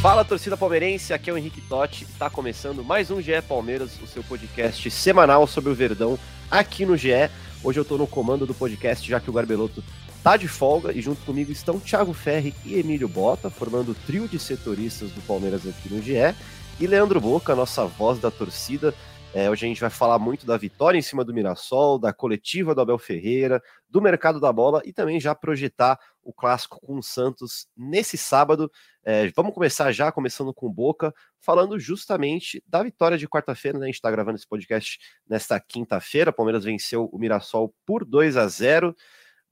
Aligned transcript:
Fala 0.00 0.24
torcida 0.24 0.56
palmeirense, 0.56 1.12
aqui 1.12 1.28
é 1.28 1.32
o 1.32 1.36
Henrique 1.36 1.60
Totti, 1.60 2.04
está 2.04 2.30
começando 2.30 2.82
mais 2.82 3.10
um 3.10 3.20
GE 3.20 3.42
Palmeiras, 3.46 4.00
o 4.00 4.06
seu 4.06 4.24
podcast 4.24 4.90
semanal 4.90 5.46
sobre 5.46 5.70
o 5.70 5.74
Verdão 5.74 6.18
aqui 6.50 6.86
no 6.86 6.96
GE. 6.96 7.28
Hoje 7.62 7.80
eu 7.80 7.82
estou 7.82 7.98
no 7.98 8.06
comando 8.06 8.46
do 8.46 8.54
podcast, 8.54 9.06
já 9.06 9.20
que 9.20 9.28
o 9.28 9.32
Garbeloto 9.34 9.84
tá 10.22 10.38
de 10.38 10.48
folga 10.48 10.90
e 10.90 11.02
junto 11.02 11.22
comigo 11.26 11.52
estão 11.52 11.78
Thiago 11.78 12.14
Ferri 12.14 12.54
e 12.64 12.78
Emílio 12.78 13.08
Bota, 13.08 13.50
formando 13.50 13.90
o 13.90 13.94
trio 13.94 14.26
de 14.26 14.38
setoristas 14.38 15.10
do 15.10 15.20
Palmeiras 15.26 15.66
aqui 15.68 15.92
no 15.92 16.00
GE, 16.00 16.34
e 16.80 16.86
Leandro 16.86 17.20
Boca, 17.20 17.54
nossa 17.54 17.84
voz 17.84 18.18
da 18.18 18.30
torcida. 18.30 18.94
É, 19.34 19.50
hoje 19.50 19.66
a 19.66 19.68
gente 19.68 19.82
vai 19.82 19.90
falar 19.90 20.18
muito 20.18 20.46
da 20.46 20.56
vitória 20.56 20.98
em 20.98 21.02
cima 21.02 21.22
do 21.22 21.34
Mirassol, 21.34 21.98
da 21.98 22.10
coletiva 22.10 22.74
do 22.74 22.80
Abel 22.80 22.98
Ferreira, 22.98 23.62
do 23.88 24.00
mercado 24.00 24.40
da 24.40 24.50
bola 24.50 24.80
e 24.84 24.94
também 24.94 25.20
já 25.20 25.34
projetar 25.34 26.00
o 26.22 26.32
clássico 26.32 26.80
com 26.80 26.96
o 26.96 27.02
Santos 27.02 27.68
nesse 27.76 28.16
sábado. 28.16 28.70
É, 29.02 29.28
vamos 29.34 29.54
começar 29.54 29.90
já, 29.92 30.12
começando 30.12 30.52
com 30.52 30.70
Boca, 30.70 31.14
falando 31.40 31.78
justamente 31.78 32.62
da 32.66 32.82
vitória 32.82 33.16
de 33.16 33.28
quarta-feira. 33.28 33.78
Né? 33.78 33.84
A 33.84 33.86
gente 33.86 33.94
está 33.96 34.10
gravando 34.10 34.36
esse 34.36 34.46
podcast 34.46 34.98
nesta 35.28 35.58
quinta-feira. 35.58 36.32
Palmeiras 36.32 36.64
venceu 36.64 37.08
o 37.12 37.18
Mirassol 37.18 37.74
por 37.86 38.04
2 38.04 38.36
a 38.36 38.46
0. 38.46 38.94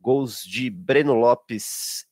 Gols 0.00 0.42
de 0.44 0.70
Breno 0.70 1.14
Lopes 1.14 2.06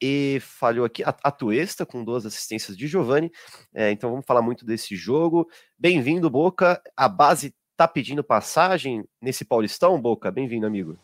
e 0.00 0.38
falhou 0.40 0.84
aqui 0.84 1.02
a 1.02 1.16
Atuesta 1.22 1.86
com 1.86 2.04
duas 2.04 2.26
assistências 2.26 2.76
de 2.76 2.86
Giovani. 2.86 3.32
É, 3.72 3.90
então 3.90 4.10
vamos 4.10 4.26
falar 4.26 4.42
muito 4.42 4.64
desse 4.64 4.94
jogo. 4.94 5.48
Bem-vindo, 5.78 6.28
Boca. 6.28 6.82
A 6.96 7.08
base 7.08 7.54
tá 7.76 7.88
pedindo 7.88 8.22
passagem 8.22 9.04
nesse 9.20 9.44
Paulistão, 9.44 10.00
Boca? 10.00 10.30
Bem-vindo, 10.30 10.66
amigo. 10.66 10.98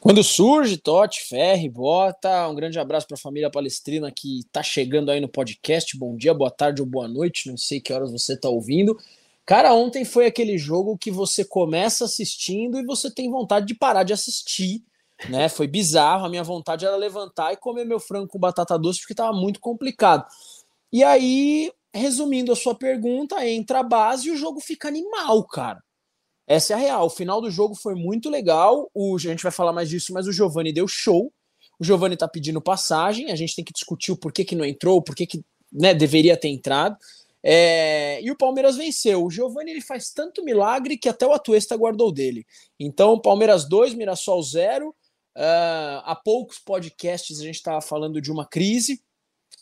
Quando 0.00 0.24
surge, 0.24 0.78
Totti, 0.78 1.20
Ferri, 1.28 1.68
Bota, 1.68 2.48
um 2.48 2.54
grande 2.54 2.78
abraço 2.78 3.06
para 3.06 3.16
a 3.16 3.20
família 3.20 3.50
palestrina 3.50 4.10
que 4.10 4.38
está 4.38 4.62
chegando 4.62 5.10
aí 5.10 5.20
no 5.20 5.28
podcast. 5.28 5.94
Bom 5.98 6.16
dia, 6.16 6.32
boa 6.32 6.50
tarde 6.50 6.80
ou 6.80 6.88
boa 6.88 7.06
noite, 7.06 7.50
não 7.50 7.56
sei 7.58 7.82
que 7.82 7.92
horas 7.92 8.10
você 8.10 8.32
está 8.32 8.48
ouvindo. 8.48 8.96
Cara, 9.44 9.74
ontem 9.74 10.02
foi 10.06 10.24
aquele 10.24 10.56
jogo 10.56 10.96
que 10.96 11.10
você 11.10 11.44
começa 11.44 12.06
assistindo 12.06 12.78
e 12.78 12.86
você 12.86 13.10
tem 13.10 13.30
vontade 13.30 13.66
de 13.66 13.74
parar 13.74 14.02
de 14.02 14.14
assistir, 14.14 14.82
né? 15.28 15.50
Foi 15.50 15.66
bizarro, 15.66 16.24
a 16.24 16.30
minha 16.30 16.42
vontade 16.42 16.86
era 16.86 16.96
levantar 16.96 17.52
e 17.52 17.58
comer 17.58 17.84
meu 17.84 18.00
frango 18.00 18.26
com 18.26 18.38
batata 18.38 18.78
doce 18.78 19.00
porque 19.00 19.12
estava 19.12 19.34
muito 19.34 19.60
complicado. 19.60 20.26
E 20.90 21.04
aí, 21.04 21.70
resumindo 21.92 22.52
a 22.52 22.56
sua 22.56 22.74
pergunta, 22.74 23.46
entra 23.46 23.80
a 23.80 23.82
base 23.82 24.28
e 24.28 24.30
o 24.30 24.36
jogo 24.36 24.60
fica 24.60 24.88
animal, 24.88 25.44
cara. 25.44 25.82
Essa 26.50 26.72
é 26.72 26.76
a 26.76 26.78
real. 26.80 27.06
O 27.06 27.10
final 27.10 27.40
do 27.40 27.48
jogo 27.48 27.76
foi 27.76 27.94
muito 27.94 28.28
legal. 28.28 28.90
O, 28.92 29.14
a 29.14 29.20
gente 29.20 29.40
vai 29.40 29.52
falar 29.52 29.72
mais 29.72 29.88
disso, 29.88 30.12
mas 30.12 30.26
o 30.26 30.32
Giovani 30.32 30.72
deu 30.72 30.88
show. 30.88 31.32
O 31.78 31.84
Giovani 31.84 32.16
tá 32.16 32.26
pedindo 32.26 32.60
passagem. 32.60 33.30
A 33.30 33.36
gente 33.36 33.54
tem 33.54 33.64
que 33.64 33.72
discutir 33.72 34.10
o 34.10 34.16
porquê 34.16 34.44
que 34.44 34.56
não 34.56 34.64
entrou, 34.64 35.00
por 35.00 35.14
que 35.14 35.28
né, 35.72 35.94
deveria 35.94 36.36
ter 36.36 36.48
entrado. 36.48 36.96
É, 37.40 38.20
e 38.20 38.32
o 38.32 38.36
Palmeiras 38.36 38.76
venceu. 38.76 39.24
O 39.24 39.30
Giovani 39.30 39.70
ele 39.70 39.80
faz 39.80 40.10
tanto 40.10 40.44
milagre 40.44 40.98
que 40.98 41.08
até 41.08 41.24
o 41.24 41.32
Atuesta 41.32 41.76
guardou 41.76 42.10
dele. 42.10 42.44
Então, 42.80 43.20
Palmeiras 43.20 43.64
2, 43.68 43.94
Mirassol 43.94 44.42
0. 44.42 44.88
Uh, 44.88 46.02
há 46.02 46.20
poucos 46.24 46.58
podcasts 46.58 47.38
a 47.38 47.44
gente 47.44 47.54
estava 47.54 47.80
falando 47.80 48.20
de 48.20 48.32
uma 48.32 48.44
crise. 48.44 49.00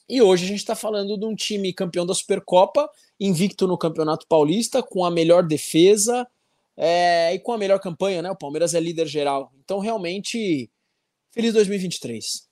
E 0.09 0.22
hoje 0.22 0.47
a 0.47 0.49
gente 0.49 0.60
está 0.60 0.75
falando 0.75 1.19
de 1.19 1.26
um 1.26 1.34
time 1.34 1.70
campeão 1.70 2.06
da 2.06 2.15
Supercopa, 2.15 2.88
invicto 3.20 3.66
no 3.66 3.76
Campeonato 3.76 4.26
Paulista, 4.26 4.82
com 4.82 5.05
a 5.05 5.10
melhor 5.10 5.43
defesa, 5.43 6.26
é, 6.81 7.34
e 7.34 7.41
com 7.41 7.53
a 7.53 7.59
melhor 7.59 7.81
campanha, 7.81 8.22
né? 8.22 8.31
O 8.31 8.37
Palmeiras 8.37 8.72
é 8.72 8.78
líder 8.78 9.06
geral. 9.06 9.53
Então, 9.59 9.81
realmente, 9.81 10.71
feliz 11.33 11.53
2023. 11.53 12.49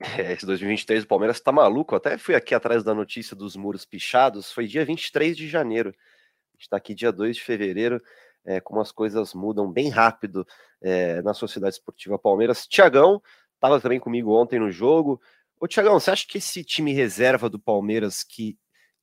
É, 0.00 0.32
esse 0.32 0.44
2023 0.44 1.04
o 1.04 1.06
Palmeiras 1.06 1.40
tá 1.40 1.52
maluco. 1.52 1.94
até 1.94 2.18
fui 2.18 2.34
aqui 2.34 2.54
atrás 2.54 2.82
da 2.82 2.92
notícia 2.92 3.36
dos 3.36 3.54
muros 3.54 3.84
pichados. 3.84 4.50
Foi 4.50 4.66
dia 4.66 4.84
23 4.84 5.36
de 5.36 5.48
janeiro. 5.48 5.90
A 5.90 6.56
gente 6.56 6.68
tá 6.68 6.76
aqui 6.76 6.92
dia 6.92 7.12
2 7.12 7.36
de 7.36 7.42
fevereiro. 7.42 8.02
É, 8.44 8.60
como 8.60 8.80
as 8.80 8.90
coisas 8.90 9.32
mudam 9.32 9.70
bem 9.70 9.90
rápido 9.90 10.44
é, 10.82 11.22
na 11.22 11.32
Sociedade 11.32 11.74
Esportiva 11.74 12.18
Palmeiras. 12.18 12.66
Tiagão 12.66 13.22
estava 13.54 13.80
também 13.80 14.00
comigo 14.00 14.32
ontem 14.34 14.58
no 14.58 14.72
jogo. 14.72 15.20
Ô, 15.60 15.68
Tiagão, 15.68 16.00
você 16.00 16.10
acha 16.10 16.26
que 16.26 16.38
esse 16.38 16.64
time 16.64 16.92
reserva 16.92 17.48
do 17.48 17.58
Palmeiras, 17.58 18.24
que 18.24 18.56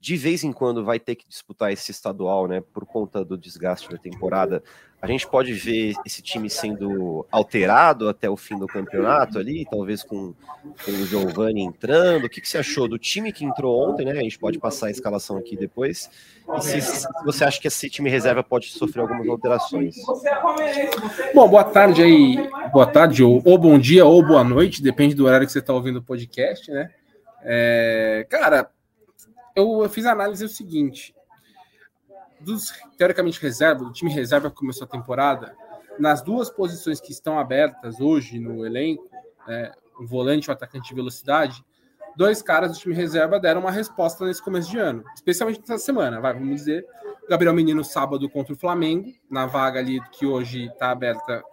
de 0.06 0.16
vez 0.16 0.44
em 0.44 0.54
quando 0.54 0.86
vai 0.86 1.00
ter 1.00 1.16
que 1.16 1.28
disputar 1.28 1.74
esse 1.74 1.90
estadual, 1.90 2.48
né, 2.48 2.62
por 2.72 2.86
conta 2.86 3.26
do 3.26 3.36
desgaste 3.36 3.90
da 3.90 3.98
temporada. 3.98 4.62
A 5.02 5.08
gente 5.08 5.28
pode 5.28 5.52
ver 5.52 5.96
esse 6.06 6.22
time 6.22 6.48
sendo 6.48 7.26
alterado 7.32 8.08
até 8.08 8.30
o 8.30 8.38
fim 8.38 8.56
do 8.56 8.68
campeonato 8.68 9.40
ali, 9.40 9.66
talvez 9.68 10.04
com, 10.04 10.36
com 10.86 10.92
o 10.92 11.06
Giovani 11.08 11.64
entrando. 11.64 12.26
O 12.26 12.30
que, 12.30 12.40
que 12.40 12.48
você 12.48 12.60
achou 12.60 12.88
do 12.88 13.00
time 13.00 13.34
que 13.34 13.44
entrou 13.44 13.90
ontem, 13.90 14.06
né? 14.06 14.12
A 14.12 14.22
gente 14.22 14.38
pode 14.38 14.60
passar 14.60 14.88
a 14.88 14.92
escalação 14.92 15.38
aqui 15.38 15.58
depois. 15.58 16.08
E 16.56 16.62
se, 16.62 16.82
se 16.82 17.08
você 17.26 17.44
acha 17.44 17.60
que 17.60 17.68
esse 17.68 17.90
time 17.90 18.08
reserva 18.08 18.44
pode 18.44 18.68
sofrer 18.68 19.02
algumas 19.02 19.28
alterações? 19.28 19.96
Bom, 21.34 21.50
boa 21.50 21.64
tarde 21.64 22.04
aí, 22.04 22.48
boa 22.72 22.86
tarde, 22.86 23.24
ou, 23.24 23.42
ou 23.44 23.58
bom 23.58 23.80
dia, 23.80 24.06
ou 24.06 24.24
boa 24.24 24.44
noite, 24.44 24.84
depende 24.84 25.16
do 25.16 25.26
horário 25.26 25.48
que 25.48 25.54
você 25.54 25.60
está 25.60 25.74
ouvindo 25.74 25.98
o 25.98 26.04
podcast, 26.04 26.70
né? 26.70 26.92
É, 27.48 28.26
cara, 28.30 28.70
eu 29.56 29.90
fiz 29.90 30.06
a 30.06 30.12
análise 30.12 30.44
o 30.44 30.50
seguinte: 30.50 31.16
dos 32.40 32.74
teoricamente 32.98 33.42
reserva, 33.42 33.86
do 33.86 33.92
time 33.92 34.12
reserva 34.12 34.50
que 34.50 34.56
começou 34.56 34.86
a 34.86 34.90
temporada, 34.90 35.56
nas 35.98 36.22
duas 36.22 36.50
posições 36.50 37.00
que 37.00 37.12
estão 37.12 37.40
abertas 37.40 38.00
hoje 38.00 38.40
no 38.40 38.66
elenco, 38.66 39.10
é, 39.48 39.72
um 40.00 40.06
volante 40.06 40.48
e 40.48 40.52
um 40.52 40.54
atacante 40.54 40.90
de 40.90 40.96
velocidade, 40.96 41.64
dois 42.16 42.42
caras 42.42 42.72
do 42.72 42.78
time 42.78 42.94
reserva 42.94 43.40
deram 43.40 43.62
uma 43.62 43.72
resposta 43.72 44.26
nesse 44.26 44.44
começo 44.44 44.70
de 44.70 44.78
ano, 44.78 45.04
especialmente 45.16 45.60
nessa 45.62 45.78
semana, 45.78 46.20
vai, 46.20 46.34
vamos 46.34 46.56
dizer, 46.56 46.86
Gabriel 47.30 47.54
Menino 47.54 47.84
sábado 47.84 48.30
contra 48.30 48.54
o 48.54 48.58
Flamengo, 48.58 49.12
na 49.30 49.46
vaga 49.46 49.80
ali 49.80 50.00
que 50.12 50.26
hoje 50.26 50.66
está 50.66 50.92
aberta, 50.92 51.44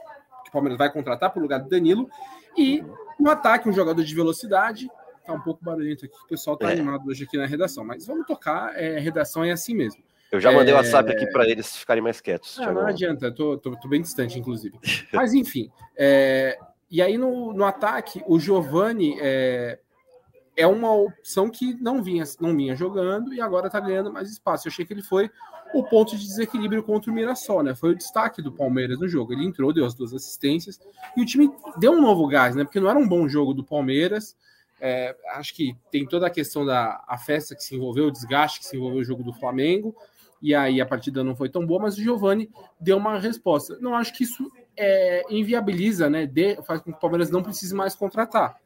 que 0.43 0.51
o 0.51 0.53
Palmeiras 0.53 0.79
vai 0.79 0.93
contratar 0.93 1.31
para 1.31 1.39
o 1.39 1.43
lugar 1.43 1.61
do 1.61 1.69
Danilo, 1.69 2.09
e 2.57 2.85
no 3.19 3.31
ataque 3.31 3.69
um 3.69 3.73
jogador 3.73 4.03
de 4.03 4.15
velocidade, 4.15 4.91
Tá 5.25 5.33
um 5.33 5.41
pouco 5.41 5.65
barulhento 5.65 6.05
aqui, 6.05 6.15
o 6.17 6.29
pessoal 6.29 6.57
tá 6.57 6.71
é. 6.71 6.73
animado 6.73 7.09
hoje 7.09 7.25
aqui 7.25 7.37
na 7.37 7.47
redação, 7.47 7.85
mas 7.85 8.07
vamos 8.07 8.27
tocar, 8.27 8.77
é, 8.77 8.99
redação 8.99 9.45
é 9.45 9.53
assim 9.53 9.75
mesmo. 9.75 10.03
Eu 10.33 10.41
já 10.41 10.51
mandei 10.51 10.73
o 10.73 10.77
é... 10.77 10.79
WhatsApp 10.79 11.13
aqui 11.13 11.31
para 11.31 11.47
eles 11.47 11.77
ficarem 11.77 12.03
mais 12.03 12.21
quietos. 12.21 12.59
Ah, 12.59 12.73
não 12.73 12.87
adianta, 12.87 13.31
tô, 13.31 13.59
tô, 13.59 13.77
tô, 13.77 13.89
bem 13.89 14.01
distante, 14.01 14.39
inclusive. 14.39 14.77
mas 15.13 15.35
enfim, 15.35 15.71
é... 15.97 16.59
e 16.91 17.03
aí 17.03 17.19
no, 17.19 17.53
no 17.53 17.65
ataque, 17.65 18.23
o 18.27 18.41
Giovani 18.41 19.17
é... 19.21 19.79
é 20.57 20.67
uma 20.67 20.93
opção 20.93 21.51
que 21.51 21.75
não 21.75 22.03
vinha, 22.03 22.25
não 22.41 22.57
vinha 22.57 22.75
jogando 22.75 23.35
e 23.35 23.41
agora 23.41 23.71
tá 23.71 23.79
ganhando 23.79 24.13
mais 24.13 24.31
espaço. 24.31 24.67
Eu 24.67 24.73
achei 24.73 24.87
que 24.87 24.93
ele 24.93 25.03
foi 25.03 25.31
o 25.75 25.83
ponto 25.83 26.17
de 26.17 26.25
desequilíbrio 26.25 26.83
contra 26.83 27.11
o 27.11 27.15
Mirassol, 27.15 27.63
né? 27.63 27.75
Foi 27.75 27.91
o 27.91 27.97
destaque 27.97 28.43
do 28.43 28.53
Palmeiras 28.53 28.99
no 28.99 29.09
jogo. 29.09 29.33
Ele 29.33 29.45
entrou, 29.45 29.73
deu 29.73 29.85
as 29.85 29.95
duas 29.95 30.13
assistências 30.13 30.81
e 31.17 31.23
o 31.23 31.27
time 31.27 31.51
deu 31.79 31.93
um 31.93 32.01
novo 32.01 32.27
gás, 32.27 32.55
né? 32.55 32.65
Porque 32.65 32.81
não 32.81 32.91
era 32.91 32.99
um 32.99 33.09
bom 33.09 33.29
jogo 33.29 33.55
do 33.55 33.65
Palmeiras. 33.65 34.37
É, 34.85 35.17
acho 35.35 35.55
que 35.55 35.77
tem 35.93 36.05
toda 36.05 36.27
a 36.27 36.31
questão 36.31 36.67
da 36.67 37.05
a 37.07 37.17
festa 37.17 37.55
que 37.55 37.63
se 37.63 37.77
envolveu, 37.77 38.07
o 38.07 38.11
desgaste 38.11 38.59
que 38.59 38.67
se 38.67 38.77
envolveu 38.77 38.99
o 38.99 39.05
jogo 39.05 39.23
do 39.23 39.33
Flamengo, 39.33 39.95
e 40.43 40.57
aí 40.57 40.81
a 40.81 40.87
partida 40.87 41.23
não 41.23 41.37
foi 41.37 41.49
tão 41.49 41.65
boa, 41.65 41.83
mas 41.83 41.97
o 41.97 42.03
Giovani 42.03 42.51
deu 42.81 42.97
uma 42.97 43.17
resposta. 43.17 43.79
Não 43.81 43.95
acho 43.95 44.13
que 44.13 44.25
isso 44.25 44.51
é, 44.77 45.23
inviabiliza, 45.31 46.11
né? 46.11 46.27
De, 46.27 46.61
faz 46.63 46.81
com 46.81 46.91
que 46.91 46.99
o 46.99 47.01
Palmeiras 47.01 47.31
não 47.31 47.45
precise 47.45 47.73
mais 47.73 47.95
contratar. 47.95 48.57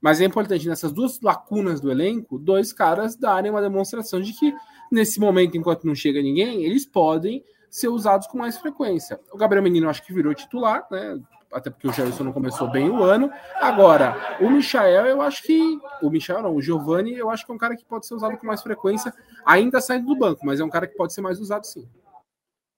Mas 0.00 0.18
é 0.18 0.24
importante 0.24 0.66
nessas 0.66 0.92
duas 0.92 1.20
lacunas 1.20 1.78
do 1.78 1.90
elenco, 1.90 2.38
dois 2.38 2.72
caras 2.72 3.14
darem 3.14 3.50
uma 3.50 3.60
demonstração 3.60 4.18
de 4.18 4.32
que 4.32 4.54
nesse 4.90 5.20
momento, 5.20 5.58
enquanto 5.58 5.86
não 5.86 5.94
chega 5.94 6.22
ninguém, 6.22 6.64
eles 6.64 6.86
podem 6.86 7.44
ser 7.68 7.88
usados 7.88 8.26
com 8.28 8.38
mais 8.38 8.56
frequência. 8.56 9.20
O 9.30 9.36
Gabriel 9.36 9.62
Menino 9.62 9.90
acho 9.90 10.02
que 10.02 10.14
virou 10.14 10.32
titular, 10.32 10.86
né? 10.90 11.20
Até 11.56 11.70
porque 11.70 11.88
o 11.88 11.92
Gerson 11.92 12.24
não 12.24 12.32
começou 12.32 12.70
bem 12.70 12.90
o 12.90 13.02
ano. 13.02 13.30
Agora, 13.54 14.36
o 14.40 14.50
Michael, 14.50 15.06
eu 15.06 15.22
acho 15.22 15.42
que. 15.42 15.78
O 16.02 16.10
Michael 16.10 16.42
não, 16.42 16.54
o 16.54 16.60
Giovanni, 16.60 17.14
eu 17.14 17.30
acho 17.30 17.46
que 17.46 17.50
é 17.50 17.54
um 17.54 17.58
cara 17.58 17.74
que 17.74 17.84
pode 17.84 18.06
ser 18.06 18.14
usado 18.14 18.36
com 18.36 18.46
mais 18.46 18.62
frequência, 18.62 19.12
ainda 19.44 19.80
saindo 19.80 20.06
do 20.06 20.18
banco, 20.18 20.44
mas 20.44 20.60
é 20.60 20.64
um 20.64 20.68
cara 20.68 20.86
que 20.86 20.94
pode 20.94 21.14
ser 21.14 21.22
mais 21.22 21.40
usado 21.40 21.64
sim. 21.64 21.88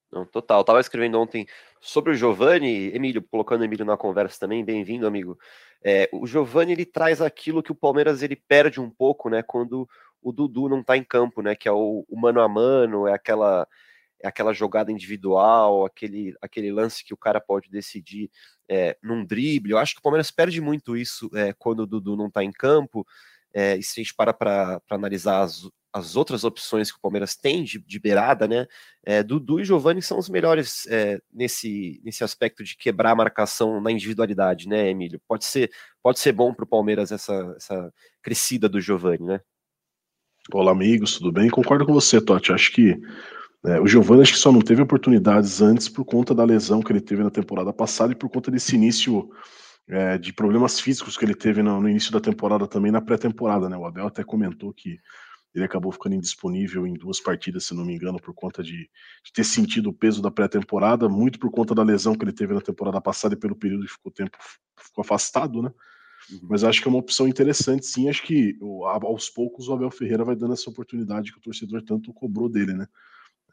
Não, 0.09 0.25
total. 0.25 0.61
Eu 0.61 0.63
tava 0.63 0.79
escrevendo 0.79 1.19
ontem 1.19 1.45
sobre 1.81 2.13
o 2.13 2.15
Giovani, 2.15 2.87
Emílio, 2.95 3.21
colocando 3.21 3.61
o 3.61 3.65
Emílio 3.65 3.85
na 3.85 3.97
conversa 3.97 4.39
também, 4.39 4.63
bem-vindo, 4.63 5.05
amigo. 5.05 5.37
É, 5.83 6.09
o 6.13 6.25
Giovani 6.25 6.71
ele 6.71 6.85
traz 6.85 7.21
aquilo 7.21 7.61
que 7.61 7.73
o 7.73 7.75
Palmeiras 7.75 8.23
ele 8.23 8.35
perde 8.35 8.79
um 8.79 8.89
pouco, 8.89 9.29
né, 9.29 9.43
quando 9.43 9.87
o 10.21 10.31
Dudu 10.31 10.67
não 10.67 10.83
tá 10.83 10.97
em 10.97 11.03
campo, 11.03 11.41
né, 11.41 11.53
que 11.53 11.67
é 11.67 11.71
o, 11.71 12.05
o 12.09 12.19
mano 12.19 12.41
a 12.41 12.47
mano, 12.47 13.07
é 13.07 13.13
aquela 13.13 13.67
aquela 14.23 14.53
jogada 14.53 14.91
individual, 14.91 15.85
aquele, 15.85 16.35
aquele 16.41 16.71
lance 16.71 17.03
que 17.03 17.13
o 17.13 17.17
cara 17.17 17.39
pode 17.39 17.69
decidir 17.69 18.29
é, 18.67 18.97
num 19.01 19.25
drible. 19.25 19.71
Eu 19.71 19.77
acho 19.77 19.93
que 19.93 19.99
o 19.99 20.03
Palmeiras 20.03 20.31
perde 20.31 20.59
muito 20.61 20.97
isso 20.97 21.29
é, 21.33 21.53
quando 21.53 21.81
o 21.81 21.87
Dudu 21.87 22.15
não 22.15 22.27
está 22.27 22.43
em 22.43 22.51
campo. 22.51 23.05
É, 23.53 23.77
e 23.77 23.83
se 23.83 23.99
a 23.99 24.03
gente 24.03 24.13
para 24.13 24.33
para 24.33 24.81
analisar 24.89 25.41
as, 25.41 25.67
as 25.91 26.15
outras 26.15 26.43
opções 26.43 26.91
que 26.91 26.97
o 26.97 27.01
Palmeiras 27.01 27.35
tem 27.35 27.63
de, 27.63 27.79
de 27.79 27.99
beirada, 27.99 28.47
né? 28.47 28.67
É, 29.03 29.23
Dudu 29.23 29.59
e 29.59 29.65
Giovani 29.65 30.01
são 30.01 30.19
os 30.19 30.29
melhores 30.29 30.85
é, 30.87 31.19
nesse, 31.33 31.99
nesse 32.03 32.23
aspecto 32.23 32.63
de 32.63 32.77
quebrar 32.77 33.11
a 33.11 33.15
marcação 33.15 33.81
na 33.81 33.91
individualidade, 33.91 34.67
né, 34.67 34.89
Emílio? 34.89 35.19
Pode 35.27 35.45
ser, 35.45 35.71
pode 36.01 36.19
ser 36.19 36.31
bom 36.31 36.53
para 36.53 36.63
o 36.63 36.67
Palmeiras 36.67 37.11
essa, 37.11 37.53
essa 37.57 37.93
crescida 38.21 38.69
do 38.69 38.79
Giovani, 38.79 39.25
né? 39.25 39.41
Olá, 40.53 40.71
amigos, 40.71 41.17
tudo 41.17 41.31
bem? 41.31 41.49
Concordo 41.49 41.85
com 41.85 41.93
você, 41.93 42.21
Totti. 42.21 42.51
Acho 42.53 42.71
que 42.71 42.99
é, 43.65 43.79
o 43.79 43.87
Giovani 43.87 44.21
acho 44.21 44.33
que 44.33 44.39
só 44.39 44.51
não 44.51 44.61
teve 44.61 44.81
oportunidades 44.81 45.61
antes 45.61 45.89
por 45.89 46.05
conta 46.05 46.33
da 46.33 46.43
lesão 46.43 46.81
que 46.81 46.91
ele 46.91 47.01
teve 47.01 47.23
na 47.23 47.29
temporada 47.29 47.73
passada 47.73 48.13
e 48.13 48.15
por 48.15 48.29
conta 48.29 48.49
desse 48.49 48.75
início 48.75 49.29
é, 49.87 50.17
de 50.17 50.31
problemas 50.31 50.79
físicos 50.79 51.17
que 51.17 51.25
ele 51.25 51.35
teve 51.35 51.61
no, 51.61 51.81
no 51.81 51.89
início 51.89 52.11
da 52.11 52.21
temporada 52.21 52.67
também 52.67 52.91
na 52.91 53.01
pré-temporada, 53.01 53.67
né? 53.67 53.75
O 53.75 53.85
Abel 53.85 54.07
até 54.07 54.23
comentou 54.23 54.73
que 54.73 54.99
ele 55.53 55.65
acabou 55.65 55.91
ficando 55.91 56.15
indisponível 56.15 56.85
em 56.85 56.93
duas 56.93 57.19
partidas, 57.19 57.65
se 57.65 57.73
não 57.73 57.83
me 57.83 57.95
engano, 57.95 58.19
por 58.21 58.33
conta 58.33 58.61
de, 58.61 58.89
de 59.25 59.33
ter 59.33 59.43
sentido 59.43 59.89
o 59.89 59.93
peso 59.93 60.21
da 60.21 60.29
pré-temporada, 60.29 61.09
muito 61.09 61.39
por 61.39 61.49
conta 61.49 61.73
da 61.73 61.83
lesão 61.83 62.15
que 62.15 62.23
ele 62.23 62.31
teve 62.31 62.53
na 62.53 62.61
temporada 62.61 63.01
passada 63.01 63.33
e 63.33 63.37
pelo 63.37 63.55
período 63.55 63.85
que 63.85 63.91
ficou 63.91 64.11
tempo 64.11 64.37
ficou 64.79 65.01
afastado, 65.01 65.61
né? 65.61 65.71
Uhum. 66.31 66.47
Mas 66.49 66.63
acho 66.63 66.81
que 66.81 66.87
é 66.87 66.91
uma 66.91 66.99
opção 66.99 67.27
interessante, 67.27 67.85
sim. 67.85 68.07
Acho 68.07 68.23
que 68.23 68.57
aos 69.03 69.29
poucos 69.29 69.67
o 69.67 69.73
Abel 69.73 69.89
Ferreira 69.89 70.23
vai 70.23 70.35
dando 70.35 70.53
essa 70.53 70.69
oportunidade 70.69 71.31
que 71.31 71.39
o 71.39 71.41
torcedor 71.41 71.81
tanto 71.81 72.13
cobrou 72.13 72.47
dele, 72.47 72.73
né? 72.73 72.87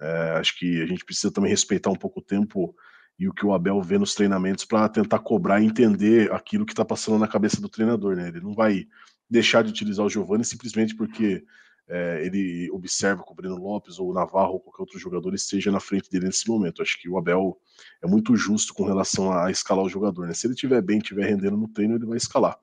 É, 0.00 0.30
acho 0.38 0.58
que 0.58 0.82
a 0.82 0.86
gente 0.86 1.04
precisa 1.04 1.32
também 1.32 1.50
respeitar 1.50 1.90
um 1.90 1.96
pouco 1.96 2.20
o 2.20 2.22
tempo 2.22 2.74
e 3.18 3.28
o 3.28 3.32
que 3.32 3.46
o 3.46 3.54
Abel 3.54 3.80
vê 3.80 3.98
nos 3.98 4.14
treinamentos 4.14 4.64
para 4.64 4.88
tentar 4.88 5.18
cobrar 5.20 5.60
e 5.60 5.66
entender 5.66 6.30
aquilo 6.32 6.66
que 6.66 6.72
está 6.72 6.84
passando 6.84 7.18
na 7.18 7.28
cabeça 7.28 7.60
do 7.60 7.68
treinador. 7.68 8.14
Né? 8.14 8.28
Ele 8.28 8.40
não 8.40 8.54
vai 8.54 8.86
deixar 9.28 9.62
de 9.62 9.70
utilizar 9.70 10.04
o 10.04 10.10
Giovani 10.10 10.44
simplesmente 10.44 10.94
porque 10.94 11.44
é, 11.88 12.24
ele 12.26 12.70
observa 12.72 13.22
que 13.22 13.32
o 13.32 13.34
Breno 13.34 13.56
Lopes 13.56 13.98
ou 13.98 14.10
o 14.10 14.12
Navarro 14.12 14.54
ou 14.54 14.60
qualquer 14.60 14.82
outro 14.82 14.98
jogador 14.98 15.34
esteja 15.34 15.70
na 15.70 15.80
frente 15.80 16.10
dele 16.10 16.26
nesse 16.26 16.48
momento. 16.48 16.82
Acho 16.82 17.00
que 17.00 17.08
o 17.08 17.16
Abel 17.16 17.58
é 18.02 18.06
muito 18.06 18.36
justo 18.36 18.74
com 18.74 18.84
relação 18.84 19.32
a, 19.32 19.50
escalar 19.50 19.84
o 19.84 19.88
jogador. 19.88 20.26
Né? 20.26 20.34
Se 20.34 20.46
ele 20.46 20.54
estiver 20.54 20.82
bem, 20.82 20.98
estiver 20.98 21.26
rendendo 21.26 21.56
no 21.56 21.68
treino, 21.68 21.94
ele 21.94 22.06
vai 22.06 22.18
escalar. 22.18 22.58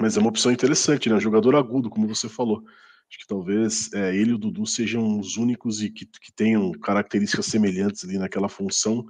Mas 0.00 0.16
é 0.16 0.20
uma 0.20 0.30
opção 0.30 0.50
interessante, 0.50 1.10
né? 1.10 1.20
Jogador 1.20 1.54
agudo, 1.54 1.90
como 1.90 2.08
você 2.08 2.28
falou. 2.28 2.64
Acho 3.08 3.18
que 3.18 3.26
talvez 3.26 3.92
é, 3.92 4.16
ele 4.16 4.30
e 4.30 4.34
o 4.34 4.38
Dudu 4.38 4.66
sejam 4.66 5.18
os 5.18 5.36
únicos 5.36 5.82
e 5.82 5.90
que, 5.90 6.06
que 6.06 6.32
tenham 6.32 6.72
características 6.72 7.46
semelhantes 7.46 8.04
ali 8.04 8.18
naquela 8.18 8.48
função 8.48 9.06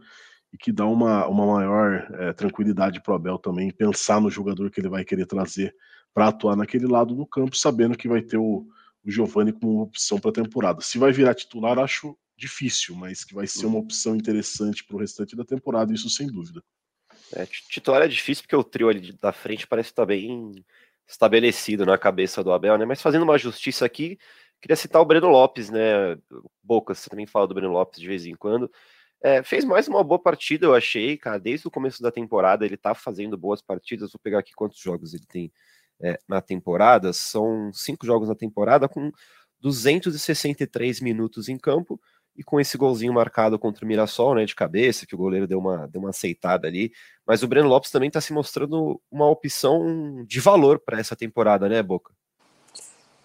e 0.52 0.58
que 0.58 0.72
dá 0.72 0.86
uma, 0.86 1.26
uma 1.28 1.46
maior 1.46 2.08
é, 2.14 2.32
tranquilidade 2.32 3.00
para 3.00 3.12
o 3.12 3.16
Abel 3.16 3.38
também 3.38 3.70
pensar 3.70 4.20
no 4.20 4.30
jogador 4.30 4.70
que 4.70 4.80
ele 4.80 4.88
vai 4.88 5.04
querer 5.04 5.26
trazer 5.26 5.74
para 6.12 6.28
atuar 6.28 6.56
naquele 6.56 6.86
lado 6.86 7.14
do 7.14 7.26
campo, 7.26 7.56
sabendo 7.56 7.96
que 7.96 8.08
vai 8.08 8.20
ter 8.20 8.36
o, 8.36 8.66
o 9.04 9.10
Giovani 9.10 9.52
como 9.52 9.80
opção 9.80 10.18
para 10.18 10.30
a 10.30 10.34
temporada. 10.34 10.80
Se 10.82 10.98
vai 10.98 11.10
virar 11.10 11.34
titular, 11.34 11.78
acho 11.78 12.16
difícil, 12.36 12.94
mas 12.94 13.24
que 13.24 13.34
vai 13.34 13.46
ser 13.46 13.66
uma 13.66 13.78
opção 13.78 14.16
interessante 14.16 14.84
para 14.84 14.96
o 14.96 14.98
restante 14.98 15.36
da 15.36 15.44
temporada, 15.44 15.92
isso 15.92 16.10
sem 16.10 16.26
dúvida. 16.26 16.62
É, 17.32 17.46
titular 17.46 18.02
é 18.02 18.08
difícil 18.08 18.42
porque 18.42 18.56
o 18.56 18.64
trio 18.64 18.88
ali 18.88 19.12
da 19.12 19.32
frente 19.32 19.66
parece 19.66 19.90
estar 19.90 20.02
tá 20.02 20.06
bem 20.06 20.52
estabelecido 21.12 21.84
na 21.84 21.98
cabeça 21.98 22.42
do 22.42 22.52
Abel, 22.52 22.78
né? 22.78 22.84
Mas 22.86 23.02
fazendo 23.02 23.22
uma 23.22 23.36
justiça 23.38 23.84
aqui, 23.84 24.18
queria 24.60 24.76
citar 24.76 25.00
o 25.00 25.04
Breno 25.04 25.28
Lopes, 25.28 25.68
né? 25.70 26.16
Bocas, 26.62 26.98
você 26.98 27.10
também 27.10 27.26
fala 27.26 27.46
do 27.46 27.54
Breno 27.54 27.72
Lopes 27.72 28.00
de 28.00 28.06
vez 28.06 28.24
em 28.24 28.34
quando. 28.34 28.70
É, 29.22 29.42
fez 29.42 29.64
mais 29.64 29.86
uma 29.86 30.02
boa 30.02 30.18
partida, 30.18 30.66
eu 30.66 30.74
achei, 30.74 31.16
cara. 31.18 31.38
Desde 31.38 31.68
o 31.68 31.70
começo 31.70 32.02
da 32.02 32.10
temporada 32.10 32.64
ele 32.64 32.76
tá 32.76 32.94
fazendo 32.94 33.36
boas 33.36 33.60
partidas. 33.60 34.10
Vou 34.12 34.20
pegar 34.22 34.38
aqui 34.38 34.52
quantos 34.54 34.78
jogos 34.80 35.12
ele 35.12 35.26
tem 35.26 35.52
é, 36.02 36.18
na 36.26 36.40
temporada. 36.40 37.12
São 37.12 37.70
cinco 37.74 38.06
jogos 38.06 38.28
na 38.28 38.34
temporada 38.34 38.88
com 38.88 39.12
263 39.60 41.00
minutos 41.00 41.48
em 41.48 41.58
campo 41.58 42.00
e 42.36 42.42
com 42.42 42.58
esse 42.60 42.78
golzinho 42.78 43.12
marcado 43.12 43.58
contra 43.58 43.84
o 43.84 43.88
Mirassol, 43.88 44.34
né, 44.34 44.44
de 44.44 44.54
cabeça, 44.54 45.06
que 45.06 45.14
o 45.14 45.18
goleiro 45.18 45.46
deu 45.46 45.58
uma, 45.58 45.86
deu 45.86 46.00
uma 46.00 46.10
aceitada 46.10 46.66
ali. 46.66 46.92
Mas 47.26 47.42
o 47.42 47.48
Breno 47.48 47.68
Lopes 47.68 47.90
também 47.90 48.08
está 48.08 48.20
se 48.20 48.32
mostrando 48.32 49.00
uma 49.10 49.28
opção 49.28 50.24
de 50.26 50.40
valor 50.40 50.80
para 50.80 50.98
essa 50.98 51.14
temporada, 51.14 51.68
né, 51.68 51.82
Boca? 51.82 52.12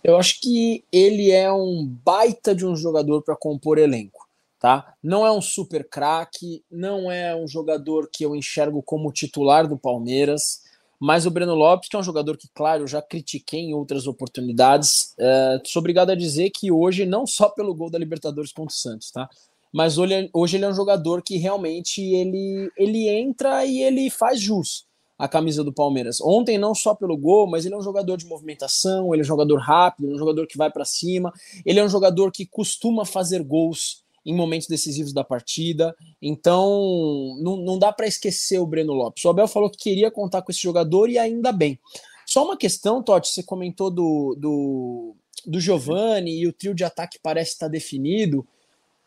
Eu 0.04 0.18
acho 0.18 0.40
que 0.42 0.86
ele 0.92 1.32
é 1.32 1.52
um 1.52 1.86
baita 1.86 2.54
de 2.54 2.66
um 2.66 2.76
jogador 2.76 3.22
para 3.24 3.36
compor 3.36 3.78
elenco, 3.78 4.28
tá? 4.60 4.94
Não 5.02 5.26
é 5.26 5.32
um 5.32 5.42
super 5.42 5.88
craque, 5.90 6.64
não 6.70 7.12
é 7.12 7.36
um 7.36 7.48
jogador 7.48 8.10
que 8.12 8.24
eu 8.24 8.36
enxergo 8.36 8.82
como 8.84 9.12
titular 9.12 9.68
do 9.68 9.78
Palmeiras, 9.78 10.62
mas 11.00 11.26
o 11.26 11.32
Breno 11.32 11.54
Lopes, 11.54 11.90
que 11.90 11.96
é 11.96 12.00
um 12.00 12.04
jogador 12.04 12.38
que, 12.38 12.48
claro, 12.54 12.84
eu 12.84 12.88
já 12.88 13.02
critiquei 13.02 13.60
em 13.60 13.74
outras 13.74 14.08
oportunidades, 14.08 15.14
é, 15.20 15.62
sou 15.66 15.80
obrigado 15.80 16.10
a 16.10 16.16
dizer 16.16 16.50
que 16.50 16.72
hoje, 16.72 17.06
não 17.06 17.28
só 17.28 17.50
pelo 17.50 17.76
gol 17.76 17.90
da 17.90 18.00
Libertadores 18.00 18.52
contra 18.52 18.74
o 18.74 18.78
Santos, 18.78 19.12
tá? 19.12 19.30
Mas 19.72 19.98
hoje, 19.98 20.30
hoje 20.34 20.58
ele 20.58 20.66
é 20.66 20.70
um 20.70 20.74
jogador 20.74 21.22
que 21.22 21.38
realmente 21.38 22.02
ele, 22.02 22.72
ele 22.78 23.10
entra 23.10 23.66
e 23.66 23.82
ele 23.82 24.10
faz 24.10 24.40
jus 24.40 24.88
a 25.18 25.28
camisa 25.28 25.64
do 25.64 25.74
Palmeiras. 25.74 26.22
Ontem, 26.22 26.58
não 26.58 26.76
só 26.76 26.94
pelo 26.94 27.18
gol, 27.18 27.48
mas 27.48 27.66
ele 27.66 27.74
é 27.74 27.78
um 27.78 27.82
jogador 27.82 28.18
de 28.18 28.26
movimentação, 28.26 29.14
ele 29.14 29.22
é 29.22 29.26
um 29.26 29.28
jogador 29.28 29.58
rápido, 29.58 30.14
um 30.14 30.18
jogador 30.18 30.46
que 30.46 30.58
vai 30.58 30.72
para 30.72 30.86
cima, 30.86 31.34
ele 31.66 31.80
é 31.80 31.84
um 31.84 31.90
jogador 31.90 32.32
que 32.32 32.46
costuma 32.46 33.04
fazer 33.04 33.44
gols 33.44 34.04
em 34.28 34.36
momentos 34.36 34.68
decisivos 34.68 35.14
da 35.14 35.24
partida. 35.24 35.96
Então, 36.22 37.38
não, 37.40 37.56
não 37.56 37.80
dá 37.80 37.94
para 37.94 38.06
esquecer 38.06 38.60
o 38.60 38.68
Breno 38.68 38.92
Lopes. 38.92 39.24
O 39.24 39.30
Abel 39.30 39.48
falou 39.48 39.70
que 39.70 39.78
queria 39.78 40.12
contar 40.12 40.42
com 40.42 40.52
esse 40.52 40.62
jogador 40.62 41.10
e 41.10 41.18
ainda 41.18 41.54
bem. 41.54 41.80
Só 42.26 42.44
uma 42.44 42.58
questão, 42.58 43.02
Totti, 43.02 43.30
você 43.30 43.42
comentou 43.42 43.90
do, 43.90 44.36
do, 44.38 45.16
do 45.46 45.62
Giovani 45.62 46.42
e 46.42 46.46
o 46.46 46.52
trio 46.52 46.76
de 46.76 46.84
ataque 46.84 47.18
parece 47.24 47.52
estar 47.52 47.70
definido. 47.70 48.46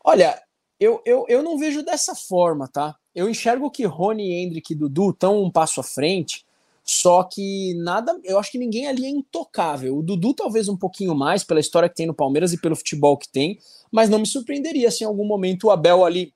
Olha, 0.03 0.41
eu, 0.79 0.99
eu, 1.05 1.25
eu 1.29 1.43
não 1.43 1.55
vejo 1.55 1.83
dessa 1.83 2.15
forma, 2.15 2.67
tá? 2.67 2.95
Eu 3.13 3.29
enxergo 3.29 3.69
que 3.69 3.85
Rony, 3.85 4.33
Hendrick 4.33 4.73
e 4.73 4.75
Dudu 4.75 5.11
estão 5.11 5.43
um 5.43 5.51
passo 5.51 5.79
à 5.79 5.83
frente, 5.83 6.43
só 6.91 7.23
que 7.23 7.73
nada, 7.75 8.19
eu 8.21 8.37
acho 8.37 8.51
que 8.51 8.57
ninguém 8.57 8.85
ali 8.85 9.05
é 9.05 9.09
intocável. 9.09 9.97
O 9.97 10.03
Dudu 10.03 10.33
talvez 10.33 10.67
um 10.67 10.75
pouquinho 10.75 11.15
mais 11.15 11.41
pela 11.41 11.61
história 11.61 11.87
que 11.87 11.95
tem 11.95 12.05
no 12.05 12.13
Palmeiras 12.13 12.51
e 12.51 12.59
pelo 12.59 12.75
futebol 12.75 13.17
que 13.17 13.31
tem, 13.31 13.57
mas 13.89 14.09
não 14.09 14.19
me 14.19 14.27
surpreenderia 14.27 14.91
se 14.91 15.05
em 15.05 15.07
algum 15.07 15.25
momento 15.25 15.67
o 15.67 15.71
Abel 15.71 16.03
ali 16.03 16.33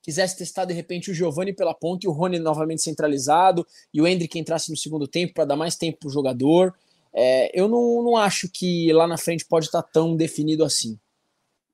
quisesse 0.00 0.38
testar 0.38 0.64
de 0.64 0.72
repente 0.72 1.10
o 1.10 1.14
Giovani 1.14 1.52
pela 1.52 1.74
ponta 1.74 2.06
e 2.06 2.08
o 2.08 2.12
Rony 2.12 2.38
novamente 2.38 2.80
centralizado 2.80 3.66
e 3.92 4.00
o 4.00 4.06
Hendrick 4.06 4.38
entrasse 4.38 4.70
no 4.70 4.76
segundo 4.76 5.06
tempo 5.06 5.34
para 5.34 5.44
dar 5.44 5.56
mais 5.56 5.76
tempo 5.76 5.98
para 5.98 6.08
o 6.08 6.12
jogador. 6.12 6.74
É, 7.12 7.50
eu 7.52 7.68
não, 7.68 8.02
não 8.02 8.16
acho 8.16 8.48
que 8.50 8.90
lá 8.90 9.06
na 9.06 9.18
frente 9.18 9.44
pode 9.44 9.66
estar 9.66 9.82
tá 9.82 9.88
tão 9.92 10.16
definido 10.16 10.64
assim. 10.64 10.98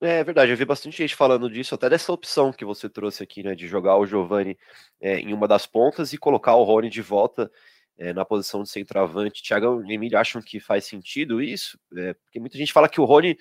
É 0.00 0.25
verdade, 0.25 0.50
eu 0.50 0.57
vi 0.57 0.64
bastante 0.64 0.97
gente 0.97 1.14
falando 1.14 1.49
disso, 1.49 1.76
até 1.76 1.88
dessa 1.88 2.12
opção 2.12 2.52
que 2.52 2.64
você 2.64 2.88
trouxe 2.88 3.23
aqui, 3.23 3.45
né, 3.45 3.55
de 3.55 3.69
jogar 3.69 3.99
o 3.99 4.07
Giovani 4.07 4.59
é, 5.00 5.21
em 5.21 5.33
uma 5.33 5.47
das 5.47 5.64
pontas 5.64 6.12
e 6.12 6.19
colocar 6.19 6.57
o 6.57 6.64
Rony 6.64 6.90
de 6.90 7.02
volta 7.02 7.49
é, 8.00 8.14
na 8.14 8.25
posição 8.25 8.62
de 8.62 8.71
centroavante. 8.71 9.42
Thiago 9.42 9.85
e 9.87 9.92
Emílio 9.92 10.19
acham 10.19 10.40
que 10.40 10.59
faz 10.59 10.87
sentido 10.87 11.42
isso? 11.42 11.78
É, 11.95 12.14
porque 12.14 12.40
muita 12.40 12.57
gente 12.57 12.73
fala 12.73 12.88
que 12.88 13.00
o 13.00 13.04
Rony 13.04 13.37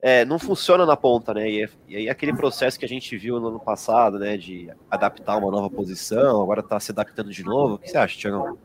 é, 0.00 0.24
não 0.24 0.38
funciona 0.38 0.86
na 0.86 0.96
ponta, 0.96 1.34
né? 1.34 1.50
E, 1.50 1.64
é, 1.64 1.68
e, 1.88 1.96
aí 1.96 2.08
aquele 2.08 2.32
processo 2.32 2.78
que 2.78 2.84
a 2.84 2.88
gente 2.88 3.16
viu 3.18 3.40
no 3.40 3.48
ano 3.48 3.60
passado, 3.60 4.18
né, 4.18 4.36
de 4.36 4.70
adaptar 4.88 5.36
uma 5.36 5.50
nova 5.50 5.68
posição, 5.68 6.40
agora 6.40 6.62
tá 6.62 6.78
se 6.78 6.92
adaptando 6.92 7.30
de 7.30 7.42
novo. 7.42 7.74
O 7.74 7.78
que 7.78 7.90
você 7.90 7.98
acha, 7.98 8.16
Thiago? 8.16 8.56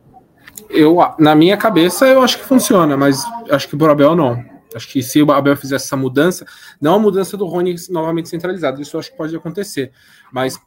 Eu, 0.69 0.97
na 1.17 1.33
minha 1.33 1.57
cabeça, 1.57 2.05
eu 2.05 2.21
acho 2.21 2.37
que 2.37 2.43
funciona, 2.43 2.95
mas 2.95 3.23
acho 3.49 3.67
que 3.67 3.75
o 3.75 3.89
Abel 3.89 4.15
não. 4.15 4.43
Acho 4.75 4.87
que 4.87 5.01
se 5.01 5.21
o 5.23 5.31
Abel 5.31 5.57
fizesse 5.57 5.85
essa 5.85 5.97
mudança, 5.97 6.45
não 6.79 6.95
a 6.95 6.99
mudança 6.99 7.35
do 7.35 7.47
Rony 7.47 7.75
novamente 7.89 8.29
centralizado, 8.29 8.79
isso 8.79 8.99
acho 8.99 9.09
que 9.09 9.17
pode 9.17 9.35
acontecer, 9.35 9.91
mas 10.31 10.59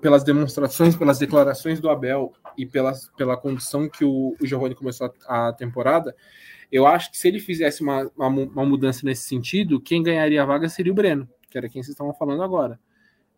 pelas 0.00 0.24
demonstrações, 0.24 0.96
pelas 0.96 1.18
declarações 1.18 1.78
do 1.78 1.88
Abel 1.88 2.32
e 2.58 2.66
pelas, 2.66 3.08
pela 3.16 3.36
condição 3.36 3.88
que 3.88 4.04
o, 4.04 4.36
o 4.40 4.46
Giovanni 4.46 4.74
começou 4.74 5.14
a, 5.26 5.48
a, 5.48 5.52
temporada, 5.52 6.14
eu 6.70 6.86
acho 6.86 7.10
que 7.10 7.16
se 7.16 7.28
ele 7.28 7.38
fizesse 7.38 7.82
uma, 7.82 8.10
uma, 8.16 8.26
uma, 8.26 8.66
mudança 8.66 9.06
nesse 9.06 9.22
sentido, 9.22 9.80
quem 9.80 10.02
ganharia 10.02 10.42
a 10.42 10.44
vaga 10.44 10.68
seria 10.68 10.92
o 10.92 10.94
Breno, 10.94 11.28
que 11.48 11.56
era 11.56 11.68
quem 11.68 11.82
vocês 11.82 11.94
estavam 11.94 12.12
falando 12.12 12.42
agora. 12.42 12.78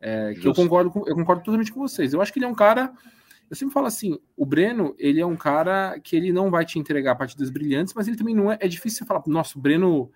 É, 0.00 0.32
que 0.32 0.48
eu 0.48 0.54
concordo, 0.54 0.90
com, 0.90 1.06
eu 1.06 1.14
concordo 1.14 1.42
totalmente 1.42 1.70
com 1.70 1.80
vocês. 1.80 2.14
Eu 2.14 2.22
acho 2.22 2.32
que 2.32 2.38
ele 2.38 2.46
é 2.46 2.48
um 2.48 2.54
cara. 2.54 2.90
Eu 3.50 3.54
sempre 3.54 3.74
falo 3.74 3.86
assim: 3.86 4.18
o 4.34 4.46
Breno, 4.46 4.94
ele 4.98 5.20
é 5.20 5.26
um 5.26 5.36
cara 5.36 6.00
que 6.00 6.16
ele 6.16 6.32
não 6.32 6.50
vai 6.50 6.64
te 6.64 6.78
entregar 6.78 7.14
partidas 7.16 7.50
brilhantes, 7.50 7.92
mas 7.92 8.08
ele 8.08 8.16
também 8.16 8.34
não 8.34 8.50
é. 8.50 8.56
É 8.58 8.66
difícil 8.66 9.00
você 9.00 9.04
falar, 9.04 9.22
nossa, 9.26 9.58
o 9.58 9.60
Breno 9.60 10.10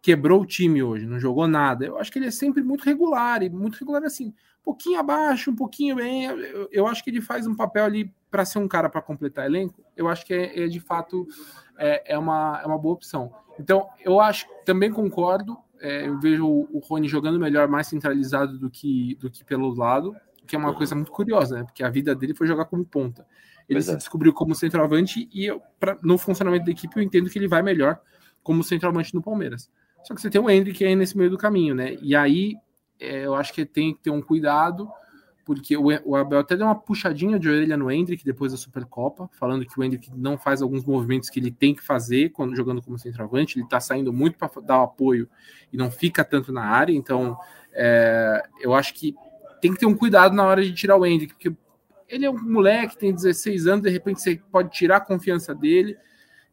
quebrou 0.00 0.42
o 0.42 0.46
time 0.46 0.82
hoje, 0.82 1.06
não 1.06 1.18
jogou 1.18 1.48
nada. 1.48 1.86
Eu 1.86 1.98
acho 1.98 2.12
que 2.12 2.18
ele 2.18 2.26
é 2.26 2.30
sempre 2.30 2.62
muito 2.62 2.84
regular 2.84 3.42
e 3.42 3.48
muito 3.48 3.78
regular 3.78 4.04
assim, 4.04 4.28
um 4.28 4.62
pouquinho 4.62 5.00
abaixo, 5.00 5.50
um 5.50 5.56
pouquinho 5.56 5.96
bem. 5.96 6.26
Eu, 6.26 6.68
eu 6.70 6.86
acho 6.86 7.02
que 7.02 7.08
ele 7.08 7.22
faz 7.22 7.46
um 7.46 7.54
papel 7.54 7.86
ali 7.86 8.12
para 8.34 8.44
ser 8.44 8.58
um 8.58 8.66
cara 8.66 8.90
para 8.90 9.00
completar 9.00 9.46
elenco. 9.46 9.84
Eu 9.96 10.08
acho 10.08 10.26
que 10.26 10.34
é, 10.34 10.64
é 10.64 10.66
de 10.66 10.80
fato 10.80 11.24
é, 11.78 12.14
é, 12.14 12.18
uma, 12.18 12.60
é 12.60 12.66
uma 12.66 12.76
boa 12.76 12.94
opção. 12.94 13.32
Então, 13.60 13.86
eu 14.04 14.18
acho, 14.18 14.44
também 14.64 14.90
concordo. 14.90 15.56
É, 15.80 16.08
eu 16.08 16.18
vejo 16.18 16.44
o, 16.44 16.80
Rony 16.80 17.06
jogando 17.06 17.38
melhor, 17.38 17.68
mais 17.68 17.86
centralizado 17.86 18.58
do 18.58 18.68
que, 18.68 19.14
do 19.20 19.30
que 19.30 19.44
pelo 19.44 19.72
lado, 19.72 20.16
que 20.48 20.56
é 20.56 20.58
uma 20.58 20.74
coisa 20.74 20.96
muito 20.96 21.12
curiosa, 21.12 21.58
né? 21.58 21.62
Porque 21.62 21.84
a 21.84 21.88
vida 21.88 22.12
dele 22.12 22.34
foi 22.34 22.48
jogar 22.48 22.64
como 22.64 22.84
ponta. 22.84 23.24
Ele 23.68 23.76
pois 23.76 23.84
se 23.84 23.92
é. 23.92 23.96
descobriu 23.96 24.32
como 24.32 24.52
centroavante 24.52 25.28
e 25.32 25.46
eu, 25.46 25.62
pra, 25.78 25.96
no 26.02 26.18
funcionamento 26.18 26.64
da 26.64 26.72
equipe 26.72 26.96
eu 26.96 27.04
entendo 27.04 27.30
que 27.30 27.38
ele 27.38 27.46
vai 27.46 27.62
melhor 27.62 28.00
como 28.42 28.64
centroavante 28.64 29.14
no 29.14 29.22
Palmeiras. 29.22 29.70
Só 30.02 30.12
que 30.12 30.20
você 30.20 30.28
tem 30.28 30.40
o 30.40 30.50
Hendrick 30.50 30.84
aí 30.84 30.96
nesse 30.96 31.16
meio 31.16 31.30
do 31.30 31.38
caminho, 31.38 31.72
né? 31.72 31.96
E 32.02 32.16
aí 32.16 32.56
é, 32.98 33.26
eu 33.26 33.36
acho 33.36 33.52
que 33.52 33.64
tem 33.64 33.94
que 33.94 34.02
ter 34.02 34.10
um 34.10 34.20
cuidado, 34.20 34.90
porque 35.44 35.76
o, 35.76 35.86
o, 36.04 36.16
Abel 36.16 36.38
até 36.38 36.56
deu 36.56 36.66
uma 36.66 36.74
puxadinha 36.74 37.38
de 37.38 37.48
orelha 37.48 37.76
no 37.76 37.90
Hendrick 37.90 38.24
depois 38.24 38.52
da 38.52 38.58
Supercopa, 38.58 39.28
falando 39.38 39.66
que 39.66 39.78
o 39.78 39.84
Hendrick 39.84 40.10
não 40.16 40.38
faz 40.38 40.62
alguns 40.62 40.84
movimentos 40.84 41.28
que 41.28 41.38
ele 41.38 41.50
tem 41.50 41.74
que 41.74 41.82
fazer 41.82 42.30
quando 42.30 42.56
jogando 42.56 42.80
como 42.80 42.98
centroavante. 42.98 43.58
Ele 43.58 43.68
tá 43.68 43.80
saindo 43.80 44.12
muito 44.12 44.38
para 44.38 44.50
dar 44.62 44.80
o 44.80 44.84
apoio 44.84 45.28
e 45.72 45.76
não 45.76 45.90
fica 45.90 46.24
tanto 46.24 46.52
na 46.52 46.64
área. 46.64 46.92
Então 46.92 47.36
é, 47.72 48.42
eu 48.60 48.74
acho 48.74 48.94
que 48.94 49.14
tem 49.60 49.72
que 49.72 49.80
ter 49.80 49.86
um 49.86 49.96
cuidado 49.96 50.34
na 50.34 50.44
hora 50.44 50.62
de 50.62 50.72
tirar 50.72 50.96
o 50.96 51.04
Hendrick, 51.04 51.34
porque 51.34 51.54
ele 52.08 52.24
é 52.24 52.30
um 52.30 52.42
moleque, 52.42 52.98
tem 52.98 53.12
16 53.12 53.66
anos, 53.66 53.82
de 53.82 53.90
repente 53.90 54.20
você 54.20 54.40
pode 54.50 54.70
tirar 54.70 54.96
a 54.96 55.00
confiança 55.00 55.54
dele. 55.54 55.96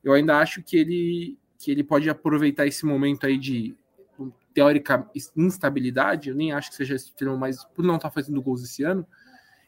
Eu 0.03 0.13
ainda 0.13 0.37
acho 0.37 0.61
que 0.61 0.77
ele 0.77 1.37
que 1.57 1.69
ele 1.69 1.83
pode 1.83 2.09
aproveitar 2.09 2.65
esse 2.65 2.83
momento 2.87 3.27
aí 3.27 3.37
de 3.37 3.75
teórica 4.53 5.07
instabilidade, 5.35 6.29
eu 6.29 6.35
nem 6.35 6.51
acho 6.51 6.69
que 6.69 6.75
seja 6.75 6.95
esse 6.95 7.13
termo, 7.13 7.37
mas 7.37 7.63
por 7.63 7.83
não 7.83 7.95
estar 7.95 8.09
tá 8.09 8.13
fazendo 8.13 8.41
gols 8.41 8.63
esse 8.63 8.83
ano, 8.83 9.05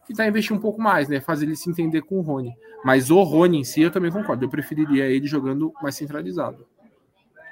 e 0.09 0.13
tá 0.13 0.27
investir 0.27 0.55
um 0.55 0.59
pouco 0.59 0.81
mais, 0.81 1.07
né? 1.07 1.21
Fazer 1.21 1.45
ele 1.45 1.55
se 1.55 1.69
entender 1.69 2.01
com 2.01 2.19
o 2.19 2.21
Rony. 2.21 2.53
Mas 2.83 3.09
o 3.09 3.21
Rony 3.23 3.59
em 3.59 3.63
si, 3.63 3.81
eu 3.81 3.91
também 3.91 4.11
concordo. 4.11 4.43
Eu 4.43 4.49
preferiria 4.49 5.05
ele 5.05 5.27
jogando 5.27 5.73
mais 5.81 5.95
centralizado. 5.95 6.67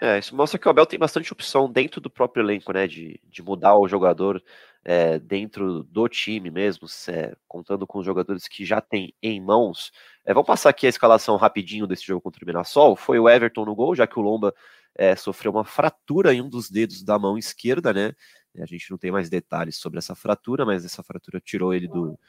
É, 0.01 0.17
isso 0.19 0.35
mostra 0.35 0.59
que 0.59 0.67
o 0.67 0.69
Abel 0.69 0.85
tem 0.85 0.99
bastante 0.99 1.31
opção 1.31 1.71
dentro 1.71 2.01
do 2.01 2.09
próprio 2.09 2.43
elenco, 2.43 2.73
né? 2.73 2.87
De, 2.87 3.19
de 3.29 3.41
mudar 3.41 3.77
o 3.77 3.87
jogador 3.87 4.43
é, 4.83 5.19
dentro 5.19 5.83
do 5.83 6.09
time 6.09 6.49
mesmo, 6.49 6.87
é, 7.07 7.35
contando 7.47 7.85
com 7.85 7.99
os 7.99 8.05
jogadores 8.05 8.47
que 8.47 8.65
já 8.65 8.81
tem 8.81 9.13
em 9.21 9.39
mãos. 9.39 9.91
É, 10.25 10.33
vamos 10.33 10.47
passar 10.47 10.69
aqui 10.69 10.87
a 10.87 10.89
escalação 10.89 11.37
rapidinho 11.37 11.87
desse 11.87 12.05
jogo 12.05 12.21
contra 12.21 12.43
o 12.43 12.47
Mirassol. 12.47 12.95
Foi 12.95 13.19
o 13.19 13.29
Everton 13.29 13.63
no 13.63 13.75
gol, 13.75 13.95
já 13.95 14.07
que 14.07 14.19
o 14.19 14.21
Lomba 14.21 14.53
é, 14.95 15.15
sofreu 15.15 15.51
uma 15.51 15.65
fratura 15.65 16.33
em 16.33 16.41
um 16.41 16.49
dos 16.49 16.69
dedos 16.69 17.03
da 17.03 17.17
mão 17.17 17.37
esquerda, 17.37 17.93
né? 17.93 18.13
A 18.59 18.65
gente 18.65 18.91
não 18.91 18.97
tem 18.97 19.11
mais 19.11 19.29
detalhes 19.29 19.77
sobre 19.77 19.99
essa 19.99 20.13
fratura, 20.13 20.65
mas 20.65 20.83
essa 20.83 21.01
fratura 21.01 21.39
tirou 21.39 21.73
ele 21.73 21.87
do, 21.87 22.19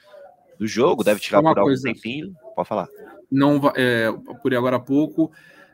do 0.59 0.66
jogo, 0.66 1.02
deve 1.02 1.21
tirar 1.21 1.42
por 1.42 1.59
algum 1.59 1.75
tempinho. 1.75 2.33
Pode 2.54 2.69
falar. 2.69 2.88
Não, 3.31 3.61
é, 3.75 4.12
por 4.40 4.54
agora 4.54 4.76
há 4.76 4.81
pouco 4.81 5.33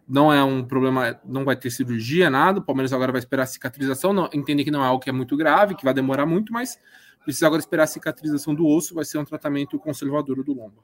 não 0.08 0.32
é 0.32 0.42
um 0.42 0.64
problema, 0.64 1.20
não 1.24 1.44
vai 1.44 1.54
ter 1.54 1.70
cirurgia, 1.70 2.30
nada. 2.30 2.60
O 2.60 2.62
Palmeiras 2.62 2.92
agora 2.92 3.12
vai 3.12 3.18
esperar 3.18 3.42
a 3.42 3.46
cicatrização. 3.46 4.12
Não, 4.14 4.28
entender 4.32 4.64
que 4.64 4.70
não 4.70 4.82
é 4.82 4.86
algo 4.86 5.02
que 5.02 5.10
é 5.10 5.12
muito 5.12 5.36
grave, 5.36 5.74
que 5.74 5.84
vai 5.84 5.92
demorar 5.92 6.24
muito, 6.24 6.50
mas 6.50 6.80
precisa 7.22 7.46
agora 7.46 7.60
esperar 7.60 7.82
a 7.82 7.88
cicatrização 7.88 8.54
do 8.54 8.66
osso. 8.66 8.94
Vai 8.94 9.04
ser 9.04 9.18
um 9.18 9.24
tratamento 9.24 9.78
conservador 9.78 10.42
do 10.42 10.54
lombo. 10.54 10.82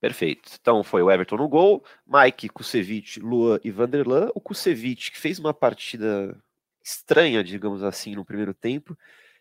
Perfeito. 0.00 0.50
Então 0.60 0.84
foi 0.84 1.02
o 1.02 1.10
Everton 1.10 1.36
no 1.36 1.48
gol, 1.48 1.84
Mike, 2.06 2.48
Kusevich, 2.50 3.18
Luan 3.20 3.58
e 3.64 3.70
Vanderlan. 3.70 4.30
O 4.34 4.40
Kusevich 4.40 5.10
que 5.10 5.18
fez 5.18 5.38
uma 5.38 5.54
partida 5.54 6.36
estranha, 6.84 7.42
digamos 7.42 7.82
assim, 7.82 8.14
no 8.14 8.24
primeiro 8.24 8.54
tempo 8.54 8.96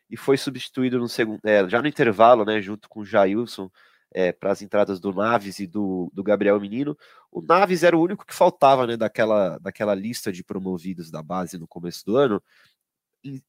e 0.10 0.18
foi 0.18 0.38
substituído 0.38 1.00
no 1.00 1.08
segundo, 1.10 1.40
é, 1.44 1.68
já 1.68 1.82
no 1.82 1.88
intervalo, 1.88 2.46
né, 2.46 2.62
junto 2.62 2.88
com 2.88 3.02
o 3.02 3.06
Jailson 3.06 3.70
é, 4.12 4.32
para 4.32 4.52
as 4.52 4.62
entradas 4.62 5.00
do 5.00 5.14
Naves 5.14 5.60
e 5.60 5.68
do, 5.68 6.10
do 6.14 6.24
Gabriel 6.24 6.60
Menino. 6.60 6.98
O 7.32 7.42
Naves 7.42 7.84
era 7.84 7.98
o 7.98 8.02
único 8.02 8.26
que 8.26 8.34
faltava 8.34 8.88
né, 8.88 8.96
daquela, 8.96 9.58
daquela 9.60 9.94
lista 9.94 10.32
de 10.32 10.44
promovidos 10.44 11.12
da 11.12 11.22
base 11.22 11.58
no 11.58 11.68
começo 11.68 12.06
do 12.06 12.18
ano 12.18 12.42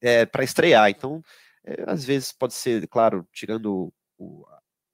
é, 0.00 0.26
para 0.26 0.44
estrear. 0.44 0.90
Então, 0.90 1.22
é, 1.64 1.84
às 1.86 2.04
vezes 2.04 2.32
pode 2.32 2.54
ser, 2.54 2.86
claro, 2.88 3.26
tirando 3.32 3.92
o, 4.18 4.44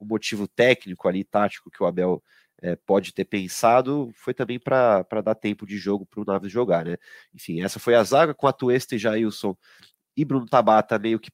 o 0.02 0.06
motivo 0.06 0.49
técnico 0.49 1.06
ali, 1.06 1.23
tático, 1.23 1.71
que 1.71 1.80
o 1.80 1.87
Abel 1.87 2.23
é, 2.61 2.75
pode 2.75 3.14
ter 3.14 3.25
pensado, 3.25 4.11
foi 4.16 4.35
também 4.35 4.59
para 4.59 5.04
dar 5.25 5.35
tempo 5.37 5.64
de 5.64 5.78
jogo 5.78 6.04
para 6.04 6.21
o 6.21 6.25
Naves 6.25 6.50
jogar, 6.50 6.85
né? 6.85 6.97
Enfim, 7.32 7.62
essa 7.62 7.78
foi 7.78 7.94
a 7.94 8.02
zaga 8.02 8.35
com 8.35 8.49
a 8.49 8.52
Tuesta 8.52 8.97
e 8.97 8.99
Jailson 8.99 9.56
e 10.16 10.25
Bruno 10.25 10.47
Tabata 10.47 10.99
meio 10.99 11.21
que 11.21 11.30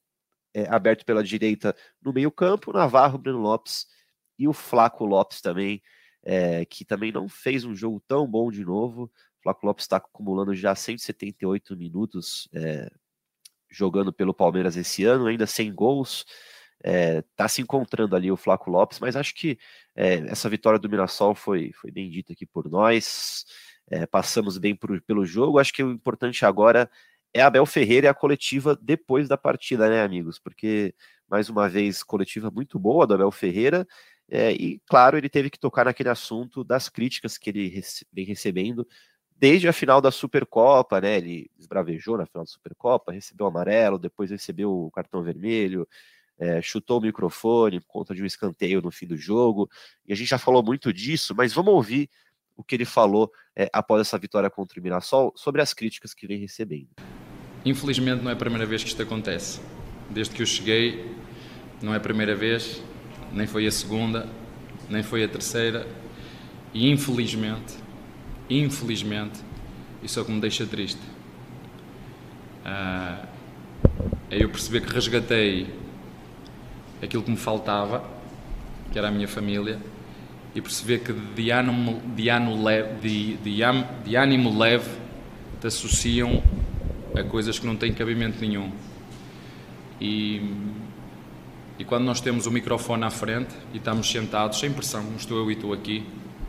é, 0.53 0.67
aberto 0.69 1.03
pela 1.03 1.23
direita 1.23 1.75
no 2.01 2.13
meio 2.13 2.31
campo, 2.31 2.71
Navarro, 2.71 3.17
Bruno 3.17 3.39
Lopes 3.39 3.87
e 4.37 4.47
o 4.47 4.53
Flaco 4.53 5.05
Lopes 5.05 5.41
também, 5.41 5.81
é, 6.23 6.63
que 6.65 6.85
também 6.85 7.11
não 7.11 7.27
fez 7.27 7.65
um 7.65 7.75
jogo 7.75 8.01
tão 8.07 8.27
bom 8.27 8.51
de 8.51 8.63
novo. 8.63 9.03
O 9.39 9.43
Flaco 9.43 9.65
Lopes 9.65 9.85
está 9.85 9.97
acumulando 9.97 10.53
já 10.53 10.75
178 10.75 11.75
minutos 11.75 12.47
jogando 13.69 14.11
pelo 14.11 14.33
Palmeiras 14.33 14.75
esse 14.75 15.03
ano, 15.05 15.27
ainda 15.27 15.45
sem 15.45 15.73
gols. 15.73 16.25
Está 16.83 17.47
se 17.47 17.61
encontrando 17.61 18.15
ali 18.15 18.31
o 18.31 18.37
Flaco 18.37 18.69
Lopes, 18.69 18.99
mas 18.99 19.15
acho 19.15 19.35
que 19.35 19.57
essa 19.95 20.49
vitória 20.49 20.79
do 20.79 20.89
Mirassol 20.89 21.35
foi, 21.35 21.71
foi 21.73 21.91
bem 21.91 22.09
dita 22.09 22.33
aqui 22.33 22.45
por 22.45 22.69
nós. 22.69 23.45
passamos 24.11 24.57
bem 24.57 24.75
por, 24.75 25.01
pelo 25.01 25.25
jogo. 25.25 25.59
Acho 25.59 25.73
que 25.73 25.83
o 25.83 25.91
importante 25.91 26.45
agora 26.45 26.89
é 27.33 27.41
Abel 27.41 27.65
Ferreira 27.65 28.07
e 28.07 28.09
a 28.09 28.13
coletiva 28.13 28.77
depois 28.81 29.27
da 29.27 29.37
partida, 29.37 29.89
né, 29.89 30.01
amigos? 30.01 30.39
Porque, 30.39 30.93
mais 31.29 31.49
uma 31.49 31.67
vez, 31.69 32.03
coletiva 32.03 32.49
muito 32.51 32.79
boa 32.79 33.05
do 33.05 33.13
Abel 33.13 33.31
Ferreira. 33.31 33.87
É, 34.29 34.51
e, 34.53 34.79
claro, 34.87 35.17
ele 35.17 35.29
teve 35.29 35.49
que 35.49 35.59
tocar 35.59 35.85
naquele 35.85 36.09
assunto 36.09 36.63
das 36.63 36.87
críticas 36.87 37.37
que 37.37 37.49
ele 37.49 37.67
rece 37.67 38.05
vem 38.13 38.25
recebendo 38.25 38.87
desde 39.35 39.67
a 39.67 39.73
final 39.73 40.01
da 40.01 40.11
Supercopa, 40.11 40.99
né? 41.01 41.17
Ele 41.17 41.49
esbravejou 41.57 42.17
na 42.17 42.25
final 42.25 42.43
da 42.43 42.51
Supercopa, 42.51 43.11
recebeu 43.11 43.47
amarelo, 43.47 43.97
depois 43.97 44.29
recebeu 44.29 44.71
o 44.71 44.91
cartão 44.91 45.23
vermelho, 45.23 45.87
é, 46.39 46.61
chutou 46.61 46.99
o 46.99 47.01
microfone 47.01 47.79
por 47.81 47.87
conta 47.87 48.15
de 48.15 48.23
um 48.23 48.25
escanteio 48.25 48.81
no 48.81 48.91
fim 48.91 49.05
do 49.05 49.17
jogo. 49.17 49.69
E 50.07 50.13
a 50.13 50.15
gente 50.15 50.29
já 50.29 50.37
falou 50.37 50.63
muito 50.63 50.93
disso, 50.93 51.35
mas 51.35 51.53
vamos 51.53 51.73
ouvir 51.73 52.09
o 52.55 52.63
que 52.63 52.75
ele 52.75 52.85
falou 52.85 53.31
é, 53.55 53.69
após 53.73 54.01
essa 54.01 54.17
vitória 54.17 54.49
contra 54.49 54.79
o 54.79 54.83
Mirassol 54.83 55.33
sobre 55.35 55.61
as 55.61 55.73
críticas 55.73 56.13
que 56.13 56.25
vem 56.25 56.39
recebendo. 56.39 56.89
Infelizmente, 57.65 58.23
não 58.23 58.31
é 58.31 58.33
a 58.33 58.37
primeira 58.37 58.65
vez 58.65 58.83
que 58.83 58.89
isto 58.89 59.01
acontece. 59.01 59.59
Desde 60.09 60.33
que 60.33 60.41
eu 60.41 60.45
cheguei, 60.45 61.13
não 61.81 61.93
é 61.93 61.97
a 61.97 61.99
primeira 61.99 62.35
vez 62.35 62.81
nem 63.31 63.47
foi 63.47 63.67
a 63.67 63.71
segunda, 63.71 64.27
nem 64.89 65.03
foi 65.03 65.23
a 65.23 65.27
terceira, 65.27 65.87
e 66.73 66.89
infelizmente, 66.89 67.75
infelizmente, 68.49 69.39
isso 70.01 70.19
é 70.19 70.21
o 70.21 70.25
que 70.25 70.31
me 70.31 70.41
deixa 70.41 70.65
triste. 70.65 71.01
Uh, 72.65 73.27
é 74.29 74.43
eu 74.43 74.49
perceber 74.49 74.81
que 74.81 74.93
resgatei 74.93 75.67
aquilo 77.01 77.23
que 77.23 77.31
me 77.31 77.37
faltava, 77.37 78.03
que 78.91 78.97
era 78.97 79.07
a 79.07 79.11
minha 79.11 79.27
família, 79.27 79.79
e 80.55 80.61
perceber 80.61 80.99
que 80.99 81.13
de 81.13 81.51
ânimo, 81.51 82.01
de 82.15 82.29
ânimo 82.29 82.63
leve, 82.63 82.93
de, 83.01 83.37
de, 83.37 83.61
de 84.03 84.15
ânimo 84.15 84.57
leve 84.57 84.89
te 85.61 85.67
associam 85.67 86.41
a 87.15 87.23
coisas 87.23 87.59
que 87.59 87.65
não 87.65 87.75
têm 87.75 87.93
cabimento 87.93 88.39
nenhum. 88.41 88.71
E 90.01 90.41
e 91.79 91.85
quando 91.85 92.03
nós 92.03 92.19
temos 92.19 92.45
o 92.45 92.51
microfone 92.51 93.05
à 93.05 93.09
frente 93.09 93.55
e 93.73 93.77
estamos 93.77 94.11
sentados, 94.11 94.59
sem 94.59 94.69
pressão, 94.69 95.01
como 95.01 95.15
estou 95.15 95.37
eu 95.37 95.49
e 95.49 95.55
tu 95.55 95.71
aqui, 95.71 96.05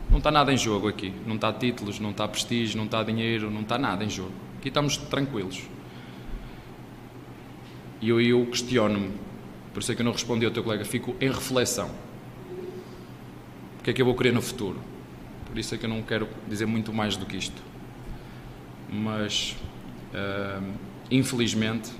não 0.09 0.17
está 0.17 0.29
nada 0.29 0.51
em 0.51 0.57
jogo 0.57 0.89
aqui. 0.89 1.13
Não 1.25 1.35
está 1.35 1.53
títulos, 1.53 2.01
não 2.01 2.11
está 2.11 2.27
prestígio, 2.27 2.77
não 2.77 2.83
está 2.83 3.01
dinheiro, 3.01 3.49
não 3.49 3.61
está 3.61 3.77
nada 3.77 4.03
em 4.03 4.09
jogo. 4.09 4.33
Aqui 4.59 4.67
estamos 4.67 4.97
tranquilos. 4.97 5.63
E 8.01 8.09
eu, 8.09 8.19
eu 8.19 8.45
questiono-me, 8.47 9.11
por 9.73 9.81
isso 9.81 9.91
é 9.91 9.95
que 9.95 10.01
eu 10.01 10.05
não 10.05 10.11
respondi 10.11 10.45
ao 10.45 10.51
teu 10.51 10.63
colega, 10.63 10.83
fico 10.83 11.15
em 11.19 11.29
reflexão. 11.29 11.89
O 13.79 13.83
que 13.83 13.89
é 13.89 13.93
que 13.93 14.01
eu 14.01 14.05
vou 14.05 14.15
querer 14.15 14.31
no 14.31 14.41
futuro? 14.41 14.79
Por 15.45 15.57
isso 15.57 15.73
é 15.73 15.77
que 15.77 15.85
eu 15.85 15.89
não 15.89 16.01
quero 16.01 16.27
dizer 16.47 16.65
muito 16.65 16.93
mais 16.93 17.17
do 17.17 17.25
que 17.25 17.37
isto. 17.37 17.61
Mas, 18.89 19.55
uh, 20.13 20.73
infelizmente, 21.09 21.91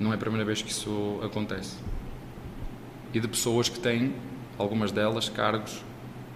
não 0.00 0.10
é 0.10 0.14
a 0.14 0.18
primeira 0.18 0.44
vez 0.44 0.62
que 0.62 0.70
isso 0.70 1.20
acontece. 1.22 1.76
E 3.14 3.20
de 3.20 3.28
pessoas 3.28 3.68
que 3.68 3.78
têm, 3.78 4.14
algumas 4.58 4.90
delas, 4.90 5.28
cargos 5.28 5.82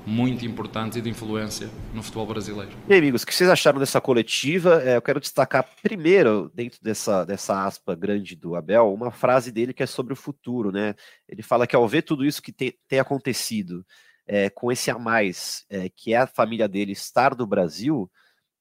muito 0.07 0.47
importantes 0.47 0.97
e 0.97 1.03
de 1.03 1.11
influência 1.11 1.69
no 1.93 2.01
futebol 2.01 2.27
brasileiro. 2.27 2.71
E 2.89 2.93
aí, 2.93 3.01
amigos, 3.01 3.23
o 3.23 3.27
que 3.27 3.35
vocês 3.35 3.51
acharam 3.51 3.81
dessa 3.81 4.01
coletiva? 4.01 4.81
É, 4.83 4.97
eu 4.97 5.03
quero 5.03 5.19
destacar 5.19 5.69
primeiro, 5.83 6.51
dentro 6.55 6.79
dessa, 6.81 7.25
dessa 7.25 7.67
aspa 7.67 7.95
grande 7.97 8.37
do 8.37 8.55
Abel, 8.55 8.95
uma 8.95 9.11
frase 9.11 9.51
dele 9.51 9.75
que 9.75 9.83
é 9.83 9.87
sobre 9.87 10.13
o 10.13 10.17
futuro, 10.17 10.71
né? 10.71 10.95
Ele 11.29 11.43
fala 11.43 11.67
que 11.67 11.75
ao 11.75 11.89
ver 11.89 12.03
tudo 12.03 12.25
isso 12.25 12.41
que 12.41 12.53
tem, 12.53 12.73
tem 12.87 13.01
acontecido, 13.01 13.85
é, 14.27 14.49
com 14.49 14.71
esse 14.71 14.91
a 14.91 14.99
mais, 14.99 15.67
é, 15.69 15.89
que 15.89 16.15
é 16.15 16.19
a 16.19 16.27
família 16.27 16.69
dele 16.69 16.93
estar 16.93 17.37
no 17.37 17.47
Brasil, 17.47 18.09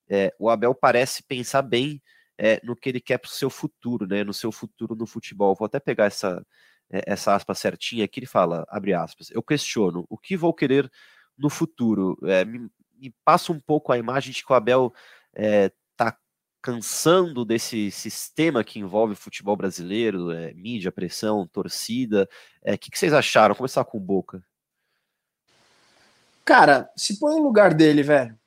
é, 0.09 0.33
o 0.39 0.49
Abel 0.49 0.73
parece 0.73 1.23
pensar 1.23 1.61
bem 1.61 2.01
é, 2.37 2.59
no 2.63 2.75
que 2.75 2.89
ele 2.89 2.99
quer 2.99 3.19
para 3.19 3.29
o 3.29 3.31
seu 3.31 3.51
futuro, 3.51 4.07
né? 4.07 4.23
No 4.23 4.33
seu 4.33 4.51
futuro 4.51 4.95
no 4.95 5.05
futebol. 5.05 5.55
Vou 5.55 5.67
até 5.67 5.79
pegar 5.79 6.05
essa, 6.05 6.43
é, 6.91 7.03
essa 7.05 7.35
aspa 7.35 7.53
certinha 7.53 8.05
aqui, 8.05 8.19
ele 8.19 8.27
fala, 8.27 8.65
abre 8.67 8.93
aspas, 8.93 9.29
eu 9.29 9.43
questiono, 9.43 10.05
o 10.09 10.17
que 10.17 10.35
vou 10.35 10.53
querer 10.53 10.89
no 11.37 11.49
futuro? 11.49 12.17
É, 12.23 12.43
me, 12.45 12.69
me, 12.99 13.13
passa 13.23 13.51
um 13.51 13.59
pouco 13.59 13.91
a 13.91 13.97
imagem 13.97 14.33
de 14.33 14.43
que 14.43 14.51
o 14.51 14.55
Abel 14.55 14.93
é, 15.33 15.71
tá 15.95 16.17
cansando 16.61 17.45
desse 17.45 17.91
sistema 17.91 18.63
que 18.63 18.79
envolve 18.79 19.13
o 19.13 19.17
futebol 19.17 19.55
brasileiro, 19.55 20.31
é, 20.31 20.53
mídia, 20.53 20.91
pressão, 20.91 21.47
torcida. 21.47 22.27
O 22.63 22.69
é, 22.69 22.77
que, 22.77 22.89
que 22.89 22.97
vocês 22.97 23.13
acharam? 23.13 23.53
Vou 23.53 23.59
começar 23.59 23.83
com 23.85 23.97
o 23.97 24.01
Boca. 24.01 24.43
Cara, 26.43 26.89
se 26.95 27.19
põe 27.19 27.35
no 27.35 27.43
lugar 27.43 27.73
dele, 27.73 28.03
velho. 28.03 28.37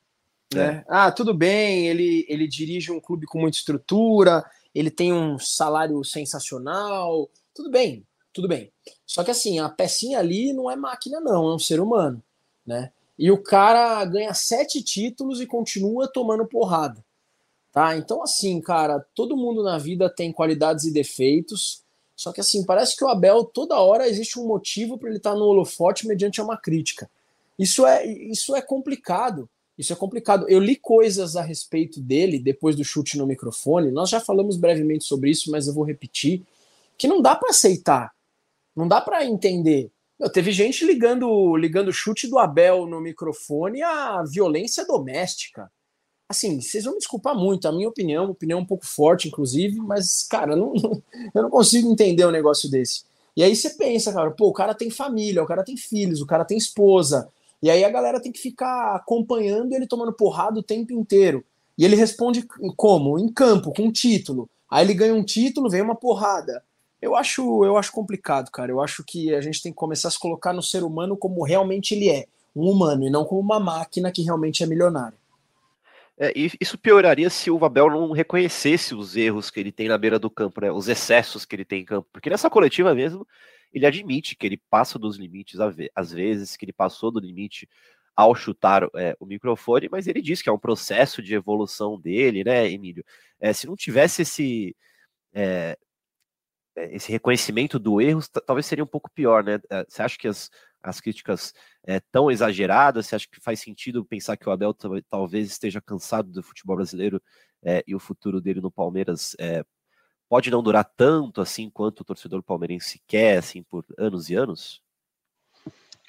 Né? 0.55 0.77
É. 0.77 0.85
Ah, 0.89 1.13
tudo 1.13 1.35
bem, 1.35 1.89
ele, 1.89 2.25
ele 2.29 2.47
dirige 2.49 2.91
um 2.91 3.01
clube 3.01 3.27
com 3.27 3.41
muita 3.41 3.59
estrutura, 3.59 4.45
ele 4.75 4.91
tem 4.91 5.13
um 5.13 5.39
salário 5.39 6.03
sensacional, 6.05 7.29
tudo 7.55 7.71
bem, 7.71 8.07
tudo 8.33 8.49
bem. 8.49 8.73
Só 9.05 9.23
que 9.23 9.31
assim, 9.31 9.59
a 9.59 9.69
pecinha 9.69 10.19
ali 10.19 10.53
não 10.53 10.71
é 10.71 10.77
máquina, 10.77 11.21
não, 11.21 11.49
é 11.51 11.55
um 11.55 11.59
ser 11.59 11.81
humano, 11.81 12.23
né? 12.69 12.93
E 13.19 13.33
o 13.33 13.43
cara 13.43 14.05
ganha 14.05 14.33
sete 14.35 14.83
títulos 14.83 15.41
e 15.41 15.47
continua 15.47 16.07
tomando 16.07 16.47
porrada. 16.47 17.03
Tá? 17.73 17.97
Então, 17.97 18.23
assim, 18.23 18.61
cara, 18.61 19.05
todo 19.15 19.37
mundo 19.37 19.63
na 19.63 19.79
vida 19.79 20.09
tem 20.09 20.31
qualidades 20.31 20.85
e 20.85 20.93
defeitos. 20.93 21.83
Só 22.15 22.31
que 22.31 22.41
assim, 22.41 22.65
parece 22.65 22.97
que 22.97 23.03
o 23.03 23.09
Abel 23.09 23.45
toda 23.45 23.81
hora 23.81 24.09
existe 24.09 24.39
um 24.39 24.47
motivo 24.47 24.99
para 24.99 25.09
ele 25.09 25.17
estar 25.17 25.33
tá 25.33 25.37
no 25.37 25.47
holofote 25.47 26.07
mediante 26.07 26.41
uma 26.41 26.57
crítica. 26.57 27.11
Isso 27.59 27.87
é, 27.87 28.07
isso 28.07 28.55
é 28.55 28.61
complicado. 28.61 29.49
Isso 29.77 29.93
é 29.93 29.97
complicado. 29.97 30.47
Eu 30.49 30.61
li 30.61 30.77
coisas 30.77 31.37
a 31.37 31.43
respeito 31.43 32.01
dele 32.01 32.39
depois 32.39 32.77
do 32.77 32.85
chute 32.85 33.17
no 33.17 33.27
microfone. 33.27 33.91
Nós 33.91 34.11
já 34.11 34.21
falamos 34.21 34.57
brevemente 34.57 35.05
sobre 35.05 35.31
isso, 35.31 35.51
mas 35.51 35.67
eu 35.67 35.75
vou 35.75 35.85
repetir 35.85 36.45
que 36.97 37.09
não 37.09 37.23
dá 37.23 37.35
para 37.35 37.51
aceitar. 37.51 38.13
Não 38.77 38.87
dá 38.87 39.01
para 39.01 39.25
entender. 39.25 39.91
Teve 40.33 40.51
gente 40.53 40.85
ligando 40.85 41.57
ligando 41.57 41.89
o 41.89 41.93
chute 41.93 42.27
do 42.27 42.39
Abel 42.39 42.87
no 42.87 43.01
microfone 43.01 43.83
à 43.83 44.23
violência 44.25 44.85
doméstica 44.85 45.71
assim, 46.29 46.61
vocês 46.61 46.85
vão 46.85 46.93
me 46.93 46.99
desculpar 46.99 47.35
muito, 47.35 47.67
a 47.67 47.73
minha 47.73 47.89
opinião, 47.89 48.31
opinião 48.31 48.61
um 48.61 48.67
pouco 48.67 48.87
forte, 48.87 49.29
inclusive, 49.29 49.81
mas, 49.81 50.23
cara, 50.25 50.55
não, 50.55 50.75
eu 51.35 51.43
não 51.43 51.49
consigo 51.49 51.91
entender 51.91 52.27
um 52.27 52.31
negócio 52.31 52.71
desse. 52.71 53.05
E 53.35 53.43
aí 53.43 53.57
você 53.57 53.71
pensa, 53.71 54.13
cara, 54.13 54.31
pô, 54.33 54.49
o 54.49 54.53
cara 54.53 54.75
tem 54.75 54.91
família, 54.91 55.43
o 55.43 55.47
cara 55.47 55.65
tem 55.65 55.77
filhos, 55.77 56.21
o 56.21 56.27
cara 56.27 56.45
tem 56.45 56.59
esposa, 56.59 57.29
e 57.63 57.71
aí 57.71 57.83
a 57.83 57.91
galera 57.91 58.21
tem 58.21 58.31
que 58.31 58.41
ficar 58.41 58.95
acompanhando 58.95 59.73
ele 59.73 59.87
tomando 59.87 60.13
porrada 60.13 60.61
o 60.61 60.63
tempo 60.63 60.93
inteiro. 60.93 61.45
E 61.77 61.85
ele 61.85 61.97
responde 61.97 62.45
como? 62.77 63.19
Em 63.19 63.29
campo, 63.33 63.73
com 63.73 63.91
título. 63.91 64.51
Aí 64.69 64.85
ele 64.85 64.95
ganha 64.95 65.15
um 65.15 65.25
título, 65.25 65.71
vem 65.71 65.81
uma 65.81 65.95
porrada. 65.95 66.63
Eu 67.01 67.15
acho, 67.15 67.65
eu 67.65 67.77
acho 67.77 67.93
complicado, 67.93 68.51
cara. 68.51 68.71
Eu 68.73 68.81
acho 68.81 69.05
que 69.05 69.35
a 69.35 69.41
gente 69.41 69.63
tem 69.63 69.73
que 69.73 69.79
começar 69.79 70.09
a 70.09 70.11
se 70.11 70.19
colocar 70.19 70.53
no 70.53 70.63
ser 70.63 70.83
humano 70.83 71.17
como 71.17 71.45
realmente 71.45 71.95
ele 71.95 72.09
é, 72.09 72.27
um 72.55 72.69
humano, 72.71 73.07
e 73.07 73.11
não 73.11 73.25
como 73.25 73.41
uma 73.41 73.61
máquina 73.61 74.11
que 74.11 74.23
realmente 74.23 74.63
é 74.63 74.67
milionária. 74.67 75.17
É, 76.21 76.33
isso 76.35 76.77
pioraria 76.77 77.31
se 77.31 77.49
o 77.49 77.65
Abel 77.65 77.89
não 77.91 78.11
reconhecesse 78.11 78.93
os 78.93 79.17
erros 79.17 79.51
que 79.51 79.61
ele 79.61 79.71
tem 79.71 79.87
na 79.87 79.97
beira 79.97 80.19
do 80.19 80.29
campo, 80.29 80.61
né? 80.61 80.73
Os 80.73 80.89
excessos 80.89 81.45
que 81.45 81.55
ele 81.55 81.65
tem 81.65 81.83
em 81.83 81.85
campo. 81.85 82.09
Porque 82.13 82.29
nessa 82.29 82.51
coletiva 82.51 82.93
mesmo, 82.93 83.25
ele 83.73 83.87
admite 83.87 84.35
que 84.35 84.45
ele 84.45 84.61
passa 84.69 84.99
dos 84.99 85.17
limites 85.17 85.61
às 85.95 86.13
vezes, 86.13 86.57
que 86.57 86.65
ele 86.65 86.73
passou 86.73 87.13
do 87.13 87.21
limite 87.21 87.69
ao 88.17 88.35
chutar 88.35 88.89
é, 88.97 89.17
o 89.21 89.27
microfone, 89.27 89.89
mas 89.89 90.09
ele 90.09 90.21
diz 90.21 90.43
que 90.43 90.49
é 90.49 90.53
um 90.53 90.59
processo 90.59 91.23
de 91.23 91.35
evolução 91.35 91.97
dele, 91.97 92.43
né, 92.43 92.69
Emílio? 92.69 93.05
É, 93.39 93.53
se 93.53 93.69
não 93.69 93.77
tivesse 93.77 94.23
esse, 94.23 94.75
é 95.33 95.79
esse 96.93 97.11
reconhecimento 97.11 97.79
do 97.79 98.01
erro, 98.01 98.21
talvez 98.47 98.67
seria 98.67 98.85
um 98.85 98.87
pouco 98.87 99.11
pior, 99.11 99.45
né? 99.45 99.61
É, 99.71 99.85
você 99.89 100.03
acha 100.03 100.19
que 100.19 100.29
as, 100.29 100.51
as 100.83 101.01
críticas 101.01 101.53
é, 101.85 102.01
tão 102.01 102.31
exageradas? 102.31 103.07
Você 103.07 103.17
acha 103.17 103.29
que 103.31 103.41
faz 103.41 103.61
sentido 103.61 104.05
pensar 104.05 104.37
que 104.37 104.49
o 104.49 104.53
Abel 104.53 104.75
talvez 105.11 105.51
esteja 105.51 105.81
cansado 105.81 106.31
do 106.31 106.43
futebol 106.43 106.77
brasileiro 106.77 107.23
é, 107.63 107.83
e 107.87 107.95
o 107.95 107.99
futuro 107.99 108.41
dele 108.41 108.61
no 108.61 108.71
Palmeiras 108.71 109.35
é, 109.39 109.65
pode 110.29 110.51
não 110.51 110.63
durar 110.63 110.85
tanto 110.85 111.41
assim 111.41 111.71
quanto 111.71 112.01
o 112.01 112.05
torcedor 112.05 112.43
palmeirense 112.43 113.01
quer, 113.07 113.39
assim, 113.39 113.63
por 113.63 113.85
anos 113.99 114.31
e 114.31 114.35
anos? 114.35 114.83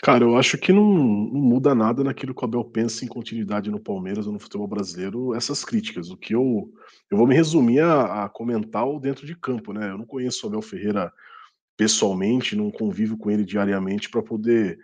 Cara, 0.01 0.23
eu 0.23 0.37
acho 0.37 0.57
que 0.57 0.71
não, 0.71 0.93
não, 0.93 1.41
muda 1.41 1.75
nada 1.75 2.03
naquilo 2.03 2.33
que 2.33 2.41
o 2.41 2.45
Abel 2.45 2.63
pensa 2.63 3.03
em 3.03 3.07
continuidade 3.07 3.69
no 3.69 3.81
Palmeiras 3.81 4.27
ou 4.27 4.33
no 4.33 4.39
futebol 4.39 4.67
brasileiro, 4.67 5.35
essas 5.35 5.65
críticas. 5.65 6.09
O 6.09 6.15
que 6.15 6.33
eu. 6.33 6.73
Eu 7.11 7.17
vou 7.17 7.27
me 7.27 7.35
resumir 7.35 7.81
a, 7.81 8.23
a 8.23 8.29
comentar 8.29 8.87
o 8.87 8.99
dentro 8.99 9.25
de 9.25 9.35
campo, 9.35 9.73
né? 9.73 9.89
Eu 9.89 9.97
não 9.97 10.05
conheço 10.05 10.45
o 10.45 10.49
Abel 10.49 10.61
Ferreira 10.61 11.11
pessoalmente, 11.75 12.55
não 12.55 12.71
convivo 12.71 13.17
com 13.17 13.29
ele 13.29 13.43
diariamente 13.43 14.09
para 14.09 14.23
poder, 14.23 14.79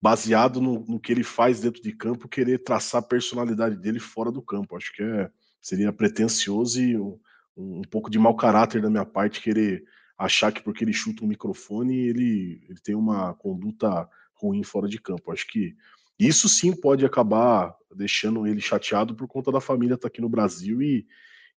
baseado 0.00 0.60
no, 0.60 0.84
no, 0.86 1.00
que 1.00 1.12
ele 1.12 1.24
faz 1.24 1.60
dentro 1.60 1.82
de 1.82 1.92
campo, 1.92 2.28
querer 2.28 2.58
traçar 2.62 3.00
a 3.00 3.06
personalidade 3.06 3.76
dele 3.76 3.98
fora 3.98 4.30
do 4.30 4.42
campo. 4.42 4.76
Acho 4.76 4.92
que 4.92 5.02
é, 5.02 5.30
seria 5.60 5.92
pretencioso 5.92 6.80
e 6.80 6.96
um, 6.96 7.18
um, 7.56 7.82
pouco 7.82 8.08
de 8.08 8.20
mau 8.20 8.36
caráter 8.36 8.80
da 8.80 8.90
minha 8.90 9.04
parte 9.04 9.40
querer 9.40 9.84
achar 10.16 10.52
que 10.52 10.62
porque 10.62 10.84
ele 10.84 10.92
chuta 10.92 11.24
um 11.24 11.28
microfone 11.28 11.96
ele, 11.96 12.62
ele 12.68 12.78
tem 12.82 12.94
uma 12.94 13.32
conduta 13.34 14.08
ruim 14.40 14.62
fora 14.62 14.88
de 14.88 15.00
campo. 15.00 15.32
Acho 15.32 15.46
que 15.46 15.74
isso 16.18 16.48
sim 16.48 16.74
pode 16.74 17.04
acabar 17.04 17.74
deixando 17.94 18.46
ele 18.46 18.60
chateado 18.60 19.14
por 19.14 19.26
conta 19.26 19.50
da 19.50 19.60
família 19.60 19.94
estar 19.94 20.02
tá 20.02 20.08
aqui 20.08 20.20
no 20.20 20.28
Brasil 20.28 20.82
e, 20.82 21.06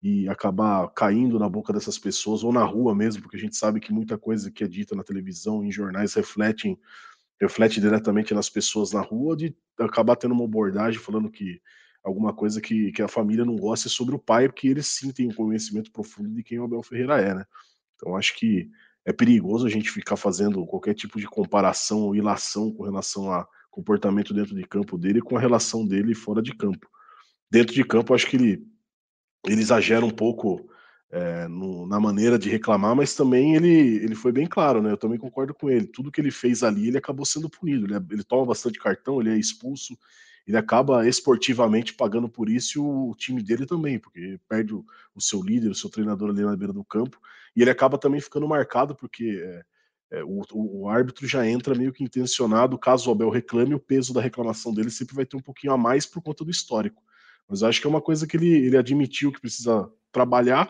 e 0.02 0.30
acabar 0.30 0.88
caindo 0.89 1.39
na 1.39 1.50
boca 1.50 1.74
dessas 1.74 1.98
pessoas 1.98 2.44
ou 2.44 2.54
na 2.54 2.63
rua 2.63 2.96
mesmo, 2.96 3.22
porque 3.22 3.38
a 3.38 3.39
gente 3.39 3.56
sabe 3.56 3.80
que 3.80 3.91
muita 3.91 4.17
coisa 4.17 4.52
que 4.52 4.63
é 4.63 4.67
dita 4.67 4.96
na 4.96 5.04
televisão, 5.04 5.63
em 5.63 5.72
jornais, 5.72 6.13
refletem 6.13 6.78
reflete 7.41 7.82
diretamente 7.82 8.36
nas 8.36 8.48
pessoas 8.48 8.91
na 8.91 9.02
rua, 9.02 9.36
de 9.36 9.56
acabar 9.80 10.15
tendo 10.15 10.34
uma 10.36 10.46
abordagem 10.46 11.00
falando 11.00 11.32
que 11.32 11.60
alguma 12.04 12.32
coisa 12.32 12.62
que, 12.62 12.91
que 12.91 13.02
a 13.02 13.08
família 13.08 13.44
não 13.44 13.56
gosta 13.56 13.88
é 13.88 13.89
sobre 13.89 14.13
o 14.13 14.20
pai, 14.20 14.48
porque 14.48 14.67
eles 14.67 14.86
sim 14.86 15.12
têm 15.12 15.28
um 15.28 15.34
conhecimento 15.34 15.91
profundo 15.91 16.30
de 16.30 16.44
quem 16.44 16.60
o 16.60 16.65
Abel 16.65 16.84
Ferreira 16.84 17.20
é, 17.20 17.34
né? 17.34 17.46
Então 17.96 18.15
acho 18.15 18.38
que 18.38 18.70
é 19.06 19.12
perigoso 19.12 19.66
a 19.66 19.70
gente 19.70 19.90
ficar 19.90 20.16
fazendo 20.16 20.66
qualquer 20.66 20.94
tipo 20.94 21.20
de 21.20 21.28
comparação 21.28 22.02
ou 22.02 22.16
ilação 22.16 22.72
com 22.72 22.84
relação 22.84 23.32
a 23.32 23.48
comportamento 23.70 24.34
dentro 24.34 24.56
de 24.56 24.64
campo 24.64 24.98
dele 24.98 25.22
com 25.22 25.38
a 25.38 25.40
relação 25.40 25.88
dele 25.88 26.14
fora 26.14 26.42
de 26.42 26.54
campo. 26.54 26.88
Dentro 27.50 27.74
de 27.74 27.84
campo, 27.84 28.14
acho 28.14 28.28
que 28.28 28.36
ele 28.36 28.72
ele 29.48 29.62
exagera 29.62 30.06
um 30.06 30.12
pouco 30.12 30.70
é, 31.12 31.48
no, 31.48 31.86
na 31.88 32.00
maneira 32.00 32.38
de 32.38 32.50
reclamar, 32.50 32.96
mas 32.96 33.16
também 33.16 33.56
ele, 33.56 33.98
ele 34.04 34.16
foi 34.16 34.32
bem 34.32 34.46
claro, 34.46 34.82
né? 34.82 34.92
Eu 34.92 34.98
também 34.98 35.18
concordo 35.18 35.54
com 35.54 35.70
ele. 35.70 35.88
Tudo 35.88 36.12
que 36.12 36.22
ele 36.22 36.32
fez 36.32 36.64
ali, 36.64 36.88
ele 36.88 36.98
acabou 36.98 37.26
sendo 37.26 37.50
punido. 37.50 37.86
Ele, 37.86 37.96
ele 38.12 38.24
toma 38.24 38.46
bastante 38.46 38.80
cartão, 38.80 39.20
ele 39.20 39.32
é 39.32 39.38
expulso, 39.38 39.98
ele 40.52 40.58
acaba 40.58 41.08
esportivamente 41.08 41.94
pagando 41.94 42.28
por 42.28 42.50
isso 42.50 42.78
e 42.78 42.82
o, 42.82 43.16
time 43.16 43.42
dele 43.42 43.66
também, 43.66 43.98
porque 43.98 44.38
perde 44.50 44.74
o, 44.74 44.86
o, 45.16 45.22
seu 45.22 45.42
líder, 45.42 45.70
o 45.70 45.76
seu 45.76 45.90
treinador 45.90 46.30
ali 46.30 46.42
na 46.42 46.58
beira 46.58 46.74
do 46.74 46.84
campo, 46.84 47.18
e 47.56 47.62
ele 47.62 47.72
acaba 47.72 47.98
também 47.98 48.20
ficando 48.20 48.46
marcado, 48.46 48.94
porque 48.94 49.42
é, 49.42 50.18
é, 50.20 50.24
o, 50.26 50.42
o, 50.52 50.90
árbitro 50.90 51.26
já 51.26 51.48
entra 51.48 51.74
meio 51.74 51.94
que 51.94 52.04
intencionado, 52.04 52.78
caso 52.78 53.10
o 53.10 53.14
Abel 53.14 53.30
reclame, 53.30 53.74
o 53.74 53.80
peso 53.80 54.14
da 54.14 54.20
reclamação 54.20 54.74
dele 54.74 54.92
sempre 54.92 55.16
vai 55.16 55.26
ter 55.26 55.38
um 55.38 55.42
pouquinho 55.42 55.72
a 55.72 55.78
mais 55.78 56.06
por 56.06 56.22
conta 56.22 56.44
do 56.44 56.52
histórico. 56.52 57.02
Mas 57.48 57.64
acho 57.64 57.80
que 57.80 57.88
é 57.88 57.90
uma 57.90 58.02
coisa 58.02 58.28
que 58.28 58.36
ele, 58.36 58.50
ele 58.50 58.78
admitiu 58.78 59.32
que 59.32 59.40
precisa 59.40 59.90
trabalhar. 60.12 60.70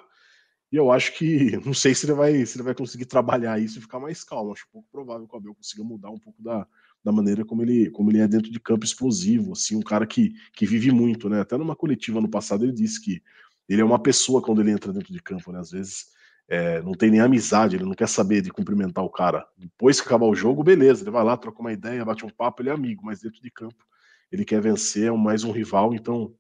E 0.72 0.76
eu 0.76 0.92
acho 0.92 1.14
que 1.18 1.58
não 1.66 1.74
sei 1.74 1.96
se 1.96 2.06
ele 2.06 2.14
vai 2.14 2.46
se 2.46 2.56
ele 2.56 2.64
vai 2.64 2.76
conseguir 2.76 3.06
trabalhar 3.06 3.60
isso 3.60 3.80
e 3.80 3.82
ficar 3.82 4.00
mais 4.00 4.24
calmo. 4.24 4.54
Acho 4.54 4.68
pouco 4.72 4.88
provável 4.92 5.28
que 5.28 5.34
o 5.36 5.38
Abel 5.38 5.56
consiga 5.56 5.84
mudar 5.84 6.12
um 6.12 6.20
pouco 6.20 6.42
da, 6.42 6.68
da 7.04 7.12
maneira 7.12 7.44
como 7.44 7.62
ele, 7.62 7.90
como 7.90 8.12
ele 8.12 8.20
é 8.20 8.28
dentro 8.28 8.52
de 8.52 8.60
campo 8.60 8.86
explosivo, 8.86 9.54
assim, 9.54 9.76
um 9.76 9.82
cara 9.82 10.06
que, 10.06 10.34
que 10.54 10.66
vive 10.66 10.92
muito, 10.92 11.30
né? 11.30 11.42
Até 11.42 11.58
numa 11.58 11.76
coletiva 11.76 12.22
no 12.22 12.30
passado 12.30 12.64
ele 12.64 12.74
disse 12.74 13.02
que 13.02 13.22
ele 13.68 13.82
é 13.82 13.86
uma 13.86 14.02
pessoa 14.02 14.42
quando 14.42 14.62
ele 14.62 14.72
entra 14.72 14.94
dentro 14.94 15.12
de 15.12 15.22
campo, 15.22 15.52
né? 15.52 15.60
Às 15.60 15.72
vezes 15.72 16.08
é, 16.48 16.82
não 16.82 16.94
tem 16.94 17.10
nem 17.10 17.22
amizade, 17.22 17.76
ele 17.76 17.86
não 17.86 17.94
quer 17.94 18.10
saber 18.10 18.42
de 18.42 18.52
cumprimentar 18.52 19.04
o 19.04 19.10
cara. 19.10 19.48
Depois 19.58 20.02
que 20.02 20.08
acabar 20.08 20.26
o 20.26 20.36
jogo, 20.36 20.64
beleza, 20.64 21.04
ele 21.04 21.12
vai 21.12 21.24
lá, 21.24 21.38
troca 21.38 21.62
uma 21.62 21.72
ideia, 21.72 22.06
bate 22.06 22.26
um 22.26 22.30
papo, 22.30 22.62
ele 22.62 22.70
é 22.70 22.74
amigo, 22.74 23.04
mas 23.06 23.22
dentro 23.22 23.42
de 23.42 23.50
campo 23.50 23.86
ele 24.32 24.46
quer 24.46 24.62
vencer, 24.62 25.08
é 25.08 25.12
mais 25.12 25.44
um 25.44 25.52
rival, 25.52 25.94
então 25.94 26.34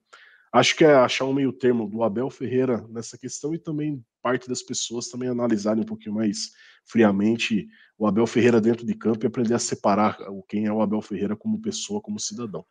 acho 0.52 0.76
que 0.76 0.84
é 0.84 0.94
achar 0.94 1.26
um 1.26 1.34
meio 1.34 1.54
termo 1.54 1.88
do 1.88 2.04
Abel 2.04 2.30
Ferreira 2.30 2.86
nessa 2.90 3.18
questão 3.18 3.54
e 3.54 3.60
também 3.60 4.04
parte 4.22 4.48
das 4.48 4.62
pessoas 4.62 5.08
também 5.08 5.30
analisarem 5.30 5.84
um 5.84 5.86
pouquinho 5.86 6.16
mais 6.16 6.52
friamente 6.86 7.68
o 7.98 8.08
Abel 8.08 8.28
Ferreira 8.28 8.60
dentro 8.60 8.86
de 8.86 8.96
campo 8.96 9.26
e 9.26 9.28
aprender 9.28 9.54
a 9.54 9.60
separar 9.60 10.18
quem 10.48 10.66
é 10.66 10.74
o 10.74 10.82
Abel 10.82 11.02
Ferreira 11.02 11.36
como 11.36 11.62
pessoa, 11.62 12.02
como 12.02 12.20
cidadão. 12.20 12.66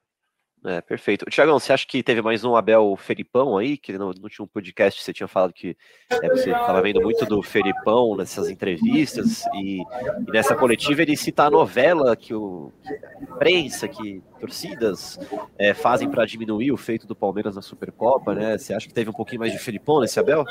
É, 0.62 0.80
perfeito. 0.82 1.24
Tiagão, 1.30 1.58
você 1.58 1.72
acha 1.72 1.86
que 1.86 2.02
teve 2.02 2.20
mais 2.20 2.44
um 2.44 2.54
Abel 2.54 2.94
Felipão 2.94 3.56
aí? 3.56 3.78
Que 3.78 3.94
no, 3.94 4.12
no 4.12 4.22
último 4.24 4.46
podcast 4.46 5.02
você 5.02 5.10
tinha 5.10 5.26
falado 5.26 5.54
que 5.54 5.74
é, 6.10 6.28
você 6.28 6.50
estava 6.50 6.82
vendo 6.82 7.00
muito 7.00 7.24
do 7.24 7.42
Felipão 7.42 8.14
nessas 8.14 8.50
entrevistas 8.50 9.42
e, 9.54 9.80
e, 9.80 10.30
nessa 10.30 10.54
coletiva 10.54 11.00
ele 11.00 11.16
cita 11.16 11.44
a 11.44 11.50
novela 11.50 12.14
que 12.14 12.34
o 12.34 12.70
que 13.18 13.26
prensa, 13.38 13.88
que 13.88 14.22
torcidas 14.38 15.18
é, 15.58 15.72
fazem 15.72 16.10
para 16.10 16.26
diminuir 16.26 16.72
o 16.72 16.76
feito 16.76 17.06
do 17.06 17.16
Palmeiras 17.16 17.56
na 17.56 17.62
Supercopa, 17.62 18.34
né? 18.34 18.58
Você 18.58 18.74
acha 18.74 18.86
que 18.86 18.92
teve 18.92 19.08
um 19.08 19.14
pouquinho 19.14 19.40
mais 19.40 19.52
de 19.52 19.58
Felipão 19.58 20.00
nesse 20.00 20.20
Abel? 20.20 20.44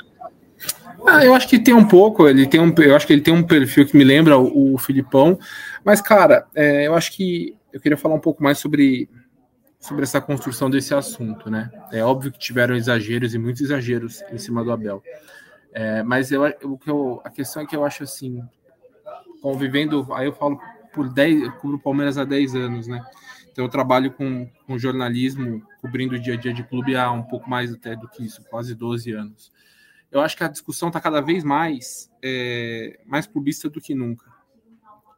Ah, 1.06 1.24
eu 1.24 1.36
acho 1.36 1.48
que 1.48 1.60
tem 1.60 1.74
um 1.74 1.88
pouco, 1.88 2.28
ele 2.28 2.48
tem 2.48 2.60
um, 2.60 2.74
eu 2.80 2.96
acho 2.96 3.06
que 3.06 3.14
ele 3.14 3.22
tem 3.22 3.34
um 3.34 3.44
perfil 3.44 3.86
que 3.86 3.96
me 3.96 4.04
lembra 4.04 4.40
o, 4.40 4.74
o 4.74 4.78
Filipão, 4.80 5.38
mas 5.86 6.02
cara, 6.02 6.48
é, 6.56 6.88
eu 6.88 6.96
acho 6.96 7.12
que 7.12 7.56
eu 7.72 7.80
queria 7.80 7.98
falar 7.98 8.16
um 8.16 8.20
pouco 8.20 8.42
mais 8.42 8.58
sobre 8.58 9.08
sobre 9.80 10.04
essa 10.04 10.20
construção 10.20 10.70
desse 10.70 10.94
assunto, 10.94 11.50
né? 11.50 11.72
É 11.92 12.04
óbvio 12.04 12.32
que 12.32 12.40
tiveram 12.40 12.76
exageros 12.76 13.34
e 13.34 13.40
muitos 13.40 13.62
exageros 13.62 14.22
em 14.32 14.38
cima 14.38 14.64
do 14.64 14.72
Abel, 14.72 15.02
é, 15.72 16.04
mas 16.04 16.32
eu, 16.32 16.44
o 16.64 16.78
que 16.78 16.90
eu, 16.90 17.22
a 17.24 17.30
questão 17.30 17.64
é 17.64 17.66
que 17.66 17.76
eu 17.76 17.86
acho 17.86 18.04
assim, 18.04 18.44
convivendo, 19.42 20.08
aí 20.14 20.28
eu 20.28 20.34
falo 20.34 20.60
por 20.94 21.08
10, 21.08 21.50
cubro 21.60 21.80
Palmeiras 21.80 22.18
há 22.18 22.26
10 22.26 22.56
anos, 22.56 22.88
né? 22.88 23.06
Então 23.52 23.66
eu 23.66 23.70
trabalho 23.70 24.12
com, 24.12 24.50
com 24.66 24.78
jornalismo, 24.78 25.62
cobrindo 25.82 26.16
o 26.16 26.20
dia 26.20 26.34
a 26.34 26.38
dia 26.38 26.54
de 26.54 26.64
clube 26.64 26.96
há 26.96 27.12
um 27.12 27.24
pouco 27.24 27.50
mais 27.50 27.72
até 27.72 27.96
do 27.96 28.08
que 28.08 28.24
isso, 28.24 28.44
quase 28.50 28.74
12 28.76 29.12
anos. 29.12 29.52
Eu 30.12 30.22
acho 30.22 30.36
que 30.36 30.44
a 30.44 30.48
discussão 30.48 30.90
está 30.90 31.00
cada 31.00 31.22
vez 31.22 31.44
mais, 31.44 32.12
é, 32.24 33.00
mais 33.06 33.28
clubista 33.28 33.70
do 33.70 33.80
que 33.80 33.94
nunca. 33.94 34.26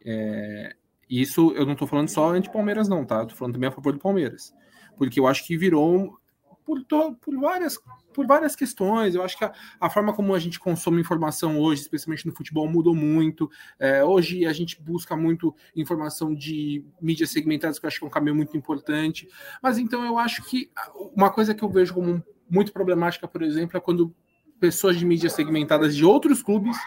É, 0.03 0.75
e 1.11 1.21
isso 1.21 1.51
eu 1.57 1.65
não 1.65 1.73
estou 1.73 1.85
falando 1.85 2.07
só 2.07 2.31
anti-Palmeiras, 2.31 2.87
não, 2.87 3.03
tá? 3.03 3.21
Estou 3.21 3.37
falando 3.37 3.55
também 3.55 3.67
a 3.67 3.71
favor 3.71 3.91
do 3.91 3.99
Palmeiras. 3.99 4.53
Porque 4.97 5.19
eu 5.19 5.27
acho 5.27 5.45
que 5.45 5.57
virou 5.57 6.17
por, 6.65 6.81
por, 7.19 7.37
várias, 7.37 7.77
por 8.13 8.25
várias 8.25 8.55
questões. 8.55 9.13
Eu 9.13 9.21
acho 9.21 9.37
que 9.37 9.43
a, 9.43 9.51
a, 9.77 9.89
forma 9.89 10.13
como 10.13 10.33
a 10.33 10.39
gente 10.39 10.57
consome 10.57 11.01
informação 11.01 11.59
hoje, 11.59 11.81
especialmente 11.81 12.25
no 12.25 12.33
futebol, 12.33 12.65
mudou 12.65 12.95
muito. 12.95 13.51
É, 13.77 14.01
hoje 14.01 14.45
a 14.45 14.53
gente 14.53 14.81
busca 14.81 15.13
muito 15.17 15.53
informação 15.75 16.33
de 16.33 16.85
mídias 17.01 17.29
segmentadas, 17.31 17.77
que 17.77 17.85
eu 17.85 17.89
acho 17.89 17.99
que 17.99 18.05
é 18.05 18.07
um 18.07 18.11
caminho 18.11 18.35
muito 18.37 18.55
importante. 18.55 19.27
Mas 19.61 19.77
então 19.77 20.05
eu 20.05 20.17
acho 20.17 20.45
que 20.45 20.71
uma 21.13 21.29
coisa 21.29 21.53
que 21.53 21.61
eu 21.61 21.69
vejo 21.69 21.93
como 21.93 22.23
muito 22.49 22.71
problemática, 22.71 23.27
por 23.27 23.41
exemplo, 23.41 23.75
é 23.75 23.81
quando 23.81 24.15
pessoas 24.61 24.97
de 24.97 25.05
mídias 25.05 25.33
segmentadas 25.33 25.95
de 25.95 26.05
outros 26.05 26.43
clubes 26.43 26.77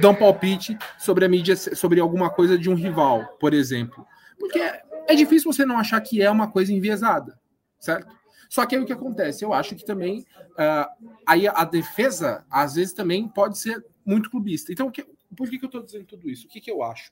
dão 0.00 0.14
palpite 0.14 0.78
sobre 0.96 1.24
a 1.24 1.28
mídia, 1.28 1.56
sobre 1.56 2.00
alguma 2.00 2.30
coisa 2.30 2.56
de 2.56 2.70
um 2.70 2.74
rival, 2.74 3.26
por 3.40 3.52
exemplo. 3.52 4.06
Porque 4.38 4.60
é 4.60 5.14
difícil 5.14 5.52
você 5.52 5.66
não 5.66 5.76
achar 5.76 6.00
que 6.00 6.22
é 6.22 6.30
uma 6.30 6.50
coisa 6.50 6.72
enviesada, 6.72 7.38
certo? 7.78 8.14
Só 8.48 8.64
que 8.64 8.76
aí 8.76 8.80
o 8.82 8.86
que 8.86 8.92
acontece? 8.92 9.44
Eu 9.44 9.52
acho 9.52 9.74
que 9.74 9.84
também 9.84 10.20
uh, 10.52 11.08
aí 11.26 11.48
a 11.48 11.64
defesa, 11.64 12.46
às 12.48 12.76
vezes, 12.76 12.94
também 12.94 13.28
pode 13.28 13.58
ser 13.58 13.84
muito 14.06 14.30
clubista. 14.30 14.72
Então, 14.72 14.90
que, 14.90 15.04
por 15.36 15.50
que, 15.50 15.58
que 15.58 15.64
eu 15.64 15.68
estou 15.68 15.82
dizendo 15.82 16.04
tudo 16.04 16.30
isso? 16.30 16.46
O 16.46 16.48
que, 16.48 16.60
que 16.60 16.70
eu 16.70 16.82
acho? 16.82 17.10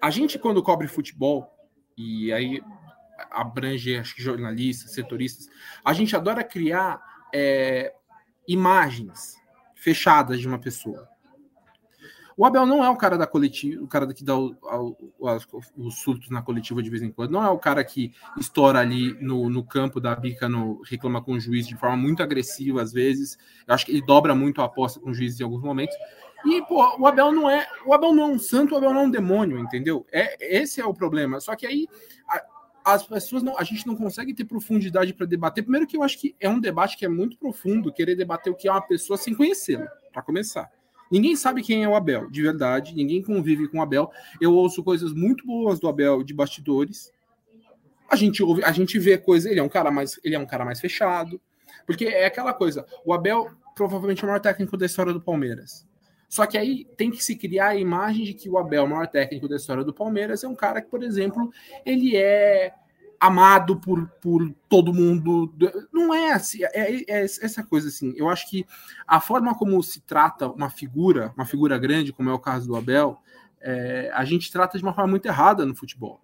A 0.00 0.10
gente, 0.10 0.38
quando 0.38 0.62
cobre 0.62 0.88
futebol, 0.88 1.52
e 1.96 2.32
aí 2.32 2.62
abrange 3.30 3.96
acho 3.96 4.14
que 4.14 4.22
jornalistas, 4.22 4.92
setoristas, 4.92 5.48
a 5.84 5.92
gente 5.92 6.14
adora 6.16 6.44
criar 6.44 7.02
é, 7.34 7.92
imagens 8.48 9.36
fechadas 9.74 10.40
de 10.40 10.48
uma 10.48 10.58
pessoa. 10.58 11.06
O 12.36 12.46
Abel 12.46 12.64
não 12.64 12.84
é 12.84 12.88
o 12.88 12.96
cara 12.96 13.18
da 13.18 13.26
coletiva, 13.26 13.82
o 13.82 13.88
cara 13.88 14.14
que 14.14 14.22
dá 14.22 14.38
o, 14.38 14.54
os 15.76 15.98
surtos 15.98 16.30
na 16.30 16.40
coletiva 16.40 16.80
de 16.80 16.88
vez 16.88 17.02
em 17.02 17.10
quando, 17.10 17.32
não 17.32 17.44
é 17.44 17.50
o 17.50 17.58
cara 17.58 17.82
que 17.82 18.14
estoura 18.38 18.78
ali 18.78 19.12
no, 19.20 19.50
no 19.50 19.64
campo 19.64 20.00
da 20.00 20.14
bica, 20.14 20.48
no, 20.48 20.80
reclama 20.84 21.20
com 21.20 21.32
o 21.32 21.40
juiz 21.40 21.66
de 21.66 21.76
forma 21.76 21.96
muito 21.96 22.22
agressiva 22.22 22.80
às 22.80 22.92
vezes. 22.92 23.36
Eu 23.66 23.74
acho 23.74 23.84
que 23.84 23.90
ele 23.90 24.06
dobra 24.06 24.36
muito 24.36 24.62
a 24.62 24.66
aposta 24.66 25.00
com 25.00 25.10
o 25.10 25.14
juiz 25.14 25.40
em 25.40 25.42
alguns 25.42 25.62
momentos. 25.62 25.96
E, 26.46 26.62
pô, 26.62 26.96
o 27.00 27.06
Abel 27.08 27.32
não 27.32 27.50
é. 27.50 27.66
O 27.84 27.92
Abel 27.92 28.14
não 28.14 28.22
é 28.22 28.26
um 28.26 28.38
santo, 28.38 28.72
o 28.72 28.78
Abel 28.78 28.94
não 28.94 29.00
é 29.00 29.04
um 29.04 29.10
demônio, 29.10 29.58
entendeu? 29.58 30.06
É, 30.12 30.58
esse 30.60 30.80
é 30.80 30.86
o 30.86 30.94
problema. 30.94 31.40
Só 31.40 31.56
que 31.56 31.66
aí 31.66 31.88
as 32.94 33.06
pessoas 33.06 33.42
não. 33.42 33.58
A 33.58 33.64
gente 33.64 33.86
não 33.86 33.96
consegue 33.96 34.34
ter 34.34 34.44
profundidade 34.44 35.12
para 35.12 35.26
debater. 35.26 35.62
Primeiro 35.62 35.86
que 35.86 35.96
eu 35.96 36.02
acho 36.02 36.18
que 36.18 36.34
é 36.40 36.48
um 36.48 36.60
debate 36.60 36.96
que 36.96 37.04
é 37.04 37.08
muito 37.08 37.38
profundo, 37.38 37.92
querer 37.92 38.14
debater 38.14 38.52
o 38.52 38.56
que 38.56 38.68
é 38.68 38.72
uma 38.72 38.80
pessoa 38.80 39.16
sem 39.16 39.34
conhecê-la, 39.34 39.86
para 40.12 40.22
começar. 40.22 40.70
Ninguém 41.10 41.36
sabe 41.36 41.62
quem 41.62 41.84
é 41.84 41.88
o 41.88 41.94
Abel, 41.94 42.30
de 42.30 42.42
verdade. 42.42 42.94
Ninguém 42.94 43.22
convive 43.22 43.68
com 43.68 43.78
o 43.78 43.82
Abel. 43.82 44.10
Eu 44.40 44.54
ouço 44.54 44.82
coisas 44.84 45.12
muito 45.12 45.46
boas 45.46 45.80
do 45.80 45.88
Abel 45.88 46.22
de 46.22 46.34
bastidores. 46.34 47.12
A 48.10 48.16
gente 48.16 48.42
ouve, 48.42 48.62
a 48.62 48.72
gente 48.72 48.98
vê 48.98 49.16
coisas. 49.16 49.50
Ele 49.50 49.60
é 49.60 49.62
um 49.62 49.68
cara 49.68 49.90
mais, 49.90 50.20
ele 50.22 50.34
é 50.34 50.38
um 50.38 50.46
cara 50.46 50.64
mais 50.64 50.80
fechado, 50.80 51.40
porque 51.86 52.04
é 52.04 52.26
aquela 52.26 52.52
coisa. 52.52 52.86
O 53.04 53.12
Abel 53.12 53.50
provavelmente 53.74 54.22
é 54.22 54.24
o 54.24 54.28
maior 54.28 54.40
técnico 54.40 54.76
da 54.76 54.86
história 54.86 55.12
do 55.12 55.20
Palmeiras. 55.20 55.87
Só 56.28 56.46
que 56.46 56.58
aí 56.58 56.86
tem 56.96 57.10
que 57.10 57.24
se 57.24 57.34
criar 57.34 57.68
a 57.68 57.76
imagem 57.76 58.24
de 58.24 58.34
que 58.34 58.50
o 58.50 58.58
Abel, 58.58 58.84
o 58.84 58.88
maior 58.88 59.06
técnico 59.06 59.48
da 59.48 59.56
história 59.56 59.82
do 59.82 59.94
Palmeiras, 59.94 60.44
é 60.44 60.48
um 60.48 60.54
cara 60.54 60.82
que, 60.82 60.90
por 60.90 61.02
exemplo, 61.02 61.50
ele 61.86 62.16
é 62.16 62.74
amado 63.18 63.80
por, 63.80 64.06
por 64.20 64.54
todo 64.68 64.92
mundo. 64.92 65.52
Não 65.90 66.12
é 66.12 66.32
assim, 66.32 66.62
é, 66.64 67.02
é, 67.08 67.24
essa 67.24 67.64
coisa 67.64 67.88
assim. 67.88 68.12
Eu 68.14 68.28
acho 68.28 68.48
que 68.48 68.66
a 69.06 69.20
forma 69.20 69.54
como 69.54 69.82
se 69.82 70.02
trata 70.02 70.48
uma 70.48 70.68
figura, 70.68 71.32
uma 71.34 71.46
figura 71.46 71.78
grande, 71.78 72.12
como 72.12 72.28
é 72.28 72.32
o 72.32 72.38
caso 72.38 72.68
do 72.68 72.76
Abel, 72.76 73.18
é, 73.60 74.10
a 74.12 74.24
gente 74.24 74.52
trata 74.52 74.76
de 74.76 74.84
uma 74.84 74.92
forma 74.92 75.10
muito 75.10 75.26
errada 75.26 75.64
no 75.64 75.74
futebol. 75.74 76.20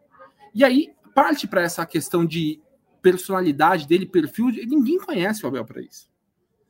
E 0.54 0.62
aí 0.62 0.92
parte 1.14 1.46
para 1.46 1.62
essa 1.62 1.86
questão 1.86 2.26
de 2.26 2.60
personalidade 3.00 3.86
dele, 3.86 4.04
perfil, 4.04 4.48
ninguém 4.66 4.98
conhece 4.98 5.44
o 5.44 5.48
Abel 5.48 5.64
para 5.64 5.80
isso 5.80 6.13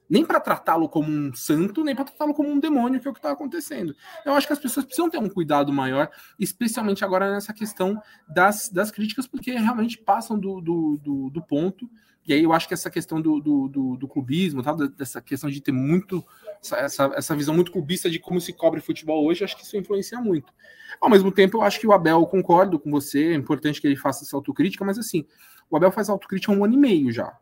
nem 0.09 0.25
para 0.25 0.41
tratá-lo 0.41 0.89
como 0.89 1.11
um 1.11 1.33
santo, 1.35 1.83
nem 1.83 1.95
para 1.95 2.05
tratá-lo 2.05 2.35
como 2.35 2.51
um 2.51 2.61
demônio, 2.61 3.01
que 3.01 3.09
é 3.09 3.11
o 3.11 3.15
que 3.15 3.19
está 3.19 3.31
acontecendo. 3.31 3.95
Eu 4.25 4.35
acho 4.35 4.47
que 4.47 4.53
as 4.53 4.59
pessoas 4.59 4.85
precisam 4.85 5.11
ter 5.11 5.19
um 5.19 5.29
cuidado 5.29 5.73
maior, 5.73 6.11
especialmente 6.39 7.05
agora 7.05 7.33
nessa 7.33 7.53
questão 7.53 8.01
das, 8.29 8.69
das 8.69 8.91
críticas, 8.91 9.27
porque 9.27 9.53
realmente 9.53 9.99
passam 9.99 10.39
do, 10.39 10.61
do, 10.61 11.01
do, 11.03 11.31
do 11.31 11.43
ponto. 11.43 11.89
E 12.27 12.33
aí 12.33 12.43
eu 12.43 12.53
acho 12.53 12.67
que 12.67 12.75
essa 12.75 12.91
questão 12.91 13.21
do, 13.21 13.39
do, 13.39 13.69
do, 13.69 13.97
do 13.97 14.09
clubismo, 14.09 14.63
tá? 14.63 14.73
dessa 14.73 15.21
questão 15.21 15.51
de 15.51 15.61
ter 15.61 15.73
muito 15.73 16.25
essa, 16.63 17.13
essa 17.15 17.37
visão 17.37 17.55
muito 17.55 17.71
clubista 17.71 18.09
de 18.09 18.19
como 18.19 18.41
se 18.41 18.53
cobre 18.53 18.81
futebol 18.81 19.27
hoje, 19.27 19.45
acho 19.45 19.57
que 19.57 19.63
isso 19.63 19.77
influencia 19.77 20.21
muito. 20.21 20.53
Ao 21.01 21.11
mesmo 21.11 21.31
tempo, 21.31 21.59
eu 21.59 21.63
acho 21.63 21.79
que 21.79 21.87
o 21.87 21.93
Abel, 21.93 22.25
concordo 22.27 22.79
com 22.79 22.91
você, 22.91 23.33
é 23.33 23.35
importante 23.35 23.81
que 23.81 23.87
ele 23.87 23.97
faça 23.97 24.25
essa 24.25 24.37
autocrítica, 24.37 24.85
mas 24.85 24.99
assim, 24.99 25.27
o 25.71 25.77
Abel 25.77 25.93
faz 25.93 26.09
autocrítica 26.09 26.51
há 26.51 26.57
um 26.57 26.65
ano 26.65 26.75
e 26.75 26.79
meio 26.79 27.13
já. 27.13 27.37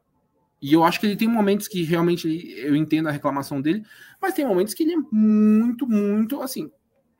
E 0.62 0.72
eu 0.72 0.84
acho 0.84 1.00
que 1.00 1.06
ele 1.06 1.16
tem 1.16 1.26
momentos 1.26 1.66
que 1.66 1.82
realmente 1.82 2.28
eu 2.56 2.76
entendo 2.76 3.08
a 3.08 3.10
reclamação 3.10 3.60
dele, 3.60 3.84
mas 4.20 4.32
tem 4.32 4.46
momentos 4.46 4.74
que 4.74 4.84
ele 4.84 4.92
é 4.92 4.98
muito, 5.10 5.88
muito 5.88 6.40
assim. 6.40 6.70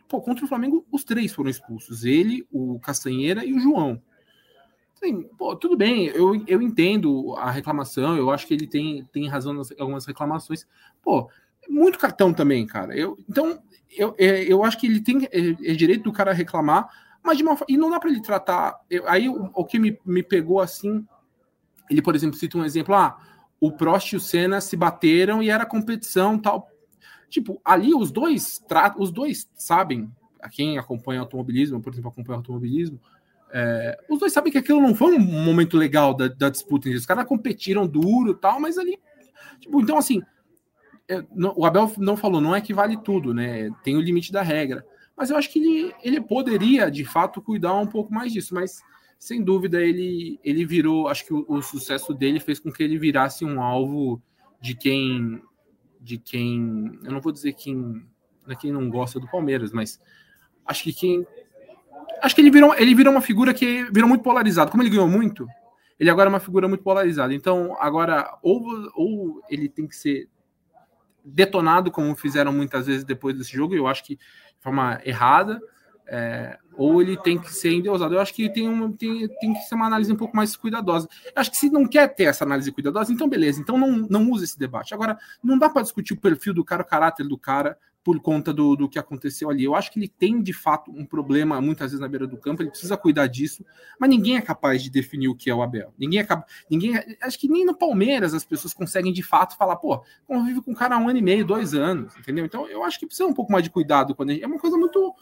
Pô, 0.08 0.20
contra 0.20 0.44
o 0.44 0.48
Flamengo, 0.48 0.86
os 0.92 1.02
três 1.02 1.34
foram 1.34 1.50
expulsos: 1.50 2.04
ele, 2.04 2.46
o 2.52 2.78
Castanheira 2.78 3.44
e 3.44 3.52
o 3.52 3.58
João. 3.58 4.00
Assim, 4.94 5.24
pô, 5.36 5.56
tudo 5.56 5.76
bem, 5.76 6.06
eu, 6.06 6.40
eu 6.46 6.62
entendo 6.62 7.34
a 7.34 7.50
reclamação, 7.50 8.16
eu 8.16 8.30
acho 8.30 8.46
que 8.46 8.54
ele 8.54 8.68
tem, 8.68 9.04
tem 9.12 9.26
razão 9.26 9.52
nas 9.52 9.72
algumas 9.72 10.06
reclamações. 10.06 10.64
Pô, 11.02 11.28
muito 11.68 11.98
cartão 11.98 12.32
também, 12.32 12.64
cara. 12.64 12.96
Eu, 12.96 13.18
então, 13.28 13.60
eu, 13.90 14.14
é, 14.18 14.44
eu 14.44 14.62
acho 14.62 14.78
que 14.78 14.86
ele 14.86 15.00
tem 15.00 15.24
é, 15.32 15.72
é 15.72 15.74
direito 15.74 16.04
do 16.04 16.12
cara 16.12 16.32
reclamar, 16.32 16.88
mas 17.24 17.36
de 17.36 17.42
uma 17.42 17.58
E 17.68 17.76
não 17.76 17.90
dá 17.90 17.98
para 17.98 18.10
ele 18.10 18.22
tratar. 18.22 18.78
Eu, 18.88 19.08
aí 19.08 19.28
o, 19.28 19.50
o 19.52 19.64
que 19.64 19.80
me, 19.80 19.98
me 20.06 20.22
pegou 20.22 20.60
assim. 20.60 21.04
Ele, 21.90 22.00
por 22.00 22.14
exemplo, 22.14 22.38
cita 22.38 22.56
um 22.56 22.64
exemplo, 22.64 22.94
ah, 22.94 23.18
o 23.62 23.70
Prost 23.70 24.12
e 24.12 24.16
o 24.16 24.20
Senna 24.20 24.60
se 24.60 24.76
bateram 24.76 25.40
e 25.40 25.48
era 25.48 25.64
competição 25.64 26.36
tal. 26.36 26.68
Tipo, 27.30 27.60
ali 27.64 27.94
os 27.94 28.10
dois 28.10 28.60
os 28.98 29.12
dois 29.12 29.48
sabem, 29.54 30.10
a 30.40 30.48
quem 30.48 30.78
acompanha 30.78 31.20
automobilismo, 31.20 31.80
por 31.80 31.92
exemplo, 31.92 32.10
acompanha 32.10 32.38
automobilismo, 32.38 32.98
é, 33.52 33.96
os 34.10 34.18
dois 34.18 34.32
sabem 34.32 34.50
que 34.50 34.58
aquilo 34.58 34.80
não 34.80 34.96
foi 34.96 35.14
um 35.14 35.20
momento 35.20 35.76
legal 35.76 36.12
da, 36.12 36.26
da 36.26 36.50
disputa. 36.50 36.88
Os 36.88 37.06
caras 37.06 37.24
competiram 37.24 37.86
duro 37.86 38.34
tal, 38.34 38.58
mas 38.58 38.76
ali. 38.78 38.98
Tipo, 39.60 39.80
então, 39.80 39.96
assim, 39.96 40.20
é, 41.08 41.24
o 41.54 41.64
Abel 41.64 41.92
não 41.98 42.16
falou, 42.16 42.40
não 42.40 42.56
é 42.56 42.60
que 42.60 42.74
vale 42.74 42.96
tudo, 42.96 43.32
né? 43.32 43.70
Tem 43.84 43.96
o 43.96 44.00
limite 44.00 44.32
da 44.32 44.42
regra. 44.42 44.84
Mas 45.16 45.30
eu 45.30 45.36
acho 45.36 45.48
que 45.52 45.60
ele, 45.60 45.94
ele 46.02 46.20
poderia, 46.20 46.90
de 46.90 47.04
fato, 47.04 47.40
cuidar 47.40 47.76
um 47.76 47.86
pouco 47.86 48.12
mais 48.12 48.32
disso. 48.32 48.56
Mas 48.56 48.82
sem 49.22 49.40
dúvida 49.40 49.80
ele, 49.80 50.40
ele 50.42 50.66
virou, 50.66 51.06
acho 51.06 51.24
que 51.24 51.32
o, 51.32 51.44
o, 51.46 51.62
sucesso 51.62 52.12
dele 52.12 52.40
fez 52.40 52.58
com 52.58 52.72
que 52.72 52.82
ele 52.82 52.98
virasse 52.98 53.44
um 53.44 53.62
alvo 53.62 54.20
de 54.60 54.74
quem 54.74 55.40
de 56.00 56.18
quem, 56.18 56.98
eu 57.04 57.12
não 57.12 57.20
vou 57.20 57.30
dizer 57.30 57.52
quem, 57.52 58.04
é 58.48 58.56
quem 58.56 58.72
não 58.72 58.90
gosta 58.90 59.20
do 59.20 59.30
Palmeiras, 59.30 59.70
mas 59.70 60.00
acho 60.66 60.82
que 60.82 60.92
quem 60.92 61.24
acho 62.20 62.34
que 62.34 62.40
ele 62.40 62.50
virou, 62.50 62.74
ele 62.74 62.96
virou 62.96 63.12
uma 63.12 63.20
figura 63.20 63.54
que 63.54 63.84
virou 63.92 64.08
muito 64.08 64.24
polarizado. 64.24 64.72
Como 64.72 64.82
ele 64.82 64.90
ganhou 64.90 65.06
muito, 65.06 65.46
ele 66.00 66.10
agora 66.10 66.28
é 66.28 66.32
uma 66.32 66.40
figura 66.40 66.66
muito 66.66 66.82
polarizada. 66.82 67.32
Então, 67.32 67.76
agora 67.78 68.36
ou 68.42 68.60
ou 68.96 69.40
ele 69.48 69.68
tem 69.68 69.86
que 69.86 69.94
ser 69.94 70.28
detonado 71.24 71.92
como 71.92 72.16
fizeram 72.16 72.52
muitas 72.52 72.88
vezes 72.88 73.04
depois 73.04 73.38
desse 73.38 73.52
jogo, 73.52 73.72
eu 73.72 73.86
acho 73.86 74.02
que 74.02 74.16
de 74.16 74.58
forma 74.58 75.00
errada, 75.04 75.60
É, 76.14 76.58
ou 76.76 77.00
ele 77.00 77.16
tem 77.16 77.38
que 77.38 77.50
ser 77.50 77.72
endeusado. 77.72 78.14
Eu 78.14 78.20
acho 78.20 78.34
que 78.34 78.46
tem, 78.50 78.92
tem, 78.92 79.26
tem 79.26 79.54
que 79.54 79.60
ser 79.60 79.74
uma 79.74 79.86
análise 79.86 80.12
um 80.12 80.16
pouco 80.16 80.36
mais 80.36 80.54
cuidadosa. 80.54 81.08
Eu 81.24 81.32
acho 81.36 81.50
que 81.50 81.56
se 81.56 81.70
não 81.70 81.86
quer 81.86 82.06
ter 82.14 82.24
essa 82.24 82.44
análise 82.44 82.70
cuidadosa, 82.70 83.10
então 83.10 83.26
beleza, 83.26 83.62
então 83.62 83.78
não, 83.78 84.06
não 84.10 84.30
use 84.30 84.44
esse 84.44 84.58
debate. 84.58 84.92
Agora, 84.92 85.16
não 85.42 85.58
dá 85.58 85.70
para 85.70 85.80
discutir 85.80 86.12
o 86.12 86.20
perfil 86.20 86.52
do 86.52 86.62
cara, 86.62 86.82
o 86.82 86.86
caráter 86.86 87.26
do 87.26 87.38
cara, 87.38 87.78
por 88.04 88.20
conta 88.20 88.52
do, 88.52 88.76
do 88.76 88.90
que 88.90 88.98
aconteceu 88.98 89.48
ali. 89.48 89.64
Eu 89.64 89.74
acho 89.74 89.90
que 89.90 89.98
ele 89.98 90.08
tem, 90.08 90.42
de 90.42 90.52
fato, 90.52 90.90
um 90.90 91.06
problema, 91.06 91.60
muitas 91.60 91.92
vezes, 91.92 92.00
na 92.00 92.08
beira 92.08 92.26
do 92.26 92.36
campo, 92.36 92.60
ele 92.60 92.70
precisa 92.70 92.96
cuidar 92.96 93.26
disso, 93.26 93.64
mas 93.98 94.10
ninguém 94.10 94.36
é 94.36 94.42
capaz 94.42 94.82
de 94.82 94.90
definir 94.90 95.28
o 95.28 95.34
que 95.34 95.48
é 95.48 95.54
o 95.54 95.62
Abel. 95.62 95.94
Ninguém 95.98 96.20
é. 96.20 96.26
Ninguém, 96.70 96.94
acho 97.22 97.38
que 97.38 97.48
nem 97.48 97.64
no 97.64 97.74
Palmeiras 97.74 98.34
as 98.34 98.44
pessoas 98.44 98.74
conseguem, 98.74 99.12
de 99.12 99.22
fato, 99.22 99.56
falar, 99.56 99.76
pô, 99.76 100.04
convive 100.26 100.60
com 100.60 100.72
um 100.72 100.74
cara 100.74 100.96
há 100.96 100.98
um 100.98 101.08
ano 101.08 101.18
e 101.18 101.22
meio, 101.22 101.46
dois 101.46 101.72
anos, 101.74 102.14
entendeu? 102.18 102.44
Então, 102.44 102.68
eu 102.68 102.82
acho 102.82 102.98
que 102.98 103.06
precisa 103.06 103.28
um 103.28 103.34
pouco 103.34 103.52
mais 103.52 103.64
de 103.64 103.70
cuidado 103.70 104.14
quando 104.14 104.30
gente, 104.30 104.42
é 104.42 104.46
uma 104.46 104.58
coisa 104.58 104.76
muito 104.76 105.14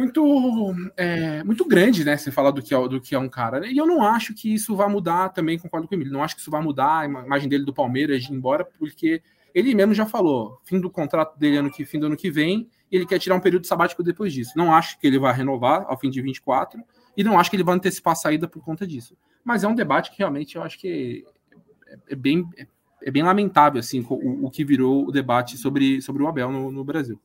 muito 0.00 0.74
é, 0.96 1.44
muito 1.44 1.64
grande, 1.66 2.04
né? 2.04 2.16
Você 2.16 2.32
falar 2.32 2.50
do 2.50 2.62
que 2.62 2.74
é, 2.74 2.88
do 2.88 3.00
que 3.00 3.14
é 3.14 3.18
um 3.18 3.28
cara. 3.28 3.60
Né? 3.60 3.70
E 3.70 3.76
eu 3.76 3.86
não 3.86 4.02
acho 4.02 4.34
que 4.34 4.52
isso 4.52 4.74
vai 4.74 4.88
mudar 4.88 5.28
também, 5.28 5.58
concordo 5.58 5.86
com 5.86 5.94
o. 5.94 6.04
Não 6.06 6.22
acho 6.22 6.34
que 6.34 6.40
isso 6.40 6.50
vai 6.50 6.62
mudar 6.62 7.00
a 7.00 7.04
imagem 7.04 7.48
dele 7.48 7.64
do 7.64 7.72
Palmeiras 7.72 8.22
de 8.22 8.32
ir 8.32 8.36
embora, 8.36 8.64
porque 8.64 9.22
ele 9.54 9.74
mesmo 9.74 9.92
já 9.92 10.06
falou, 10.06 10.58
fim 10.64 10.80
do 10.80 10.88
contrato 10.88 11.38
dele 11.38 11.58
ano 11.58 11.70
que 11.70 11.84
fim 11.84 11.98
do 11.98 12.06
ano 12.06 12.16
que 12.16 12.30
vem, 12.30 12.68
ele 12.90 13.04
quer 13.04 13.18
tirar 13.18 13.34
um 13.34 13.40
período 13.40 13.66
sabático 13.66 14.02
depois 14.02 14.32
disso. 14.32 14.52
Não 14.56 14.72
acho 14.72 14.98
que 14.98 15.06
ele 15.06 15.18
vai 15.18 15.34
renovar 15.34 15.84
ao 15.88 15.98
fim 15.98 16.08
de 16.08 16.22
24 16.22 16.80
e 17.16 17.22
não 17.22 17.38
acho 17.38 17.50
que 17.50 17.56
ele 17.56 17.64
vai 17.64 17.74
antecipar 17.74 18.12
a 18.12 18.16
saída 18.16 18.48
por 18.48 18.64
conta 18.64 18.86
disso. 18.86 19.16
Mas 19.44 19.64
é 19.64 19.68
um 19.68 19.74
debate 19.74 20.10
que 20.10 20.18
realmente 20.18 20.56
eu 20.56 20.62
acho 20.62 20.78
que 20.78 21.24
é, 21.86 22.12
é 22.12 22.14
bem 22.14 22.48
é, 22.56 22.66
é, 23.02 23.10
bem 23.10 23.22
lamentável 23.22 23.80
assim 23.80 24.04
o, 24.08 24.46
o, 24.46 24.50
que 24.50 24.64
virou 24.64 25.06
o 25.06 25.12
debate 25.12 25.56
sobre, 25.56 26.00
sobre 26.00 26.22
o 26.22 26.28
Abel 26.28 26.50
no, 26.50 26.70
no 26.70 26.84
Brasil. 26.84 27.20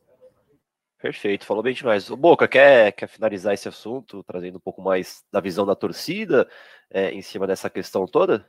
Perfeito, 1.05 1.45
falou 1.45 1.61
bem 1.61 1.75
demais. 1.75 2.09
O 2.09 2.17
Boca, 2.17 2.47
quer, 2.47 2.91
quer 2.93 3.05
finalizar 3.07 3.53
esse 3.53 3.67
assunto, 3.67 4.23
trazendo 4.23 4.57
um 4.57 4.59
pouco 4.59 4.81
mais 4.81 5.23
da 5.31 5.39
visão 5.39 5.63
da 5.63 5.75
torcida 5.75 6.49
é, 6.89 7.11
em 7.11 7.21
cima 7.21 7.45
dessa 7.45 7.69
questão 7.69 8.07
toda? 8.07 8.43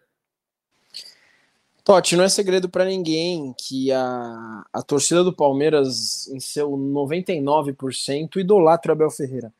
Totti, 1.85 2.16
não 2.16 2.25
é 2.25 2.31
segredo 2.31 2.66
para 2.66 2.87
ninguém 2.87 3.55
que 3.59 3.92
a, 3.92 4.64
a 4.73 4.81
torcida 4.81 5.23
do 5.23 5.37
Palmeiras, 5.37 6.29
em 6.29 6.40
seu 6.40 6.71
99%, 6.71 8.37
idolatra 8.37 8.95
Abel 8.95 9.11
Ferreira. 9.11 9.53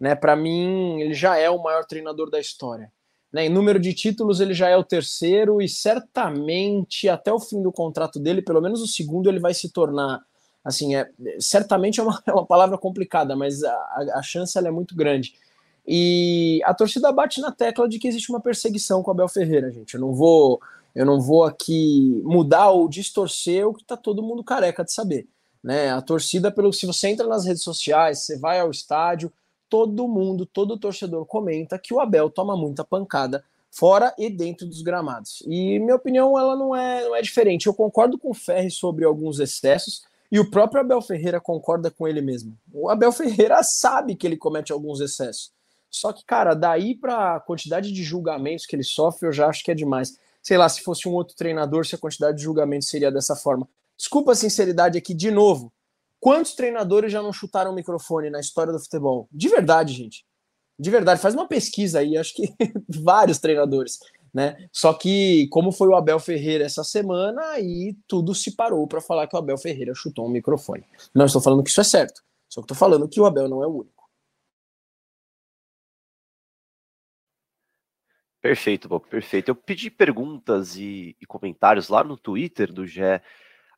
Né? 0.00 0.16
Para 0.16 0.34
mim, 0.34 1.00
ele 1.02 1.14
já 1.14 1.36
é 1.36 1.48
o 1.48 1.62
maior 1.62 1.84
treinador 1.84 2.28
da 2.30 2.40
história. 2.40 2.90
Né? 3.32 3.46
Em 3.46 3.48
número 3.48 3.78
de 3.78 3.94
títulos, 3.94 4.40
ele 4.40 4.54
já 4.54 4.68
é 4.68 4.76
o 4.76 4.82
terceiro 4.82 5.62
e 5.62 5.68
certamente 5.68 7.08
até 7.08 7.32
o 7.32 7.38
fim 7.38 7.62
do 7.62 7.70
contrato 7.70 8.18
dele, 8.18 8.42
pelo 8.42 8.60
menos 8.60 8.82
o 8.82 8.88
segundo, 8.88 9.28
ele 9.30 9.38
vai 9.38 9.54
se 9.54 9.72
tornar. 9.72 10.20
Assim, 10.64 10.94
é, 10.94 11.10
certamente 11.38 12.00
é 12.00 12.02
uma, 12.02 12.22
é 12.26 12.32
uma 12.32 12.46
palavra 12.46 12.76
complicada, 12.76 13.34
mas 13.34 13.62
a, 13.62 13.72
a 14.14 14.22
chance 14.22 14.56
é 14.58 14.70
muito 14.70 14.94
grande. 14.94 15.34
E 15.86 16.60
a 16.64 16.74
torcida 16.74 17.10
bate 17.10 17.40
na 17.40 17.50
tecla 17.50 17.88
de 17.88 17.98
que 17.98 18.06
existe 18.06 18.30
uma 18.30 18.40
perseguição 18.40 19.02
com 19.02 19.10
Abel 19.10 19.28
Ferreira, 19.28 19.70
gente. 19.70 19.94
Eu 19.94 20.00
não 20.00 20.14
vou 20.14 20.60
eu 20.94 21.06
não 21.06 21.20
vou 21.20 21.44
aqui 21.44 22.20
mudar 22.24 22.70
ou 22.70 22.88
distorcer 22.88 23.66
o 23.66 23.72
que 23.72 23.82
está 23.82 23.96
todo 23.96 24.22
mundo 24.22 24.42
careca 24.42 24.84
de 24.84 24.92
saber. 24.92 25.28
Né? 25.62 25.90
A 25.90 26.00
torcida, 26.00 26.50
pelo 26.50 26.72
se 26.72 26.86
você 26.86 27.08
entra 27.08 27.26
nas 27.26 27.44
redes 27.44 27.62
sociais, 27.62 28.20
você 28.20 28.38
vai 28.38 28.58
ao 28.58 28.70
estádio, 28.70 29.32
todo 29.68 30.08
mundo, 30.08 30.44
todo 30.44 30.78
torcedor 30.78 31.24
comenta 31.26 31.78
que 31.78 31.94
o 31.94 32.00
Abel 32.00 32.28
toma 32.28 32.56
muita 32.56 32.84
pancada 32.84 33.44
fora 33.70 34.12
e 34.18 34.28
dentro 34.28 34.66
dos 34.66 34.82
gramados. 34.82 35.42
E 35.46 35.78
minha 35.78 35.94
opinião 35.94 36.36
ela 36.36 36.56
não 36.56 36.74
é, 36.74 37.04
não 37.04 37.14
é 37.14 37.22
diferente. 37.22 37.66
Eu 37.66 37.74
concordo 37.74 38.18
com 38.18 38.30
o 38.30 38.34
Ferri 38.34 38.70
sobre 38.70 39.04
alguns 39.04 39.38
excessos 39.38 40.02
e 40.30 40.38
o 40.38 40.50
próprio 40.50 40.80
Abel 40.80 41.02
Ferreira 41.02 41.40
concorda 41.40 41.90
com 41.90 42.06
ele 42.06 42.20
mesmo. 42.20 42.56
O 42.72 42.88
Abel 42.88 43.12
Ferreira 43.12 43.60
sabe 43.62 44.14
que 44.14 44.26
ele 44.26 44.36
comete 44.36 44.72
alguns 44.72 45.00
excessos. 45.00 45.52
Só 45.90 46.12
que, 46.12 46.24
cara, 46.24 46.54
daí 46.54 46.94
para 46.94 47.36
a 47.36 47.40
quantidade 47.40 47.92
de 47.92 48.02
julgamentos 48.02 48.64
que 48.64 48.76
ele 48.76 48.84
sofre, 48.84 49.28
eu 49.28 49.32
já 49.32 49.48
acho 49.48 49.64
que 49.64 49.72
é 49.72 49.74
demais 49.74 50.16
sei 50.42 50.56
lá, 50.56 50.68
se 50.68 50.82
fosse 50.82 51.08
um 51.08 51.12
outro 51.12 51.36
treinador, 51.36 51.86
se 51.86 51.94
a 51.94 51.98
quantidade 51.98 52.38
de 52.38 52.44
julgamentos 52.44 52.88
seria 52.88 53.10
dessa 53.10 53.36
forma. 53.36 53.68
Desculpa 53.96 54.32
a 54.32 54.34
sinceridade 54.34 54.96
aqui 54.96 55.14
de 55.14 55.30
novo. 55.30 55.72
Quantos 56.18 56.54
treinadores 56.54 57.12
já 57.12 57.22
não 57.22 57.32
chutaram 57.32 57.72
o 57.72 57.74
microfone 57.74 58.30
na 58.30 58.40
história 58.40 58.72
do 58.72 58.78
futebol? 58.78 59.28
De 59.30 59.48
verdade, 59.48 59.92
gente. 59.94 60.24
De 60.78 60.90
verdade, 60.90 61.20
faz 61.20 61.34
uma 61.34 61.46
pesquisa 61.46 61.98
aí, 61.98 62.16
acho 62.16 62.34
que 62.34 62.54
vários 62.88 63.38
treinadores, 63.38 63.98
né? 64.32 64.68
Só 64.72 64.92
que, 64.92 65.48
como 65.48 65.72
foi 65.72 65.88
o 65.88 65.94
Abel 65.94 66.18
Ferreira 66.18 66.64
essa 66.64 66.84
semana, 66.84 67.42
aí 67.50 67.96
tudo 68.06 68.34
se 68.34 68.54
parou 68.54 68.86
para 68.86 69.00
falar 69.00 69.26
que 69.26 69.36
o 69.36 69.38
Abel 69.38 69.58
Ferreira 69.58 69.94
chutou 69.94 70.26
um 70.26 70.30
microfone. 70.30 70.84
Não 71.14 71.26
estou 71.26 71.40
falando 71.40 71.62
que 71.62 71.70
isso 71.70 71.80
é 71.80 71.84
certo, 71.84 72.22
só 72.48 72.60
que 72.60 72.64
estou 72.64 72.76
falando 72.76 73.08
que 73.08 73.20
o 73.20 73.26
Abel 73.26 73.48
não 73.48 73.62
é 73.62 73.66
o 73.66 73.78
único. 73.78 74.00
Perfeito, 78.40 78.88
Bob, 78.88 79.06
perfeito. 79.06 79.50
Eu 79.50 79.54
pedi 79.54 79.90
perguntas 79.90 80.74
e, 80.76 81.14
e 81.20 81.26
comentários 81.26 81.88
lá 81.90 82.02
no 82.02 82.16
Twitter 82.16 82.72
do 82.72 82.86
Gé, 82.86 83.22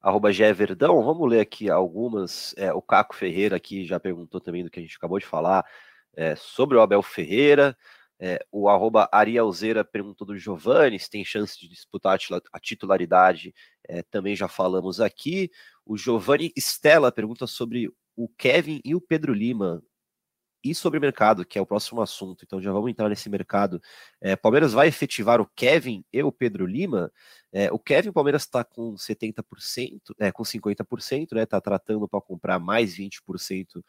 arroba 0.00 0.30
Verdão. 0.54 1.02
Vamos 1.02 1.28
ler 1.28 1.40
aqui 1.40 1.68
algumas. 1.68 2.54
É, 2.56 2.72
o 2.72 2.80
Caco 2.80 3.14
Ferreira 3.16 3.56
aqui 3.56 3.84
já 3.84 3.98
perguntou 3.98 4.40
também 4.40 4.62
do 4.62 4.70
que 4.70 4.78
a 4.78 4.82
gente 4.82 4.96
acabou 4.96 5.18
de 5.18 5.26
falar 5.26 5.66
é, 6.14 6.36
sobre 6.36 6.76
o 6.76 6.80
Abel 6.80 7.02
Ferreira. 7.02 7.76
É, 8.24 8.38
o 8.52 8.68
arroba 8.68 9.08
Arielzeira 9.10 9.84
perguntou 9.84 10.24
do 10.24 10.38
Giovanni 10.38 10.96
se 10.96 11.10
tem 11.10 11.24
chance 11.24 11.58
de 11.58 11.66
disputar 11.68 12.16
a 12.52 12.60
titularidade. 12.60 13.52
É, 13.84 14.00
também 14.04 14.36
já 14.36 14.46
falamos 14.46 15.00
aqui. 15.00 15.50
O 15.84 15.96
Giovanni 15.96 16.52
Stella 16.56 17.10
pergunta 17.10 17.48
sobre 17.48 17.92
o 18.14 18.28
Kevin 18.28 18.80
e 18.84 18.94
o 18.94 19.00
Pedro 19.00 19.34
Lima 19.34 19.82
e 20.62 20.72
sobre 20.72 21.00
mercado, 21.00 21.44
que 21.44 21.58
é 21.58 21.60
o 21.60 21.66
próximo 21.66 22.00
assunto. 22.00 22.44
Então 22.44 22.62
já 22.62 22.70
vamos 22.70 22.92
entrar 22.92 23.08
nesse 23.08 23.28
mercado. 23.28 23.82
É, 24.20 24.36
Palmeiras 24.36 24.72
vai 24.72 24.86
efetivar 24.86 25.40
o 25.40 25.50
Kevin 25.56 26.04
e 26.12 26.22
o 26.22 26.30
Pedro 26.30 26.64
Lima. 26.64 27.10
É, 27.52 27.72
o 27.72 27.78
Kevin, 27.80 28.12
Palmeiras 28.12 28.42
está 28.42 28.62
com 28.62 28.94
70%, 28.94 30.00
é, 30.20 30.30
com 30.30 30.44
50%, 30.44 31.32
né? 31.32 31.42
Está 31.42 31.60
tratando 31.60 32.06
para 32.08 32.20
comprar 32.20 32.60
mais 32.60 32.96
20% 32.96 33.82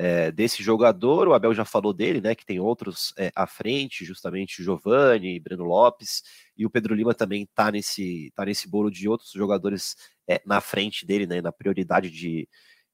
é, 0.00 0.32
desse 0.32 0.62
jogador. 0.62 1.28
O 1.28 1.34
Abel 1.34 1.52
já 1.52 1.64
falou 1.66 1.92
dele, 1.92 2.22
né? 2.22 2.34
Que 2.34 2.46
tem 2.46 2.58
outros 2.58 3.12
é, 3.18 3.30
à 3.36 3.46
frente, 3.46 4.02
justamente 4.02 4.62
Giovanni, 4.62 5.38
Breno 5.38 5.64
Lopes, 5.64 6.22
e 6.56 6.64
o 6.64 6.70
Pedro 6.70 6.94
Lima 6.94 7.12
também 7.12 7.42
está 7.42 7.70
nesse, 7.70 8.32
tá 8.34 8.46
nesse 8.46 8.66
bolo 8.66 8.90
de 8.90 9.06
outros 9.06 9.30
jogadores 9.32 9.96
é, 10.26 10.40
na 10.46 10.62
frente 10.62 11.04
dele, 11.04 11.26
né? 11.26 11.42
Na 11.42 11.52
prioridade 11.52 12.10
de 12.10 12.48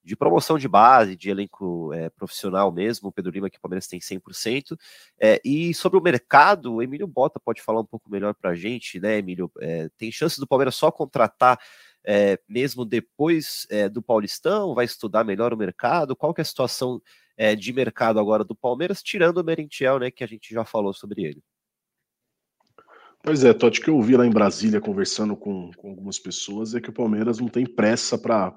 de 0.07 0.15
promoção 0.15 0.57
de 0.57 0.69
base, 0.69 1.17
de 1.17 1.31
elenco 1.31 1.93
é, 1.93 2.09
profissional 2.11 2.71
mesmo, 2.71 3.09
o 3.09 3.13
Pedro 3.13 3.33
Lima 3.33 3.51
que 3.51 3.59
o 3.59 3.61
Palmeiras 3.61 3.89
tem 3.89 3.99
100%. 3.99 4.79
É, 5.21 5.41
e 5.45 5.75
sobre 5.75 5.99
o 5.99 6.01
mercado, 6.01 6.75
o 6.75 6.81
Emílio 6.81 7.09
Bota 7.09 7.41
pode 7.41 7.61
falar 7.61 7.81
um 7.81 7.85
pouco 7.85 8.09
melhor 8.09 8.33
para 8.33 8.51
a 8.51 8.55
gente, 8.55 9.01
né, 9.01 9.19
Emílio? 9.19 9.51
É, 9.59 9.89
tem 9.99 10.13
chance 10.13 10.39
do 10.39 10.47
Palmeiras 10.47 10.77
só 10.77 10.93
contratar 10.93 11.59
é, 12.07 12.39
mesmo 12.49 12.85
depois 12.85 13.67
é, 13.69 13.89
do 13.89 14.01
Paulistão? 14.01 14.75
Vai 14.75 14.85
estudar 14.85 15.25
melhor 15.25 15.53
o 15.53 15.57
mercado? 15.57 16.15
Qual 16.15 16.33
que 16.33 16.41
é 16.41 16.43
a 16.43 16.45
situação 16.45 17.03
é, 17.37 17.57
de 17.57 17.73
mercado 17.73 18.21
agora 18.21 18.45
do 18.45 18.55
Palmeiras, 18.55 19.03
tirando 19.03 19.39
o 19.39 19.45
Merentiel, 19.45 19.99
né, 19.99 20.11
que 20.11 20.23
a 20.23 20.27
gente 20.27 20.55
já 20.55 20.65
falou 20.65 20.95
sobre 20.95 21.25
ele? 21.25 21.43
Pois 23.23 23.43
é, 23.43 23.53
Totti, 23.53 23.81
que 23.81 23.91
eu 23.91 23.97
ouvi 23.97 24.17
lá 24.17 24.25
em 24.25 24.31
Brasília 24.31 24.81
conversando 24.81 25.37
com, 25.37 25.73
com 25.77 25.91
algumas 25.91 26.19
pessoas 26.19 26.75
é 26.75 26.81
que 26.81 26.91
o 26.91 26.93
Palmeiras 26.93 27.41
não 27.41 27.49
tem 27.49 27.67
pressa 27.67 28.17
para 28.17 28.55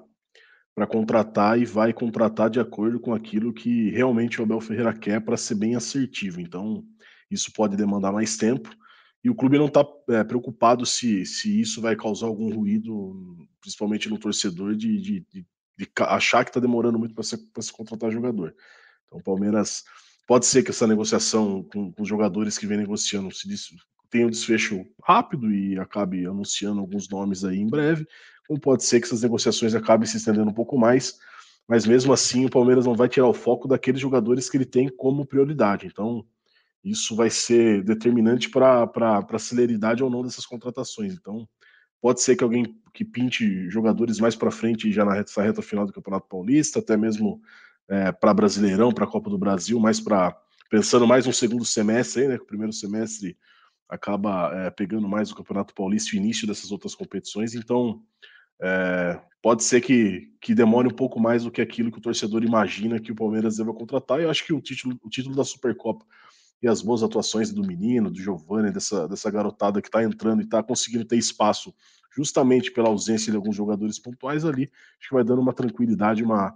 para 0.72 0.86
contratar 0.86 1.58
e 1.58 1.64
vai 1.64 1.92
contratar 1.92 2.48
de 2.48 2.60
acordo 2.60 3.00
com 3.00 3.12
aquilo 3.12 3.52
que 3.52 3.90
realmente 3.90 4.40
o 4.40 4.44
Abel 4.44 4.60
Ferreira 4.60 4.96
quer 4.96 5.20
para 5.20 5.36
ser 5.36 5.56
bem 5.56 5.74
assertivo. 5.74 6.40
Então, 6.40 6.84
isso 7.30 7.52
pode 7.52 7.76
demandar 7.76 8.12
mais 8.12 8.36
tempo. 8.36 8.70
E 9.22 9.28
o 9.28 9.34
clube 9.34 9.58
não 9.58 9.66
está 9.66 9.86
é, 10.08 10.24
preocupado 10.24 10.86
se, 10.86 11.26
se 11.26 11.60
isso 11.60 11.80
vai 11.80 11.94
causar 11.94 12.26
algum 12.26 12.52
ruído, 12.54 13.36
principalmente 13.60 14.08
no 14.08 14.18
torcedor, 14.18 14.74
de, 14.74 14.98
de, 14.98 15.20
de, 15.30 15.46
de 15.76 15.90
achar 15.98 16.44
que 16.44 16.50
está 16.50 16.60
demorando 16.60 16.98
muito 16.98 17.14
para 17.14 17.24
se, 17.24 17.36
se 17.60 17.72
contratar 17.72 18.10
jogador. 18.10 18.54
Então, 19.06 19.18
o 19.18 19.22
Palmeiras 19.22 19.84
pode 20.26 20.46
ser 20.46 20.62
que 20.62 20.70
essa 20.70 20.86
negociação 20.86 21.62
com, 21.64 21.92
com 21.92 22.02
os 22.02 22.08
jogadores 22.08 22.56
que 22.56 22.66
vem 22.66 22.78
negociando 22.78 23.34
se 23.34 23.48
tenha 24.08 24.26
um 24.26 24.30
desfecho 24.30 24.84
rápido 25.02 25.52
e 25.52 25.78
acabe 25.78 26.26
anunciando 26.26 26.80
alguns 26.80 27.08
nomes 27.08 27.44
aí 27.44 27.58
em 27.58 27.66
breve, 27.66 28.06
ou 28.48 28.58
pode 28.58 28.84
ser 28.84 29.00
que 29.00 29.06
essas 29.06 29.22
negociações 29.22 29.74
acabem 29.74 30.06
se 30.06 30.16
estendendo 30.16 30.50
um 30.50 30.54
pouco 30.54 30.76
mais, 30.78 31.18
mas 31.68 31.86
mesmo 31.86 32.12
assim 32.12 32.44
o 32.44 32.50
Palmeiras 32.50 32.86
não 32.86 32.94
vai 32.94 33.08
tirar 33.08 33.28
o 33.28 33.34
foco 33.34 33.68
daqueles 33.68 34.00
jogadores 34.00 34.50
que 34.50 34.56
ele 34.56 34.64
tem 34.64 34.88
como 34.88 35.24
prioridade. 35.24 35.86
Então, 35.86 36.26
isso 36.82 37.14
vai 37.14 37.30
ser 37.30 37.82
determinante 37.84 38.48
para 38.48 38.88
a 39.28 39.38
celeridade 39.38 40.02
ou 40.02 40.10
não 40.10 40.22
dessas 40.22 40.46
contratações. 40.46 41.14
Então, 41.14 41.48
pode 42.00 42.20
ser 42.22 42.36
que 42.36 42.44
alguém 42.44 42.74
que 42.92 43.04
pinte 43.04 43.68
jogadores 43.70 44.18
mais 44.18 44.34
para 44.34 44.50
frente, 44.50 44.90
já 44.90 45.04
na 45.04 45.14
reta, 45.14 45.62
final 45.62 45.86
do 45.86 45.92
Campeonato 45.92 46.28
Paulista, 46.28 46.78
até 46.78 46.96
mesmo 46.96 47.40
é, 47.88 48.12
para 48.12 48.34
Brasileirão, 48.34 48.92
para 48.92 49.04
a 49.04 49.10
Copa 49.10 49.30
do 49.30 49.38
Brasil, 49.38 49.78
mais 49.78 50.00
para 50.00 50.36
pensando 50.70 51.06
mais 51.06 51.26
no 51.26 51.32
segundo 51.32 51.64
semestre, 51.64 52.22
aí, 52.22 52.28
né? 52.28 52.36
Que 52.36 52.44
o 52.44 52.46
primeiro 52.46 52.72
semestre 52.72 53.36
acaba 53.88 54.50
é, 54.54 54.70
pegando 54.70 55.08
mais 55.08 55.30
o 55.30 55.34
Campeonato 55.36 55.74
Paulista 55.74 56.14
o 56.14 56.18
início 56.18 56.46
dessas 56.46 56.70
outras 56.70 56.94
competições. 56.94 57.54
Então, 57.54 58.02
É, 58.62 59.18
pode 59.40 59.64
ser 59.64 59.80
que, 59.80 60.28
que 60.38 60.54
demore 60.54 60.86
um 60.86 60.94
pouco 60.94 61.18
mais 61.18 61.44
do 61.44 61.50
que 61.50 61.62
aquilo 61.62 61.90
que 61.90 61.96
o 61.96 62.02
torcedor 62.02 62.44
imagina 62.44 63.00
que 63.00 63.10
o 63.10 63.14
Palmeiras 63.14 63.56
deva 63.56 63.72
contratar. 63.72 64.20
E 64.20 64.24
eu 64.24 64.30
acho 64.30 64.44
que 64.44 64.52
o 64.52 64.60
título, 64.60 64.98
o 65.02 65.08
título 65.08 65.34
da 65.34 65.44
Supercopa 65.44 66.04
e 66.62 66.68
as 66.68 66.82
boas 66.82 67.02
atuações 67.02 67.50
do 67.50 67.66
menino, 67.66 68.10
do 68.10 68.20
Giovanni, 68.20 68.70
dessa, 68.70 69.08
dessa 69.08 69.30
garotada 69.30 69.80
que 69.80 69.88
está 69.88 70.02
entrando 70.02 70.40
e 70.40 70.44
está 70.44 70.62
conseguindo 70.62 71.04
ter 71.04 71.16
espaço 71.16 71.74
justamente 72.14 72.70
pela 72.70 72.88
ausência 72.88 73.30
de 73.30 73.36
alguns 73.36 73.56
jogadores 73.56 73.98
pontuais 73.98 74.44
ali, 74.44 74.70
acho 74.98 75.08
que 75.08 75.14
vai 75.14 75.24
dando 75.24 75.40
uma 75.40 75.52
tranquilidade, 75.52 76.22
uma, 76.22 76.54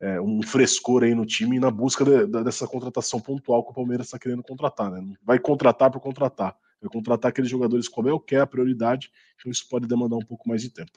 é, 0.00 0.20
um 0.20 0.42
frescor 0.42 1.04
aí 1.04 1.14
no 1.14 1.24
time 1.24 1.58
na 1.58 1.70
busca 1.70 2.04
de, 2.04 2.26
de, 2.26 2.44
dessa 2.44 2.66
contratação 2.66 3.20
pontual 3.20 3.64
que 3.64 3.70
o 3.70 3.74
Palmeiras 3.74 4.08
está 4.08 4.18
querendo 4.18 4.42
contratar. 4.42 4.90
Né? 4.90 5.14
Vai 5.22 5.38
contratar 5.38 5.90
por 5.90 6.00
contratar, 6.00 6.56
vai 6.80 6.90
contratar 6.90 7.30
aqueles 7.30 7.50
jogadores 7.50 7.88
como 7.88 8.08
é 8.08 8.12
o 8.12 8.20
que 8.20 8.34
é 8.34 8.40
a 8.40 8.46
prioridade, 8.46 9.10
então 9.36 9.50
isso 9.50 9.66
pode 9.68 9.86
demandar 9.86 10.16
um 10.16 10.26
pouco 10.26 10.48
mais 10.48 10.60
de 10.60 10.70
tempo. 10.70 10.92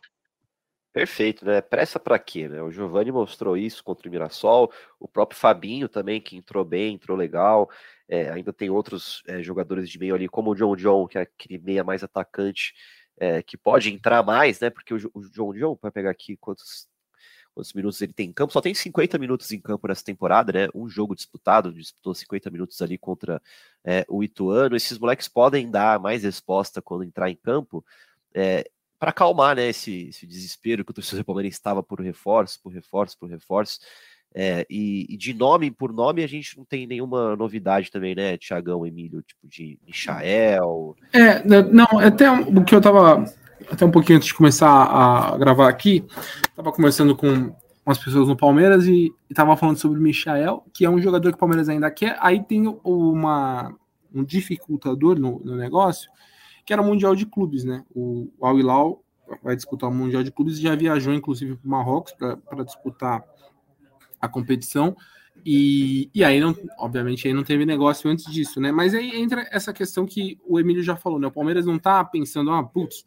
Perfeito, 0.91 1.45
né? 1.45 1.61
Pressa 1.61 1.99
para 1.99 2.17
quê, 2.17 2.47
né? 2.47 2.63
O 2.63 2.71
Giovani 2.71 3.11
mostrou 3.11 3.55
isso 3.55 3.83
contra 3.83 4.07
o 4.07 4.11
Mirassol, 4.11 4.71
o 4.99 5.07
próprio 5.07 5.39
Fabinho 5.39 5.87
também, 5.87 6.19
que 6.19 6.35
entrou 6.35 6.65
bem, 6.65 6.95
entrou 6.95 7.15
legal. 7.15 7.69
É, 8.07 8.29
ainda 8.31 8.51
tem 8.51 8.71
outros 8.71 9.21
é, 9.27 9.43
jogadores 9.43 9.87
de 9.87 9.99
meio 9.99 10.15
ali, 10.15 10.27
como 10.27 10.49
o 10.49 10.55
John 10.55 10.75
John, 10.75 11.07
que 11.07 11.19
é 11.19 11.21
aquele 11.21 11.59
meia 11.59 11.83
mais 11.83 12.03
atacante, 12.03 12.73
é, 13.19 13.43
que 13.43 13.55
pode 13.55 13.93
entrar 13.93 14.23
mais, 14.23 14.59
né? 14.59 14.71
Porque 14.71 14.93
o, 14.93 15.11
o 15.13 15.21
John 15.29 15.53
John, 15.53 15.75
para 15.75 15.91
pegar 15.91 16.09
aqui 16.09 16.35
quantos, 16.37 16.87
quantos 17.53 17.71
minutos 17.73 18.01
ele 18.01 18.13
tem 18.13 18.29
em 18.29 18.33
campo, 18.33 18.51
só 18.51 18.59
tem 18.59 18.73
50 18.73 19.19
minutos 19.19 19.51
em 19.51 19.61
campo 19.61 19.87
nessa 19.87 20.03
temporada, 20.03 20.51
né? 20.51 20.67
Um 20.73 20.89
jogo 20.89 21.13
disputado, 21.15 21.71
disputou 21.71 22.15
50 22.15 22.49
minutos 22.49 22.81
ali 22.81 22.97
contra 22.97 23.39
é, 23.85 24.03
o 24.09 24.23
Ituano. 24.23 24.75
Esses 24.75 24.97
moleques 24.97 25.27
podem 25.27 25.69
dar 25.69 25.99
mais 25.99 26.23
resposta 26.23 26.81
quando 26.81 27.03
entrar 27.03 27.29
em 27.29 27.35
campo. 27.35 27.85
É, 28.33 28.65
para 28.99 29.11
acalmar 29.11 29.55
né, 29.55 29.69
esse, 29.69 30.09
esse, 30.09 30.27
desespero 30.27 30.83
que 30.83 30.91
o 30.91 30.93
torcedor 30.93 31.23
palmeirense 31.23 31.57
estava 31.57 31.81
por 31.81 32.01
reforço, 32.01 32.59
por 32.61 32.73
reforço, 32.73 33.17
por 33.17 33.29
reforço. 33.29 33.79
É, 34.35 34.63
e, 34.69 35.07
e, 35.09 35.17
de 35.17 35.33
nome 35.33 35.71
por 35.71 35.91
nome 35.91 36.23
a 36.23 36.27
gente 36.27 36.55
não 36.55 36.63
tem 36.63 36.85
nenhuma 36.85 37.35
novidade 37.35 37.89
também, 37.89 38.13
né, 38.13 38.37
Tiagão, 38.37 38.85
Emílio, 38.85 39.23
tipo 39.23 39.47
de 39.47 39.79
Michael. 39.87 40.95
É, 41.13 41.43
não, 41.43 41.87
até 41.99 42.29
o 42.29 42.63
que 42.63 42.75
eu 42.75 42.81
tava, 42.81 43.25
até 43.71 43.85
um 43.85 43.89
pouquinho 43.89 44.17
antes 44.17 44.27
de 44.27 44.35
começar 44.35 44.69
a 44.69 45.35
gravar 45.35 45.67
aqui, 45.67 46.05
tava 46.55 46.71
conversando 46.71 47.15
com 47.15 47.55
umas 47.83 47.97
pessoas 47.97 48.27
no 48.27 48.37
Palmeiras 48.37 48.85
e, 48.85 49.11
e 49.27 49.33
tava 49.33 49.57
falando 49.57 49.77
sobre 49.77 49.97
o 49.97 50.01
Michael, 50.01 50.63
que 50.71 50.85
é 50.85 50.89
um 50.89 51.01
jogador 51.01 51.29
que 51.31 51.35
o 51.35 51.39
Palmeiras 51.39 51.67
ainda 51.67 51.89
quer, 51.89 52.15
aí 52.19 52.43
tem 52.43 52.67
uma, 52.83 53.73
um 54.13 54.23
dificultador 54.23 55.17
no, 55.17 55.39
no 55.39 55.55
negócio, 55.55 56.07
que 56.69 56.73
era 56.73 56.83
o 56.83 56.85
Mundial 56.85 57.15
de 57.15 57.25
Clubes, 57.25 57.63
né? 57.63 57.83
O 57.95 58.31
Al 58.39 58.59
Hilal 58.59 59.03
vai 59.41 59.55
disputar 59.55 59.89
o 59.89 59.91
Mundial 59.91 60.21
de 60.21 60.31
Clubes 60.31 60.59
já 60.59 60.75
viajou, 60.75 61.11
inclusive, 61.11 61.55
para 61.55 61.67
o 61.67 61.71
Marrocos 61.71 62.13
para 62.13 62.63
disputar 62.63 63.23
a 64.21 64.29
competição. 64.29 64.95
E, 65.43 66.11
e 66.13 66.23
aí, 66.23 66.39
não, 66.39 66.55
obviamente, 66.77 67.27
aí 67.27 67.33
não 67.33 67.43
teve 67.43 67.65
negócio 67.65 68.07
antes 68.07 68.31
disso, 68.31 68.61
né? 68.61 68.71
Mas 68.71 68.93
aí 68.93 69.19
entra 69.19 69.47
essa 69.49 69.73
questão 69.73 70.05
que 70.05 70.39
o 70.45 70.59
Emílio 70.59 70.83
já 70.83 70.95
falou, 70.95 71.17
né? 71.17 71.25
O 71.25 71.31
Palmeiras 71.31 71.65
não 71.65 71.79
tá 71.79 72.05
pensando, 72.05 72.51
ah, 72.51 72.63
putz, 72.63 73.03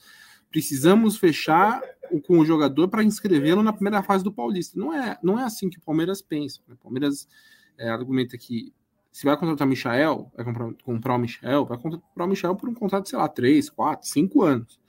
precisamos 0.50 1.16
fechar 1.16 1.80
com 2.26 2.40
o 2.40 2.44
jogador 2.44 2.88
para 2.88 3.04
inscrevê-lo 3.04 3.62
na 3.62 3.72
primeira 3.72 4.02
fase 4.02 4.24
do 4.24 4.32
Paulista. 4.32 4.76
Não 4.76 4.92
é, 4.92 5.16
não 5.22 5.38
é 5.38 5.44
assim 5.44 5.70
que 5.70 5.78
o 5.78 5.82
Palmeiras 5.82 6.20
pensa. 6.20 6.60
Né? 6.66 6.74
O 6.74 6.82
Palmeiras 6.82 7.28
é, 7.78 7.88
argumenta 7.88 8.36
que 8.36 8.72
se 9.12 9.26
vai 9.26 9.36
contratar 9.36 9.66
o 9.66 9.70
Michael, 9.70 10.32
vai 10.34 10.44
comprar, 10.44 10.72
comprar 10.82 11.14
o 11.14 11.18
Michael, 11.18 11.66
vai 11.66 11.78
comprar 11.78 12.24
o 12.24 12.26
Michael 12.26 12.56
por 12.56 12.68
um 12.70 12.74
contrato, 12.74 13.10
sei 13.10 13.18
lá, 13.18 13.28
3, 13.28 13.68
4, 13.68 14.08
5 14.08 14.42
anos. 14.42 14.80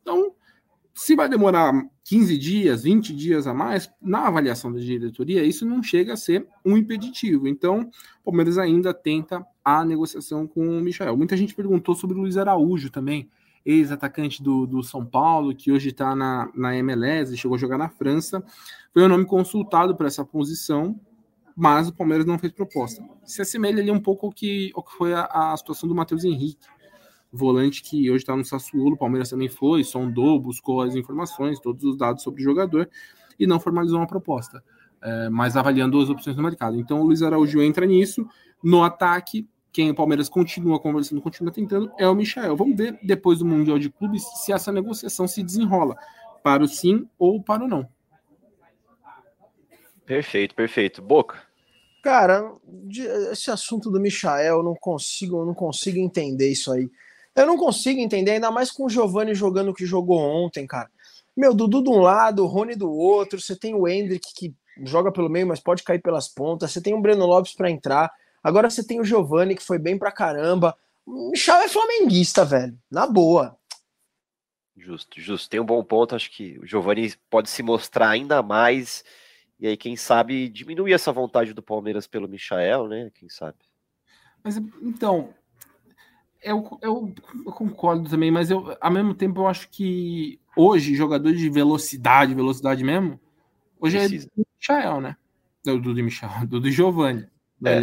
Então, 0.00 0.32
se 0.94 1.16
vai 1.16 1.28
demorar 1.28 1.72
15 2.04 2.38
dias, 2.38 2.84
20 2.84 3.12
dias 3.12 3.46
a 3.46 3.52
mais, 3.52 3.90
na 4.00 4.28
avaliação 4.28 4.72
da 4.72 4.78
diretoria, 4.78 5.42
isso 5.42 5.66
não 5.66 5.82
chega 5.82 6.12
a 6.12 6.16
ser 6.16 6.46
um 6.64 6.76
impeditivo. 6.76 7.48
Então, 7.48 7.90
o 8.22 8.30
Palmeiras 8.30 8.56
ainda 8.56 8.94
tenta 8.94 9.44
a 9.64 9.84
negociação 9.84 10.46
com 10.46 10.78
o 10.78 10.80
Michael. 10.80 11.16
Muita 11.16 11.36
gente 11.36 11.54
perguntou 11.54 11.96
sobre 11.96 12.16
o 12.16 12.20
Luiz 12.20 12.36
Araújo 12.36 12.88
também, 12.88 13.28
ex-atacante 13.64 14.42
do, 14.42 14.64
do 14.64 14.82
São 14.82 15.04
Paulo, 15.04 15.54
que 15.54 15.72
hoje 15.72 15.88
está 15.88 16.14
na, 16.14 16.48
na 16.54 16.76
MLS, 16.76 17.36
chegou 17.36 17.56
a 17.56 17.58
jogar 17.58 17.78
na 17.78 17.88
França. 17.88 18.44
Foi 18.92 19.02
o 19.02 19.08
nome 19.08 19.24
consultado 19.24 19.96
para 19.96 20.06
essa 20.06 20.24
posição, 20.24 21.00
mas 21.56 21.88
o 21.88 21.94
Palmeiras 21.94 22.26
não 22.26 22.38
fez 22.38 22.52
proposta. 22.52 23.02
Se 23.24 23.42
assemelha 23.42 23.80
ali 23.80 23.90
um 23.90 24.00
pouco 24.00 24.26
ao 24.26 24.32
que, 24.32 24.70
ao 24.74 24.82
que 24.82 24.92
foi 24.92 25.12
a, 25.12 25.24
a 25.24 25.56
situação 25.56 25.88
do 25.88 25.94
Matheus 25.94 26.24
Henrique, 26.24 26.66
volante 27.32 27.82
que 27.82 28.10
hoje 28.10 28.22
está 28.22 28.36
no 28.36 28.44
Sassuolo, 28.44 28.94
o 28.94 28.98
Palmeiras 28.98 29.30
também 29.30 29.48
foi, 29.48 29.82
sondou, 29.82 30.38
buscou 30.38 30.82
as 30.82 30.94
informações, 30.94 31.58
todos 31.58 31.82
os 31.84 31.96
dados 31.96 32.22
sobre 32.22 32.42
o 32.42 32.44
jogador 32.44 32.88
e 33.38 33.46
não 33.46 33.58
formalizou 33.58 33.98
uma 33.98 34.06
proposta, 34.06 34.62
é, 35.00 35.28
mas 35.30 35.56
avaliando 35.56 35.98
as 36.00 36.10
opções 36.10 36.36
no 36.36 36.42
mercado. 36.42 36.78
Então 36.78 37.00
o 37.00 37.04
Luiz 37.04 37.22
Araújo 37.22 37.62
entra 37.62 37.86
nisso, 37.86 38.26
no 38.62 38.84
ataque, 38.84 39.48
quem 39.72 39.90
o 39.90 39.94
Palmeiras 39.94 40.28
continua 40.28 40.78
conversando, 40.78 41.22
continua 41.22 41.50
tentando, 41.50 41.90
é 41.98 42.06
o 42.06 42.14
Michel. 42.14 42.54
Vamos 42.54 42.76
ver 42.76 42.98
depois 43.02 43.38
do 43.38 43.46
Mundial 43.46 43.78
de 43.78 43.88
Clubes 43.88 44.22
se 44.44 44.52
essa 44.52 44.70
negociação 44.70 45.26
se 45.26 45.42
desenrola 45.42 45.96
para 46.42 46.62
o 46.62 46.68
sim 46.68 47.08
ou 47.18 47.42
para 47.42 47.64
o 47.64 47.68
não. 47.68 47.88
Perfeito, 50.04 50.54
perfeito. 50.54 51.00
Boca. 51.00 51.42
Cara, 52.02 52.52
esse 53.30 53.50
assunto 53.50 53.90
do 53.90 54.00
Michael, 54.00 54.56
eu 54.56 54.62
não 54.62 54.74
consigo, 54.74 55.40
eu 55.40 55.46
não 55.46 55.54
consigo 55.54 55.98
entender 55.98 56.50
isso 56.50 56.72
aí. 56.72 56.90
Eu 57.34 57.46
não 57.46 57.56
consigo 57.56 58.00
entender, 58.00 58.32
ainda 58.32 58.50
mais 58.50 58.70
com 58.70 58.84
o 58.84 58.90
Giovanni 58.90 59.34
jogando 59.34 59.70
o 59.70 59.74
que 59.74 59.86
jogou 59.86 60.18
ontem, 60.18 60.66
cara. 60.66 60.90
Meu, 61.36 61.54
Dudu 61.54 61.82
de 61.82 61.88
um 61.88 62.00
lado, 62.00 62.44
o 62.44 62.46
Rony 62.46 62.74
do 62.74 62.90
outro, 62.90 63.40
você 63.40 63.56
tem 63.56 63.74
o 63.74 63.88
Hendrick 63.88 64.34
que 64.34 64.54
joga 64.84 65.10
pelo 65.10 65.30
meio, 65.30 65.46
mas 65.46 65.60
pode 65.60 65.82
cair 65.82 66.00
pelas 66.00 66.28
pontas, 66.28 66.72
você 66.72 66.80
tem 66.80 66.92
o 66.92 67.00
Breno 67.00 67.24
Lopes 67.24 67.54
para 67.54 67.70
entrar, 67.70 68.10
agora 68.42 68.68
você 68.68 68.84
tem 68.84 69.00
o 69.00 69.04
Giovanni 69.04 69.54
que 69.54 69.62
foi 69.62 69.78
bem 69.78 69.98
pra 69.98 70.12
caramba. 70.12 70.76
O 71.06 71.30
Michel 71.30 71.56
é 71.56 71.68
flamenguista, 71.68 72.44
velho, 72.44 72.78
na 72.90 73.06
boa. 73.06 73.56
Justo, 74.76 75.20
justo. 75.20 75.48
Tem 75.48 75.60
um 75.60 75.64
bom 75.64 75.82
ponto, 75.84 76.14
acho 76.14 76.30
que 76.30 76.58
o 76.58 76.66
Giovanni 76.66 77.14
pode 77.30 77.48
se 77.48 77.62
mostrar 77.62 78.10
ainda 78.10 78.42
mais 78.42 79.04
e 79.62 79.68
aí, 79.68 79.76
quem 79.76 79.94
sabe, 79.94 80.48
diminuir 80.48 80.92
essa 80.92 81.12
vontade 81.12 81.54
do 81.54 81.62
Palmeiras 81.62 82.04
pelo 82.04 82.28
Michael, 82.28 82.88
né? 82.88 83.12
Quem 83.14 83.28
sabe? 83.28 83.58
Mas 84.42 84.56
então, 84.56 85.32
eu, 86.42 86.80
eu, 86.82 87.14
eu, 87.46 87.52
concordo 87.52 88.10
também, 88.10 88.28
mas 88.28 88.50
eu, 88.50 88.76
ao 88.80 88.90
mesmo 88.90 89.14
tempo, 89.14 89.40
eu 89.40 89.46
acho 89.46 89.68
que 89.70 90.40
hoje, 90.56 90.96
jogador 90.96 91.32
de 91.32 91.48
velocidade, 91.48 92.34
velocidade 92.34 92.82
mesmo, 92.82 93.20
hoje 93.78 93.98
Precisa. 93.98 94.26
é 94.26 94.40
do 94.40 94.46
Michael, 94.58 95.00
né? 95.00 95.16
Do, 95.64 95.80
do, 95.80 95.94
do 95.94 96.02
Michael, 96.02 96.44
do, 96.48 96.58
do 96.58 96.68
Giovanni. 96.68 97.28
É. 97.64 97.78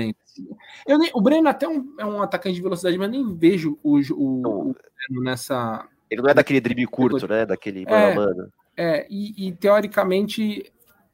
Eu 0.85 0.99
nem, 0.99 1.09
o 1.13 1.21
Breno 1.21 1.47
até 1.47 1.65
um, 1.65 1.95
é 1.97 2.05
um 2.05 2.21
atacante 2.21 2.55
de 2.55 2.61
velocidade, 2.61 2.97
mas 2.97 3.09
nem 3.09 3.37
vejo 3.37 3.79
o, 3.81 3.99
o, 3.99 4.69
o 4.69 4.73
Breno 4.73 5.23
nessa. 5.23 5.87
Ele 6.11 6.21
não 6.21 6.29
é 6.29 6.33
daquele 6.33 6.59
drible 6.59 6.85
curto, 6.87 7.25
né? 7.25 7.45
Daquele 7.45 7.85
é, 7.87 8.13
mano. 8.13 8.51
É, 8.75 9.07
e, 9.09 9.47
e 9.47 9.51
teoricamente 9.53 10.69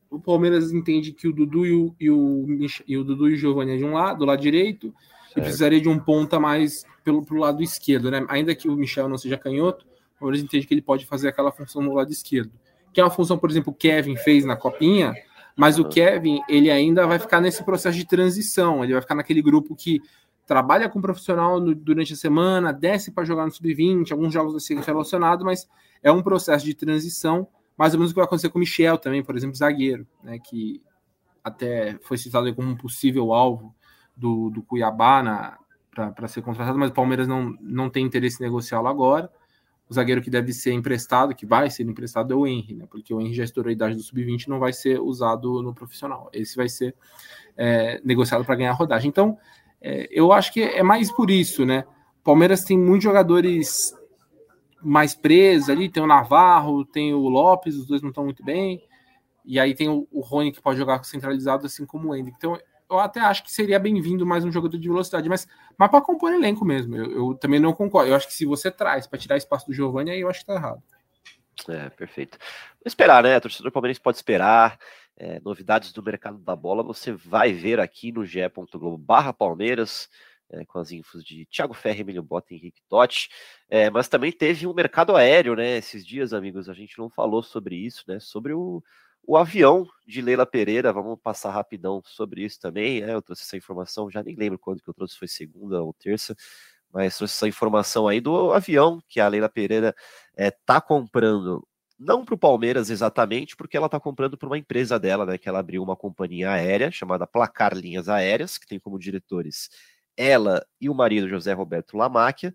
o 0.09 0.19
Palmeiras 0.19 0.71
entende 0.71 1.11
que 1.11 1.27
o 1.27 1.33
Dudu 1.33 1.65
e 1.65 1.73
o, 1.73 1.95
e 1.99 2.09
o, 2.09 2.45
e 2.87 2.97
o 2.97 3.03
Dudu 3.03 3.29
e 3.29 3.33
o 3.33 3.37
Giovanni 3.37 3.73
é 3.73 3.77
de 3.77 3.85
um 3.85 3.93
lado, 3.93 4.19
do 4.19 4.25
lado 4.25 4.41
direito, 4.41 4.93
certo. 5.25 5.37
e 5.37 5.41
precisaria 5.41 5.81
de 5.81 5.89
um 5.89 5.99
ponta 5.99 6.39
mais 6.39 6.85
pelo 7.03 7.23
pro 7.23 7.37
lado 7.37 7.61
esquerdo, 7.61 8.09
né? 8.09 8.25
Ainda 8.29 8.55
que 8.55 8.67
o 8.67 8.75
Michel 8.75 9.07
não 9.07 9.17
seja 9.17 9.37
canhoto, 9.37 9.85
o 10.15 10.19
Palmeiras 10.19 10.43
entende 10.43 10.65
que 10.65 10.73
ele 10.73 10.81
pode 10.81 11.05
fazer 11.05 11.27
aquela 11.27 11.51
função 11.51 11.81
no 11.81 11.93
lado 11.93 12.11
esquerdo. 12.11 12.51
Que 12.93 13.01
é 13.01 13.03
uma 13.03 13.11
função, 13.11 13.37
por 13.37 13.49
exemplo, 13.49 13.71
o 13.71 13.75
Kevin 13.75 14.15
fez 14.15 14.45
na 14.45 14.55
copinha, 14.55 15.13
mas 15.55 15.77
o 15.77 15.85
Kevin, 15.85 16.41
ele 16.49 16.71
ainda 16.71 17.05
vai 17.05 17.19
ficar 17.19 17.41
nesse 17.41 17.63
processo 17.63 17.97
de 17.97 18.05
transição, 18.05 18.83
ele 18.83 18.93
vai 18.93 19.01
ficar 19.01 19.15
naquele 19.15 19.41
grupo 19.41 19.75
que 19.75 20.01
trabalha 20.45 20.89
com 20.89 21.01
profissional 21.01 21.59
no, 21.59 21.73
durante 21.73 22.13
a 22.13 22.15
semana, 22.15 22.71
desce 22.71 23.11
para 23.11 23.25
jogar 23.25 23.45
no 23.45 23.51
sub-20, 23.51 24.11
alguns 24.11 24.33
jogos 24.33 24.53
vai 24.53 24.61
ser 24.61 24.77
relacionado, 24.79 25.43
mas 25.43 25.67
é 26.01 26.11
um 26.11 26.21
processo 26.21 26.65
de 26.65 26.73
transição 26.73 27.47
mais 27.77 27.93
ou 27.93 27.99
menos 27.99 28.11
o 28.11 28.13
que 28.13 28.19
vai 28.19 28.25
acontecer 28.25 28.49
com 28.49 28.57
o 28.57 28.61
Michel 28.61 28.97
também, 28.97 29.23
por 29.23 29.35
exemplo, 29.35 29.55
zagueiro, 29.55 30.07
né, 30.23 30.39
que 30.39 30.81
até 31.43 31.97
foi 32.01 32.17
citado 32.17 32.53
como 32.55 32.69
um 32.69 32.75
possível 32.75 33.33
alvo 33.33 33.75
do, 34.15 34.49
do 34.49 34.63
Cuiabá 34.63 35.57
para 35.93 36.27
ser 36.27 36.41
contratado, 36.41 36.77
mas 36.77 36.89
o 36.89 36.93
Palmeiras 36.93 37.27
não, 37.27 37.55
não 37.61 37.89
tem 37.89 38.05
interesse 38.05 38.41
em 38.41 38.45
negociá-lo 38.45 38.87
agora. 38.87 39.29
O 39.87 39.93
zagueiro 39.93 40.21
que 40.21 40.31
deve 40.31 40.51
ser 40.51 40.71
emprestado, 40.71 41.35
que 41.35 41.45
vai 41.45 41.69
ser 41.69 41.83
emprestado, 41.83 42.33
é 42.33 42.35
o 42.35 42.47
Henry, 42.47 42.73
né? 42.73 42.87
Porque 42.89 43.13
o 43.13 43.21
Henry 43.21 43.35
já 43.35 43.43
estourou 43.43 43.69
a 43.69 43.73
idade 43.73 43.95
do 43.95 44.01
sub-20 44.01 44.47
não 44.47 44.57
vai 44.57 44.73
ser 44.73 44.99
usado 44.99 45.61
no 45.61 45.75
profissional. 45.75 46.27
Esse 46.33 46.55
vai 46.55 46.67
ser 46.67 46.95
é, 47.55 48.01
negociado 48.03 48.43
para 48.43 48.55
ganhar 48.55 48.71
rodagem. 48.73 49.07
Então, 49.07 49.37
é, 49.79 50.07
eu 50.09 50.33
acho 50.33 50.51
que 50.51 50.63
é 50.63 50.81
mais 50.81 51.11
por 51.11 51.29
isso, 51.29 51.63
né? 51.63 51.85
Palmeiras 52.23 52.63
tem 52.63 52.75
muitos 52.75 53.03
jogadores 53.03 53.93
mais 54.85 55.15
preso 55.15 55.71
ali, 55.71 55.89
tem 55.89 56.03
o 56.03 56.07
Navarro, 56.07 56.85
tem 56.85 57.13
o 57.13 57.27
Lopes, 57.27 57.75
os 57.75 57.87
dois 57.87 58.01
não 58.01 58.09
estão 58.09 58.23
muito 58.23 58.43
bem. 58.43 58.83
E 59.43 59.59
aí 59.59 59.73
tem 59.73 59.89
o, 59.89 60.07
o 60.11 60.21
Rony 60.21 60.51
que 60.51 60.61
pode 60.61 60.77
jogar 60.77 61.03
centralizado, 61.03 61.65
assim 61.65 61.85
como 61.85 62.09
o 62.09 62.15
Hendrick. 62.15 62.37
Então, 62.37 62.57
eu 62.89 62.99
até 62.99 63.19
acho 63.19 63.43
que 63.43 63.51
seria 63.51 63.79
bem-vindo 63.79 64.25
mais 64.25 64.45
um 64.45 64.51
jogador 64.51 64.77
de 64.77 64.87
velocidade, 64.87 65.27
mas, 65.27 65.47
mas 65.77 65.89
para 65.89 66.01
compor 66.01 66.31
elenco 66.31 66.63
mesmo. 66.63 66.95
Eu, 66.95 67.11
eu, 67.11 67.35
também 67.35 67.59
não 67.59 67.73
concordo. 67.73 68.09
Eu 68.09 68.15
acho 68.15 68.27
que 68.27 68.33
se 68.33 68.45
você 68.45 68.69
traz 68.69 69.07
para 69.07 69.19
tirar 69.19 69.37
espaço 69.37 69.65
do 69.65 69.73
Giovanni, 69.73 70.11
aí 70.11 70.21
eu 70.21 70.29
acho 70.29 70.41
que 70.41 70.45
tá 70.45 70.53
errado. 70.53 70.81
É, 71.67 71.89
perfeito. 71.89 72.37
Vou 72.73 72.87
esperar, 72.87 73.23
né? 73.23 73.39
Torcedor 73.39 73.71
palmeirense 73.71 73.99
pode 73.99 74.17
esperar. 74.17 74.77
É, 75.17 75.39
novidades 75.39 75.93
do 75.93 76.03
mercado 76.03 76.37
da 76.37 76.55
bola 76.55 76.83
você 76.83 77.13
vai 77.13 77.53
ver 77.53 77.79
aqui 77.79 78.11
no 78.11 78.25
ge.globo 78.25 78.97
barra 78.97 79.31
Palmeiras, 79.31 80.09
é, 80.49 80.65
com 80.65 80.79
as 80.79 80.91
infos 80.91 81.23
de 81.23 81.45
Thiago 81.45 81.73
Ferre, 81.73 82.01
Emílio 82.01 82.23
Bota 82.23 82.53
e 82.53 82.57
Henrique 82.57 82.81
Totti. 82.87 83.29
É, 83.69 83.89
mas 83.89 84.07
também 84.07 84.31
teve 84.31 84.67
um 84.67 84.73
mercado 84.73 85.15
aéreo, 85.15 85.55
né? 85.55 85.77
Esses 85.77 86.05
dias, 86.05 86.33
amigos, 86.33 86.69
a 86.69 86.73
gente 86.73 86.97
não 86.97 87.09
falou 87.09 87.43
sobre 87.43 87.75
isso, 87.75 88.03
né? 88.07 88.19
Sobre 88.19 88.53
o, 88.53 88.83
o 89.27 89.37
avião 89.37 89.87
de 90.05 90.21
Leila 90.21 90.45
Pereira, 90.45 90.93
vamos 90.93 91.19
passar 91.19 91.51
rapidão 91.51 92.01
sobre 92.05 92.43
isso 92.43 92.59
também. 92.59 93.01
Né? 93.01 93.13
Eu 93.13 93.21
trouxe 93.21 93.43
essa 93.43 93.57
informação, 93.57 94.09
já 94.09 94.21
nem 94.23 94.35
lembro 94.35 94.59
quando 94.59 94.81
que 94.81 94.89
eu 94.89 94.93
trouxe, 94.93 95.17
foi 95.17 95.27
segunda 95.27 95.81
ou 95.81 95.93
terça, 95.93 96.35
mas 96.93 97.17
trouxe 97.17 97.35
essa 97.35 97.47
informação 97.47 98.07
aí 98.07 98.21
do 98.21 98.53
avião 98.53 99.01
que 99.07 99.19
a 99.19 99.27
Leila 99.27 99.49
Pereira 99.49 99.95
está 100.37 100.77
é, 100.77 100.81
comprando 100.81 101.67
não 101.97 102.25
para 102.25 102.35
o 102.35 102.37
Palmeiras 102.37 102.89
exatamente, 102.89 103.55
porque 103.55 103.77
ela 103.77 103.85
está 103.85 103.99
comprando 103.99 104.37
para 104.37 104.47
uma 104.47 104.57
empresa 104.57 104.99
dela, 104.99 105.25
né? 105.25 105.37
Que 105.37 105.47
ela 105.47 105.59
abriu 105.59 105.81
uma 105.81 105.95
companhia 105.95 106.51
aérea 106.51 106.91
chamada 106.91 107.25
Placar 107.25 107.73
Linhas 107.73 108.09
Aéreas, 108.09 108.57
que 108.57 108.67
tem 108.67 108.79
como 108.79 108.99
diretores 108.99 109.69
ela 110.17 110.65
e 110.79 110.89
o 110.89 110.93
marido 110.93 111.29
José 111.29 111.53
Roberto 111.53 111.97
Lamáquia, 111.97 112.53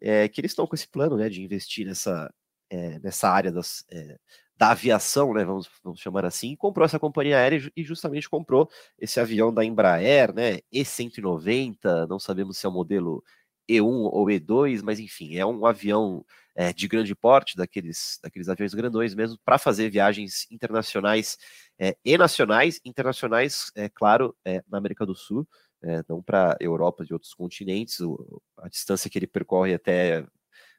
é, 0.00 0.28
que 0.28 0.40
eles 0.40 0.52
estão 0.52 0.66
com 0.66 0.74
esse 0.74 0.88
plano, 0.88 1.16
né? 1.16 1.28
De 1.28 1.42
investir 1.42 1.86
nessa, 1.86 2.32
é, 2.70 2.98
nessa 3.00 3.28
área 3.28 3.52
das, 3.52 3.84
é, 3.90 4.18
da 4.56 4.70
aviação, 4.70 5.32
né? 5.34 5.44
Vamos, 5.44 5.68
vamos 5.82 6.00
chamar 6.00 6.24
assim, 6.24 6.54
comprou 6.56 6.84
essa 6.84 6.98
companhia 6.98 7.38
aérea 7.38 7.70
e 7.76 7.82
justamente 7.84 8.28
comprou 8.28 8.68
esse 8.98 9.20
avião 9.20 9.52
da 9.52 9.64
Embraer, 9.64 10.34
né? 10.34 10.58
E190, 10.72 12.06
não 12.08 12.18
sabemos 12.18 12.58
se 12.58 12.66
é 12.66 12.68
o 12.68 12.72
modelo 12.72 13.22
E1 13.68 13.84
ou 13.84 14.26
E2, 14.26 14.82
mas 14.82 15.00
enfim, 15.00 15.36
é 15.36 15.46
um 15.46 15.66
avião 15.66 16.24
é, 16.54 16.72
de 16.72 16.86
grande 16.86 17.14
porte, 17.14 17.56
daqueles, 17.56 18.18
daqueles 18.22 18.48
aviões 18.48 18.74
grandões 18.74 19.14
mesmo, 19.14 19.38
para 19.44 19.58
fazer 19.58 19.90
viagens 19.90 20.46
internacionais 20.50 21.36
é, 21.78 21.96
e 22.04 22.16
nacionais, 22.16 22.80
internacionais, 22.84 23.72
é 23.74 23.88
claro, 23.88 24.36
é, 24.44 24.62
na 24.68 24.78
América 24.78 25.04
do 25.04 25.14
Sul, 25.14 25.48
é, 25.84 26.02
não 26.08 26.22
para 26.22 26.56
Europa 26.60 27.04
de 27.04 27.12
outros 27.12 27.34
continentes, 27.34 28.00
o, 28.00 28.42
a 28.58 28.68
distância 28.68 29.10
que 29.10 29.18
ele 29.18 29.26
percorre 29.26 29.74
até 29.74 30.26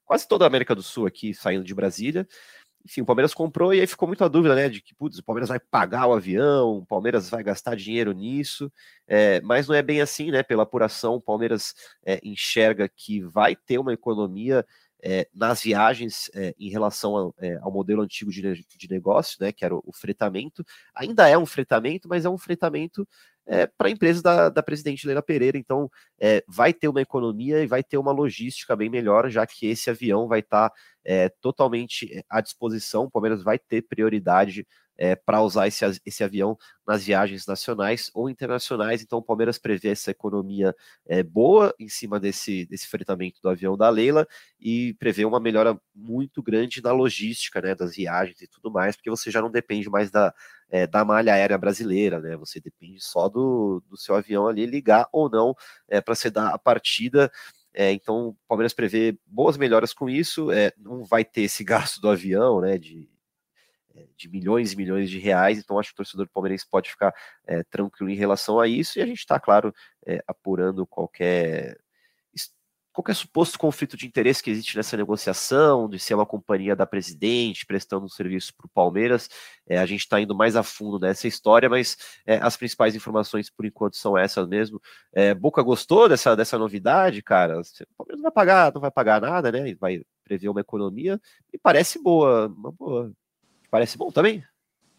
quase 0.03 0.27
toda 0.27 0.45
a 0.45 0.47
América 0.47 0.75
do 0.75 0.83
Sul 0.83 1.05
aqui, 1.05 1.33
saindo 1.33 1.63
de 1.63 1.73
Brasília. 1.73 2.27
Enfim, 2.83 3.01
o 3.01 3.05
Palmeiras 3.05 3.33
comprou 3.33 3.73
e 3.73 3.81
aí 3.81 3.87
ficou 3.87 4.07
muito 4.07 4.23
a 4.23 4.27
dúvida, 4.27 4.53
né, 4.53 4.69
de 4.69 4.79
que, 4.79 4.93
putz, 4.93 5.17
o 5.17 5.23
Palmeiras 5.23 5.49
vai 5.49 5.59
pagar 5.59 6.05
o 6.05 6.13
avião, 6.13 6.77
o 6.77 6.85
Palmeiras 6.85 7.29
vai 7.29 7.43
gastar 7.43 7.75
dinheiro 7.75 8.11
nisso, 8.11 8.71
é, 9.07 9.41
mas 9.41 9.67
não 9.67 9.73
é 9.73 9.81
bem 9.81 10.01
assim, 10.01 10.29
né, 10.29 10.43
pela 10.43 10.63
apuração, 10.63 11.15
o 11.15 11.21
Palmeiras 11.21 11.73
é, 12.05 12.19
enxerga 12.23 12.87
que 12.87 13.21
vai 13.21 13.55
ter 13.55 13.79
uma 13.79 13.91
economia 13.91 14.63
é, 15.01 15.27
nas 15.33 15.61
viagens 15.61 16.31
é, 16.33 16.55
em 16.59 16.69
relação 16.69 17.15
ao, 17.15 17.35
é, 17.39 17.57
ao, 17.61 17.71
modelo 17.71 18.01
antigo 18.01 18.31
de, 18.31 18.41
de 18.41 18.89
negócio, 18.89 19.37
né, 19.39 19.51
que 19.51 19.63
era 19.63 19.75
o, 19.75 19.83
o, 19.85 19.93
fretamento. 19.93 20.65
Ainda 20.95 21.27
é 21.29 21.37
um 21.37 21.45
fretamento, 21.45 22.07
mas 22.07 22.25
é 22.25 22.29
um 22.29 22.37
fretamento 22.37 23.07
é, 23.47 23.67
para 23.67 23.87
a 23.87 23.91
empresa 23.91 24.21
da, 24.21 24.49
da 24.49 24.63
presidente 24.63 25.05
Leila 25.05 25.21
Pereira. 25.21 25.57
Então, 25.57 25.89
é, 26.19 26.43
vai 26.47 26.73
ter 26.73 26.87
uma 26.87 27.01
economia 27.01 27.61
e 27.61 27.67
vai 27.67 27.83
ter 27.83 27.97
uma 27.97 28.11
logística 28.11 28.75
bem 28.75 28.89
melhor, 28.89 29.29
já 29.29 29.45
que 29.45 29.67
esse 29.67 29.89
avião 29.89 30.27
vai 30.27 30.39
estar 30.39 30.69
tá, 30.69 30.75
é, 31.03 31.29
totalmente 31.41 32.23
à 32.29 32.41
disposição. 32.41 33.05
O 33.05 33.11
Palmeiras 33.11 33.43
vai 33.43 33.59
ter 33.59 33.81
prioridade 33.83 34.65
é, 34.97 35.15
para 35.15 35.41
usar 35.41 35.67
esse, 35.67 35.83
esse 36.05 36.23
avião 36.23 36.57
nas 36.87 37.03
viagens 37.03 37.45
nacionais 37.45 38.11
ou 38.13 38.29
internacionais. 38.29 39.01
Então, 39.01 39.19
o 39.19 39.23
Palmeiras 39.23 39.57
prevê 39.57 39.89
essa 39.89 40.11
economia 40.11 40.75
é, 41.05 41.23
boa 41.23 41.73
em 41.79 41.89
cima 41.89 42.19
desse, 42.19 42.65
desse 42.65 42.87
fretamento 42.87 43.39
do 43.41 43.49
avião 43.49 43.75
da 43.75 43.89
Leila 43.89 44.27
e 44.59 44.93
prevê 44.95 45.25
uma 45.25 45.39
melhora 45.39 45.79
muito 45.93 46.41
grande 46.41 46.81
na 46.81 46.91
logística 46.91 47.61
né, 47.61 47.75
das 47.75 47.95
viagens 47.95 48.41
e 48.41 48.47
tudo 48.47 48.71
mais, 48.71 48.95
porque 48.95 49.09
você 49.09 49.31
já 49.31 49.41
não 49.41 49.51
depende 49.51 49.89
mais 49.89 50.11
da, 50.11 50.33
é, 50.69 50.87
da 50.87 51.03
malha 51.03 51.33
aérea 51.33 51.57
brasileira, 51.57 52.19
né? 52.19 52.35
Você 52.37 52.59
depende 52.59 53.03
só 53.03 53.29
do, 53.29 53.83
do 53.89 53.97
seu 53.97 54.15
avião 54.15 54.47
ali 54.47 54.65
ligar 54.65 55.07
ou 55.11 55.29
não 55.29 55.55
é, 55.87 56.01
para 56.01 56.15
você 56.15 56.29
dar 56.29 56.53
a 56.53 56.57
partida. 56.59 57.31
É, 57.73 57.91
então, 57.91 58.29
o 58.29 58.37
Palmeiras 58.47 58.73
prevê 58.73 59.17
boas 59.25 59.57
melhoras 59.57 59.93
com 59.93 60.09
isso. 60.09 60.51
É, 60.51 60.71
não 60.77 61.03
vai 61.03 61.25
ter 61.25 61.41
esse 61.41 61.63
gasto 61.65 61.99
do 61.99 62.09
avião, 62.09 62.61
né? 62.61 62.77
De, 62.77 63.09
de 64.15 64.29
milhões 64.29 64.73
e 64.73 64.75
milhões 64.75 65.09
de 65.09 65.19
reais, 65.19 65.57
então 65.57 65.79
acho 65.79 65.89
que 65.89 65.95
o 65.95 65.97
torcedor 65.97 66.25
do 66.25 66.31
Palmeirense 66.31 66.65
pode 66.69 66.89
ficar 66.89 67.13
é, 67.45 67.63
tranquilo 67.63 68.09
em 68.09 68.15
relação 68.15 68.59
a 68.59 68.67
isso, 68.67 68.99
e 68.99 69.01
a 69.01 69.05
gente 69.05 69.19
está, 69.19 69.39
claro, 69.39 69.73
é, 70.05 70.23
apurando 70.27 70.85
qualquer 70.85 71.77
qualquer 72.95 73.13
suposto 73.13 73.59
conflito 73.59 73.97
de 73.97 74.07
interesse 74.07 74.41
que 74.41 74.49
existe 74.49 74.77
nessa 74.77 74.95
negociação, 74.95 75.89
de 75.89 75.99
ser 75.99 76.15
uma 76.15 76.25
companhia 76.25 76.77
da 76.77 76.85
presidente 76.85 77.65
prestando 77.65 78.05
um 78.05 78.09
serviço 78.09 78.55
para 78.55 78.65
o 78.65 78.69
Palmeiras. 78.69 79.29
É, 79.67 79.77
a 79.77 79.85
gente 79.85 79.99
está 79.99 80.19
indo 80.21 80.33
mais 80.33 80.55
a 80.55 80.63
fundo 80.63 80.97
nessa 80.97 81.27
história, 81.27 81.69
mas 81.69 81.97
é, 82.25 82.37
as 82.37 82.55
principais 82.55 82.95
informações 82.95 83.49
por 83.49 83.65
enquanto 83.65 83.97
são 83.97 84.17
essas 84.17 84.47
mesmo. 84.47 84.81
É, 85.11 85.33
Boca 85.33 85.61
gostou 85.61 86.07
dessa, 86.07 86.35
dessa 86.37 86.57
novidade, 86.57 87.21
cara? 87.21 87.59
O 87.59 87.63
Palmeiras 87.97 88.17
não 88.17 88.23
vai 88.23 88.31
pagar, 88.31 88.73
não 88.73 88.79
vai 88.79 88.91
pagar 88.91 89.19
nada, 89.19 89.51
né? 89.51 89.75
Vai 89.75 90.01
prever 90.23 90.47
uma 90.47 90.61
economia. 90.61 91.19
Me 91.51 91.59
parece 91.59 92.01
boa, 92.01 92.47
uma 92.47 92.71
boa 92.71 93.11
Parece 93.69 93.97
bom 93.97 94.11
também? 94.11 94.43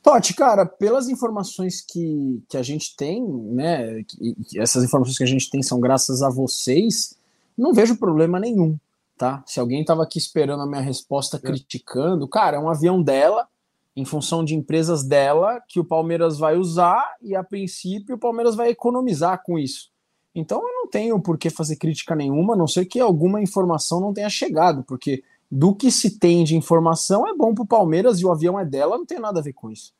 Totti, 0.02 0.34
cara, 0.34 0.64
pelas 0.64 1.08
informações 1.08 1.80
que, 1.80 2.40
que 2.48 2.56
a 2.56 2.62
gente 2.62 2.94
tem, 2.94 3.26
né? 3.26 4.04
Que, 4.04 4.36
essas 4.56 4.84
informações 4.84 5.18
que 5.18 5.24
a 5.24 5.26
gente 5.26 5.50
tem 5.50 5.62
são 5.62 5.80
graças 5.80 6.22
a 6.22 6.30
vocês, 6.30 7.18
não 7.58 7.74
vejo 7.74 7.96
problema 7.96 8.38
nenhum, 8.38 8.78
tá? 9.18 9.42
Se 9.46 9.58
alguém 9.58 9.80
estava 9.80 10.04
aqui 10.04 10.18
esperando 10.18 10.62
a 10.62 10.66
minha 10.66 10.80
resposta 10.80 11.38
é. 11.38 11.40
criticando, 11.40 12.28
cara, 12.28 12.56
é 12.56 12.60
um 12.60 12.70
avião 12.70 13.02
dela, 13.02 13.48
em 13.96 14.04
função 14.04 14.44
de 14.44 14.54
empresas 14.54 15.02
dela, 15.02 15.60
que 15.66 15.80
o 15.80 15.84
Palmeiras 15.84 16.38
vai 16.38 16.56
usar, 16.56 17.16
e 17.20 17.34
a 17.34 17.42
princípio 17.42 18.14
o 18.14 18.18
Palmeiras 18.18 18.54
vai 18.54 18.68
economizar 18.68 19.42
com 19.42 19.58
isso. 19.58 19.90
Então 20.32 20.58
eu 20.58 20.72
não 20.72 20.86
tenho 20.86 21.18
por 21.18 21.38
que 21.38 21.50
fazer 21.50 21.76
crítica 21.76 22.14
nenhuma, 22.14 22.54
a 22.54 22.56
não 22.56 22.68
ser 22.68 22.84
que 22.84 23.00
alguma 23.00 23.40
informação 23.40 24.00
não 24.00 24.12
tenha 24.12 24.28
chegado, 24.28 24.84
porque 24.84 25.24
do 25.50 25.74
que 25.74 25.90
se 25.90 26.18
tem 26.18 26.44
de 26.44 26.56
informação 26.56 27.26
é 27.26 27.34
bom 27.34 27.54
para 27.54 27.64
o 27.64 27.66
Palmeiras 27.66 28.20
e 28.20 28.26
o 28.26 28.32
avião 28.32 28.58
é 28.58 28.64
dela, 28.64 28.98
não 28.98 29.06
tem 29.06 29.18
nada 29.18 29.40
a 29.40 29.42
ver 29.42 29.52
com 29.52 29.70
isso. 29.70 29.94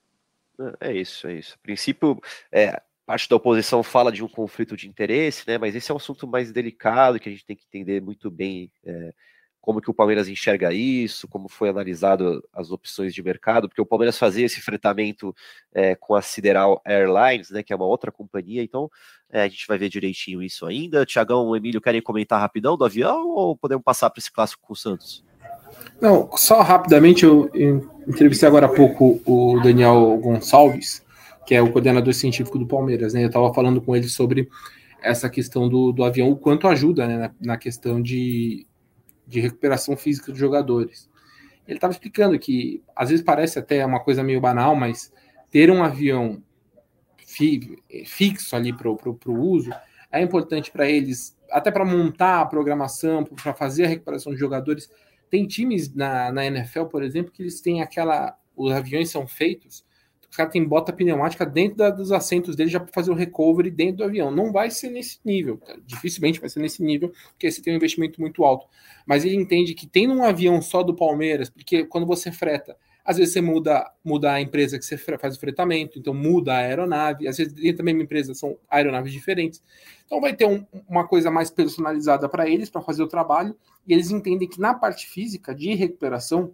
É 0.81 0.93
isso, 0.93 1.27
é 1.27 1.35
isso. 1.35 1.55
A 1.55 1.63
princípio, 1.63 2.21
é, 2.51 2.81
parte 3.05 3.29
da 3.29 3.37
oposição 3.37 3.83
fala 3.83 4.11
de 4.11 4.25
um 4.25 4.29
conflito 4.29 4.77
de 4.77 4.89
interesse, 4.89 5.45
né? 5.47 5.59
Mas 5.59 5.75
esse 5.75 5.91
é 5.91 5.95
um 5.95 5.99
assunto 5.99 6.27
mais 6.27 6.51
delicado 6.51 7.21
que 7.21 7.29
a 7.29 7.33
gente 7.33 7.45
tem 7.45 7.57
que 7.57 7.65
entender 7.67 8.01
muito 8.01 8.31
bem 8.31 8.71
é, 8.85 9.13
como 9.61 9.81
que 9.81 9.91
o 9.91 9.95
Palmeiras 9.95 10.29
enxerga 10.29 10.73
isso, 10.73 11.29
como 11.29 11.49
foi 11.49 11.69
analisado 11.69 12.43
as 12.53 12.71
opções 12.71 13.13
de 13.13 13.23
mercado, 13.23 13.69
porque 13.69 13.83
o 13.83 13.87
Palmeiras 13.87 14.17
fazia 14.17 14.47
esse 14.47 14.61
fretamento 14.61 15.35
é, 15.73 15.95
com 15.95 16.15
a 16.15 16.23
Sideral 16.23 16.81
Airlines, 16.85 17.51
né? 17.51 17.63
Que 17.63 17.73
é 17.73 17.77
uma 17.77 17.87
outra 17.87 18.11
companhia, 18.11 18.63
então 18.63 18.91
é, 19.31 19.43
a 19.43 19.49
gente 19.49 19.67
vai 19.67 19.79
ver 19.79 19.89
direitinho 19.89 20.43
isso 20.43 20.67
ainda. 20.67 21.07
Tiagão, 21.07 21.55
Emílio, 21.55 21.81
querem 21.81 22.01
comentar 22.03 22.41
rapidão 22.41 22.77
do 22.77 22.85
avião 22.85 23.29
ou 23.29 23.57
podemos 23.57 23.85
passar 23.85 24.11
para 24.11 24.21
esse 24.21 24.33
clássico 24.33 24.63
com 24.67 24.73
o 24.73 24.77
Santos? 24.77 25.25
Não, 26.01 26.31
só 26.37 26.61
rapidamente, 26.61 27.25
eu, 27.25 27.51
entrevistei 28.07 28.49
agora 28.49 28.67
há 28.67 28.69
pouco 28.69 29.21
o 29.25 29.61
Daniel 29.61 30.19
Gonçalves, 30.23 31.05
que 31.47 31.55
é 31.55 31.63
o 31.63 31.71
coordenador 31.71 32.13
científico 32.13 32.59
do 32.59 32.67
Palmeiras, 32.67 33.15
né? 33.15 33.23
Eu 33.23 33.29
estava 33.29 33.53
falando 33.53 33.81
com 33.81 33.97
ele 33.97 34.09
sobre 34.09 34.49
essa 35.03 35.29
questão 35.31 35.69
do, 35.69 35.93
do 35.93 36.05
avião, 36.05 36.31
o 36.31 36.37
quanto 36.37 36.67
ajuda 36.67 37.07
né, 37.07 37.17
na, 37.17 37.31
na 37.41 37.57
questão 37.57 38.03
de, 38.03 38.67
de 39.27 39.41
recuperação 39.41 39.97
física 39.97 40.33
dos 40.33 40.41
jogadores. 40.41 41.09
Ele 41.67 41.77
estava 41.77 41.93
explicando 41.93 42.39
que 42.39 42.83
às 42.95 43.11
vezes 43.11 43.25
parece 43.25 43.59
até 43.59 43.85
uma 43.85 44.01
coisa 44.01 44.23
meio 44.23 44.41
banal, 44.41 44.75
mas 44.75 45.13
ter 45.51 45.71
um 45.71 45.83
avião 45.83 46.43
fi, 47.19 47.79
fixo 48.05 48.55
ali 48.55 48.73
para 48.73 48.89
o 48.91 49.41
uso 49.41 49.71
é 50.11 50.23
importante 50.23 50.71
para 50.71 50.89
eles, 50.89 51.37
até 51.51 51.71
para 51.71 51.85
montar 51.85 52.41
a 52.41 52.47
programação, 52.47 53.25
para 53.25 53.53
fazer 53.53 53.85
a 53.85 53.89
recuperação 53.89 54.33
de 54.33 54.39
jogadores 54.39 54.89
tem 55.31 55.47
times 55.47 55.95
na, 55.95 56.31
na 56.33 56.47
NFL, 56.47 56.85
por 56.85 57.03
exemplo, 57.03 57.33
que 57.33 57.43
eles 57.43 57.61
têm 57.61 57.83
aquela. 57.83 58.39
Os 58.57 58.73
aviões 58.73 59.11
são 59.11 59.27
feitos, 59.27 59.85
os 60.31 60.37
caras 60.37 60.53
têm 60.53 60.65
bota 60.65 60.93
pneumática 60.93 61.45
dentro 61.45 61.77
da, 61.77 61.91
dos 61.91 62.13
assentos 62.13 62.57
deles 62.57 62.73
já 62.73 62.81
para 62.81 62.93
fazer 62.93 63.11
o 63.11 63.15
recovery 63.15 63.71
dentro 63.71 63.99
do 63.99 64.05
avião. 64.05 64.31
Não 64.31 64.53
vai 64.53 64.71
ser 64.71 64.91
nesse 64.91 65.19
nível, 65.25 65.59
cara. 65.59 65.81
dificilmente 65.85 66.41
vai 66.41 66.49
ser 66.49 66.61
nesse 66.61 66.83
nível, 66.83 67.13
porque 67.31 67.51
você 67.51 67.63
tem 67.63 67.73
um 67.73 67.77
investimento 67.77 68.21
muito 68.21 68.45
alto. 68.45 68.67
Mas 69.07 69.25
ele 69.25 69.37
entende 69.37 69.75
que 69.75 69.87
tem 69.87 70.09
um 70.09 70.23
avião 70.23 70.61
só 70.61 70.83
do 70.83 70.95
Palmeiras, 70.95 71.49
porque 71.49 71.85
quando 71.85 72.07
você 72.07 72.33
freta, 72.33 72.77
às 73.07 73.17
vezes 73.19 73.33
você 73.33 73.41
muda, 73.41 73.89
muda 74.05 74.33
a 74.33 74.41
empresa 74.41 74.77
que 74.79 74.85
você 74.85 74.99
faz 74.99 75.37
o 75.37 75.41
fretamento, 75.41 75.97
então 75.97 76.13
muda 76.13 76.55
a 76.55 76.59
aeronave. 76.59 77.29
Às 77.29 77.37
vezes 77.37 77.53
dentro 77.53 77.79
da 77.79 77.85
mesma 77.85 78.03
empresa 78.03 78.35
são 78.35 78.59
aeronaves 78.69 79.13
diferentes. 79.13 79.63
Então 80.05 80.21
vai 80.21 80.35
ter 80.35 80.45
um, 80.45 80.67
uma 80.89 81.07
coisa 81.07 81.31
mais 81.31 81.49
personalizada 81.49 82.29
para 82.29 82.49
eles, 82.49 82.69
para 82.69 82.83
fazer 82.83 83.05
o 83.05 83.07
trabalho. 83.07 83.57
E 83.87 83.93
eles 83.93 84.11
entendem 84.11 84.49
que 84.49 84.61
na 84.61 84.75
parte 84.75 85.07
física 85.07 85.55
de 85.55 85.73
recuperação 85.75 86.53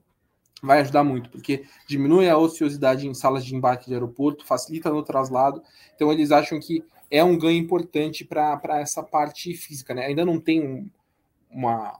vai 0.62 0.80
ajudar 0.80 1.02
muito, 1.02 1.30
porque 1.30 1.64
diminui 1.88 2.28
a 2.28 2.36
ociosidade 2.36 3.08
em 3.08 3.14
salas 3.14 3.44
de 3.46 3.56
embarque 3.56 3.86
de 3.86 3.94
aeroporto, 3.94 4.44
facilita 4.44 4.90
no 4.90 5.02
traslado. 5.02 5.62
Então 5.94 6.12
eles 6.12 6.30
acham 6.30 6.60
que 6.60 6.84
é 7.10 7.24
um 7.24 7.38
ganho 7.38 7.58
importante 7.58 8.26
para 8.26 8.78
essa 8.78 9.02
parte 9.02 9.54
física. 9.54 9.94
Né? 9.94 10.04
Ainda 10.04 10.24
não 10.24 10.38
tem 10.38 10.62
um, 10.62 10.88
uma, 11.50 11.98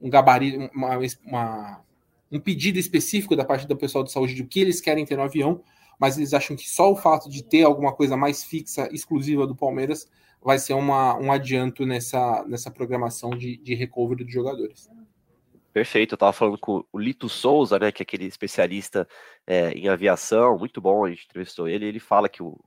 um 0.00 0.08
gabarito, 0.08 0.70
uma, 0.72 0.96
uma 1.26 1.89
um 2.30 2.40
pedido 2.40 2.78
específico 2.78 3.34
da 3.34 3.44
parte 3.44 3.66
do 3.66 3.76
pessoal 3.76 4.04
de 4.04 4.12
saúde 4.12 4.34
de 4.34 4.42
o 4.42 4.46
que 4.46 4.60
eles 4.60 4.80
querem 4.80 5.04
ter 5.04 5.16
no 5.16 5.22
avião, 5.22 5.62
mas 5.98 6.16
eles 6.16 6.32
acham 6.32 6.56
que 6.56 6.68
só 6.68 6.90
o 6.90 6.96
fato 6.96 7.28
de 7.28 7.42
ter 7.42 7.62
alguma 7.62 7.92
coisa 7.92 8.16
mais 8.16 8.42
fixa, 8.44 8.88
exclusiva 8.92 9.46
do 9.46 9.54
Palmeiras, 9.54 10.08
vai 10.42 10.58
ser 10.58 10.72
uma, 10.72 11.18
um 11.18 11.30
adianto 11.30 11.84
nessa, 11.84 12.44
nessa 12.48 12.70
programação 12.70 13.30
de, 13.30 13.58
de 13.58 13.74
recovery 13.74 14.24
dos 14.24 14.32
jogadores. 14.32 14.88
Perfeito, 15.72 16.14
eu 16.14 16.16
estava 16.16 16.32
falando 16.32 16.58
com 16.58 16.84
o 16.92 16.98
Lito 16.98 17.28
Souza, 17.28 17.78
né, 17.78 17.92
que 17.92 18.02
é 18.02 18.04
aquele 18.04 18.24
especialista 18.24 19.06
é, 19.46 19.70
em 19.72 19.88
aviação, 19.88 20.58
muito 20.58 20.80
bom, 20.80 21.04
a 21.04 21.10
gente 21.10 21.26
entrevistou 21.26 21.68
ele, 21.68 21.84
ele 21.84 22.00
fala 22.00 22.28
que 22.28 22.42
o, 22.42 22.58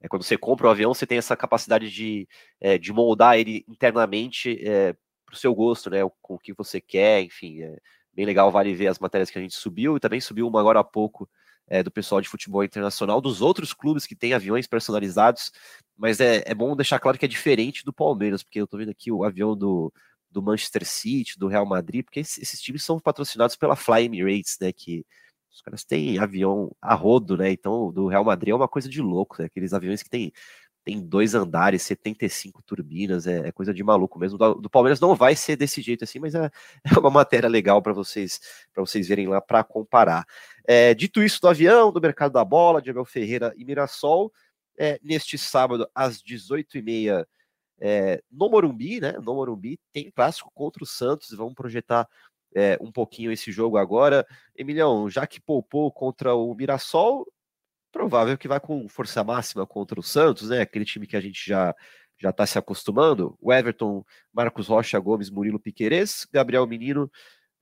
é, 0.00 0.06
quando 0.06 0.22
você 0.22 0.36
compra 0.36 0.66
o 0.66 0.68
um 0.68 0.72
avião, 0.72 0.94
você 0.94 1.06
tem 1.06 1.18
essa 1.18 1.36
capacidade 1.36 1.90
de, 1.90 2.28
é, 2.60 2.78
de 2.78 2.92
moldar 2.92 3.38
ele 3.38 3.64
internamente 3.66 4.56
é, 4.62 4.92
para 5.24 5.34
o 5.34 5.36
seu 5.36 5.52
gosto, 5.54 5.90
né, 5.90 6.00
com 6.20 6.34
o 6.34 6.38
que 6.38 6.52
você 6.52 6.80
quer, 6.80 7.22
enfim, 7.22 7.62
é 7.62 7.78
bem 8.14 8.26
legal, 8.26 8.50
vale 8.50 8.74
ver 8.74 8.88
as 8.88 8.98
matérias 8.98 9.30
que 9.30 9.38
a 9.38 9.42
gente 9.42 9.54
subiu, 9.54 9.96
e 9.96 10.00
também 10.00 10.20
subiu 10.20 10.46
uma 10.46 10.60
agora 10.60 10.80
há 10.80 10.84
pouco 10.84 11.28
é, 11.66 11.82
do 11.82 11.90
pessoal 11.90 12.20
de 12.20 12.28
futebol 12.28 12.62
internacional, 12.62 13.20
dos 13.20 13.40
outros 13.40 13.72
clubes 13.72 14.06
que 14.06 14.14
têm 14.14 14.34
aviões 14.34 14.66
personalizados, 14.66 15.52
mas 15.96 16.20
é, 16.20 16.42
é 16.46 16.54
bom 16.54 16.76
deixar 16.76 16.98
claro 16.98 17.18
que 17.18 17.24
é 17.24 17.28
diferente 17.28 17.84
do 17.84 17.92
Palmeiras, 17.92 18.42
porque 18.42 18.60
eu 18.60 18.64
estou 18.64 18.78
vendo 18.78 18.90
aqui 18.90 19.10
o 19.10 19.24
avião 19.24 19.56
do 19.56 19.92
do 20.34 20.42
Manchester 20.42 20.84
City, 20.84 21.38
do 21.38 21.46
Real 21.46 21.64
Madrid, 21.64 22.04
porque 22.04 22.18
esses, 22.20 22.60
times 22.60 22.82
são 22.82 22.98
patrocinados 22.98 23.54
pela 23.54 23.76
Fly 23.76 24.06
Emirates, 24.06 24.58
né? 24.60 24.72
Que 24.72 25.06
os 25.52 25.62
caras 25.62 25.84
têm 25.84 26.18
avião 26.18 26.74
a 26.82 26.92
rodo, 26.94 27.36
né? 27.36 27.52
Então, 27.52 27.92
do 27.92 28.08
Real 28.08 28.24
Madrid 28.24 28.50
é 28.50 28.54
uma 28.54 28.66
coisa 28.66 28.88
de 28.88 29.00
louco, 29.00 29.36
né? 29.38 29.46
Aqueles 29.46 29.72
aviões 29.72 30.02
que 30.02 30.10
tem, 30.10 30.32
tem 30.84 31.00
dois 31.00 31.34
andares, 31.34 31.82
75 31.82 32.62
turbinas, 32.62 33.26
é, 33.26 33.48
é 33.48 33.52
coisa 33.52 33.72
de 33.72 33.82
maluco 33.82 34.18
mesmo. 34.18 34.36
Do, 34.36 34.54
do, 34.54 34.70
Palmeiras 34.70 35.00
não 35.00 35.14
vai 35.14 35.34
ser 35.34 35.56
desse 35.56 35.80
jeito 35.80 36.04
assim, 36.04 36.18
mas 36.18 36.34
é, 36.34 36.50
é 36.84 36.98
uma 36.98 37.10
matéria 37.10 37.48
legal 37.48 37.80
para 37.80 37.92
vocês 37.92 38.40
para 38.72 38.84
vocês 38.84 39.08
verem 39.08 39.26
lá 39.26 39.40
para 39.40 39.64
comparar. 39.64 40.26
É, 40.66 40.94
dito 40.94 41.22
isso 41.22 41.40
do 41.40 41.48
avião, 41.48 41.90
do 41.90 42.00
mercado 42.00 42.32
da 42.32 42.44
bola, 42.44 42.82
de 42.82 42.90
Abel 42.90 43.04
Ferreira 43.04 43.54
e 43.56 43.64
Mirassol, 43.64 44.30
é, 44.78 45.00
neste 45.02 45.38
sábado 45.38 45.88
às 45.94 46.22
18h30 46.22 47.26
é, 47.80 48.22
no 48.30 48.48
Morumbi, 48.50 49.00
né? 49.00 49.12
No 49.12 49.34
Morumbi 49.34 49.78
tem 49.92 50.10
clássico 50.10 50.50
contra 50.54 50.84
o 50.84 50.86
Santos. 50.86 51.30
Vamos 51.30 51.54
projetar 51.54 52.08
é, 52.54 52.78
um 52.80 52.92
pouquinho 52.92 53.32
esse 53.32 53.50
jogo 53.50 53.76
agora. 53.76 54.26
Emilhão, 54.56 55.08
já 55.08 55.26
que 55.26 55.40
poupou 55.40 55.90
contra 55.90 56.34
o 56.34 56.54
Mirassol, 56.54 57.26
provável 57.94 58.36
que 58.36 58.48
vai 58.48 58.58
com 58.58 58.88
força 58.88 59.22
máxima 59.22 59.64
contra 59.64 60.00
o 60.00 60.02
Santos, 60.02 60.48
né? 60.48 60.60
Aquele 60.60 60.84
time 60.84 61.06
que 61.06 61.16
a 61.16 61.20
gente 61.20 61.48
já 61.48 61.72
já 62.20 62.30
está 62.30 62.46
se 62.46 62.58
acostumando. 62.58 63.36
O 63.40 63.52
Everton, 63.52 64.04
Marcos 64.32 64.68
Rocha, 64.68 64.98
Gomes, 64.98 65.30
Murilo 65.30 65.60
Piquerez, 65.60 66.26
Gabriel 66.32 66.66
Menino, 66.66 67.10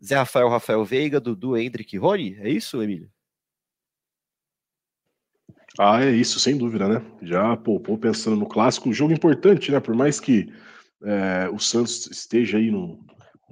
Zé 0.02 0.16
Rafael, 0.16 0.48
Rafael 0.48 0.84
Veiga, 0.84 1.20
Dudu, 1.20 1.56
Hendrick 1.56 1.94
e 1.94 1.98
Rony. 1.98 2.36
É 2.38 2.48
isso, 2.48 2.82
Emílio? 2.82 3.10
Ah, 5.78 6.04
é 6.04 6.10
isso, 6.10 6.38
sem 6.38 6.56
dúvida, 6.56 6.86
né? 6.88 7.02
Já 7.22 7.56
poupou 7.56 7.96
pensando 7.98 8.36
no 8.36 8.46
clássico, 8.46 8.88
um 8.88 8.92
jogo 8.92 9.12
importante, 9.12 9.72
né? 9.72 9.80
Por 9.80 9.94
mais 9.94 10.20
que 10.20 10.52
é, 11.02 11.48
o 11.50 11.58
Santos 11.58 12.06
esteja 12.10 12.58
aí 12.58 12.70
no. 12.70 13.04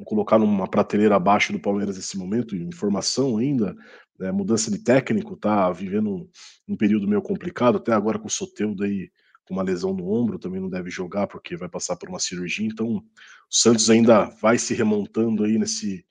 Colocar 0.06 0.38
numa 0.38 0.66
prateleira 0.66 1.16
abaixo 1.16 1.52
do 1.52 1.60
Palmeiras 1.60 1.96
nesse 1.96 2.16
momento, 2.16 2.56
informação 2.56 3.36
ainda, 3.36 3.76
é, 4.20 4.32
mudança 4.32 4.70
de 4.70 4.78
técnico, 4.78 5.36
tá 5.36 5.70
vivendo 5.70 6.10
um, 6.10 6.28
um, 6.68 6.76
período 6.76 7.08
meio 7.08 7.22
complicado, 7.22 7.78
até 7.78 7.92
agora 7.92 8.18
com 8.18 8.28
o 8.28 8.30
Soteudo 8.30 8.84
aí 8.84 9.10
com 9.44 9.54
uma 9.54 9.62
lesão 9.62 9.92
no 9.92 10.08
ombro, 10.12 10.38
também 10.38 10.60
não 10.60 10.68
deve 10.68 10.90
jogar 10.90 11.26
porque 11.26 11.56
vai 11.56 11.68
passar 11.68 11.96
por 11.96 12.08
uma 12.08 12.20
cirurgia, 12.20 12.66
então 12.66 12.96
o 12.96 13.04
Santos 13.48 13.90
ainda 13.90 14.26
vai 14.40 14.58
se 14.58 14.74
remontando 14.74 15.42
aí 15.42 15.58
nesse, 15.58 16.04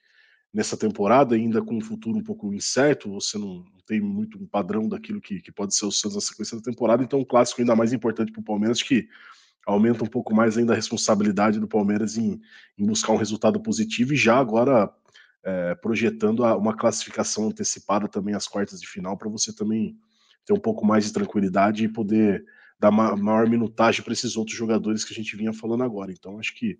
nessa 0.52 0.76
temporada, 0.76 1.34
ainda 1.34 1.62
com 1.62 1.76
um 1.76 1.80
futuro 1.80 2.18
um 2.18 2.22
pouco 2.22 2.52
incerto, 2.52 3.10
você 3.10 3.38
não, 3.38 3.64
tem 3.86 4.00
muito 4.00 4.38
um 4.38 4.46
padrão 4.46 4.88
daquilo 4.88 5.20
que, 5.20 5.40
que 5.40 5.50
pode 5.50 5.74
ser 5.74 5.86
o 5.86 5.90
Santos 5.90 6.16
na 6.16 6.20
sequência 6.20 6.56
da 6.56 6.62
temporada, 6.62 7.02
então 7.02 7.20
um 7.20 7.24
clássico 7.24 7.60
ainda 7.60 7.74
mais 7.74 7.92
importante 7.92 8.30
para 8.30 8.40
o 8.40 8.44
Palmeiras, 8.44 8.82
que 8.82 9.08
aumenta 9.66 10.04
um 10.04 10.06
pouco 10.06 10.34
mais 10.34 10.56
ainda 10.56 10.72
a 10.72 10.76
responsabilidade 10.76 11.60
do 11.60 11.68
Palmeiras 11.68 12.16
em, 12.16 12.40
em 12.78 12.86
buscar 12.86 13.12
um 13.12 13.16
resultado 13.16 13.60
positivo 13.60 14.14
e 14.14 14.16
já 14.16 14.36
agora 14.38 14.92
é, 15.42 15.74
projetando 15.74 16.42
uma 16.42 16.76
classificação 16.76 17.46
antecipada 17.46 18.08
também 18.08 18.34
às 18.34 18.46
quartas 18.46 18.80
de 18.80 18.86
final, 18.86 19.16
para 19.16 19.28
você 19.28 19.54
também 19.54 19.96
ter 20.44 20.52
um 20.52 20.60
pouco 20.60 20.84
mais 20.84 21.04
de 21.04 21.12
tranquilidade 21.12 21.84
e 21.84 21.88
poder 21.88 22.44
dar 22.78 22.90
ma 22.90 23.14
maior 23.16 23.48
minutagem 23.48 24.02
para 24.02 24.12
esses 24.12 24.36
outros 24.36 24.56
jogadores 24.56 25.04
que 25.04 25.12
a 25.12 25.16
gente 25.16 25.36
vinha 25.36 25.52
falando 25.52 25.84
agora. 25.84 26.12
Então, 26.12 26.38
acho 26.38 26.54
que 26.54 26.78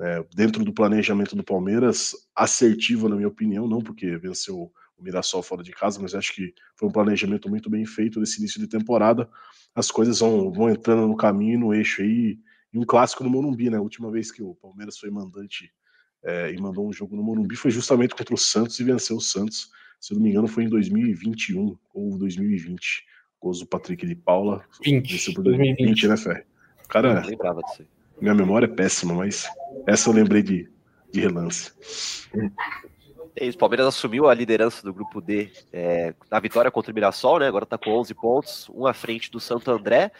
é, 0.00 0.24
dentro 0.34 0.64
do 0.64 0.72
planejamento 0.72 1.36
do 1.36 1.44
Palmeiras, 1.44 2.14
assertivo, 2.34 3.08
na 3.08 3.16
minha 3.16 3.28
opinião, 3.28 3.68
não 3.68 3.80
porque 3.80 4.16
venceu 4.16 4.72
o 4.96 5.02
Mirassol 5.02 5.42
fora 5.42 5.62
de 5.62 5.72
casa, 5.72 6.00
mas 6.00 6.14
acho 6.14 6.34
que 6.34 6.54
foi 6.74 6.88
um 6.88 6.92
planejamento 6.92 7.48
muito 7.48 7.68
bem 7.68 7.84
feito 7.84 8.18
nesse 8.20 8.38
início 8.38 8.60
de 8.60 8.66
temporada. 8.66 9.28
As 9.74 9.90
coisas 9.90 10.20
vão, 10.20 10.52
vão 10.52 10.70
entrando 10.70 11.06
no 11.06 11.16
caminho, 11.16 11.60
no 11.60 11.74
eixo 11.74 12.02
aí, 12.02 12.38
e 12.72 12.78
um 12.78 12.84
clássico 12.84 13.24
no 13.24 13.30
Morumbi, 13.30 13.68
né? 13.68 13.76
A 13.76 13.82
última 13.82 14.10
vez 14.10 14.30
que 14.30 14.42
o 14.42 14.54
Palmeiras 14.54 14.98
foi 14.98 15.10
mandante 15.10 15.70
é, 16.22 16.52
e 16.52 16.60
mandou 16.60 16.88
um 16.88 16.92
jogo 16.92 17.16
no 17.16 17.22
Morumbi 17.22 17.56
foi 17.56 17.70
justamente 17.70 18.14
contra 18.14 18.34
o 18.34 18.38
Santos 18.38 18.78
e 18.78 18.84
venceu 18.84 19.16
o 19.16 19.20
Santos. 19.20 19.70
Se 19.98 20.12
eu 20.12 20.16
não 20.16 20.24
me 20.24 20.30
engano, 20.30 20.48
foi 20.48 20.64
em 20.64 20.68
2021 20.68 21.76
ou 21.94 22.18
2020. 22.18 23.04
Gols 23.40 23.60
do 23.60 23.66
Patrick 23.66 24.06
de 24.06 24.14
Paula. 24.14 24.64
20. 24.84 25.34
Por 25.34 25.44
2020, 25.44 25.76
2020 25.78 26.08
né, 26.08 26.16
Fé? 26.16 26.44
Cara, 26.88 27.22
minha 28.20 28.34
memória 28.34 28.66
é 28.66 28.68
péssima, 28.68 29.14
mas 29.14 29.48
essa 29.86 30.10
eu 30.10 30.14
lembrei 30.14 30.42
de, 30.42 30.68
de 31.10 31.20
relance. 31.20 31.72
É 33.36 33.46
isso, 33.46 33.56
o 33.56 33.60
Palmeiras 33.60 33.86
assumiu 33.86 34.28
a 34.28 34.34
liderança 34.34 34.82
do 34.82 34.92
grupo 34.92 35.20
D 35.20 35.50
é, 35.72 36.14
na 36.30 36.40
vitória 36.40 36.70
contra 36.70 36.90
o 36.90 36.94
Mirassol, 36.94 37.38
né? 37.38 37.46
Agora 37.46 37.64
está 37.64 37.78
com 37.78 37.90
11 37.90 38.14
pontos, 38.14 38.70
um 38.74 38.86
à 38.86 38.92
frente 38.92 39.30
do 39.30 39.40
Santo 39.40 39.70
André, 39.70 40.10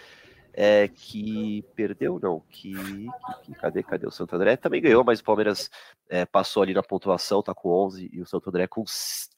é, 0.53 0.89
que 0.89 1.65
perdeu, 1.75 2.19
não, 2.23 2.41
que, 2.49 2.75
que, 3.43 3.55
cadê, 3.55 3.83
cadê 3.83 4.07
o 4.07 4.11
Santo 4.11 4.35
André? 4.37 4.57
Também 4.57 4.81
ganhou, 4.81 5.05
mas 5.05 5.21
o 5.21 5.25
Palmeiras 5.25 5.71
é, 6.09 6.25
passou 6.27 6.63
ali 6.63 6.75
na 6.75 6.83
pontuação, 6.83 7.43
tá 7.43 7.55
com 7.55 7.69
11 7.69 8.11
e 8.13 8.21
o 8.21 8.27
Santo 8.27 8.49
André 8.49 8.67
com, 8.67 8.85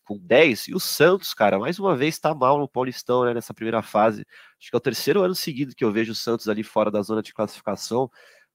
com 0.04 0.18
10. 0.18 0.68
E 0.68 0.74
o 0.74 0.80
Santos, 0.80 1.34
cara, 1.34 1.58
mais 1.58 1.78
uma 1.78 1.96
vez 1.96 2.14
está 2.14 2.34
mal 2.34 2.58
no 2.58 2.68
Paulistão, 2.68 3.24
né? 3.24 3.34
Nessa 3.34 3.54
primeira 3.54 3.82
fase. 3.82 4.26
Acho 4.58 4.70
que 4.70 4.76
é 4.76 4.78
o 4.78 4.80
terceiro 4.80 5.22
ano 5.22 5.34
seguido 5.34 5.74
que 5.74 5.84
eu 5.84 5.92
vejo 5.92 6.12
o 6.12 6.16
Santos 6.16 6.48
ali 6.48 6.62
fora 6.62 6.90
da 6.90 7.02
zona 7.02 7.22
de 7.22 7.32
classificação 7.32 8.10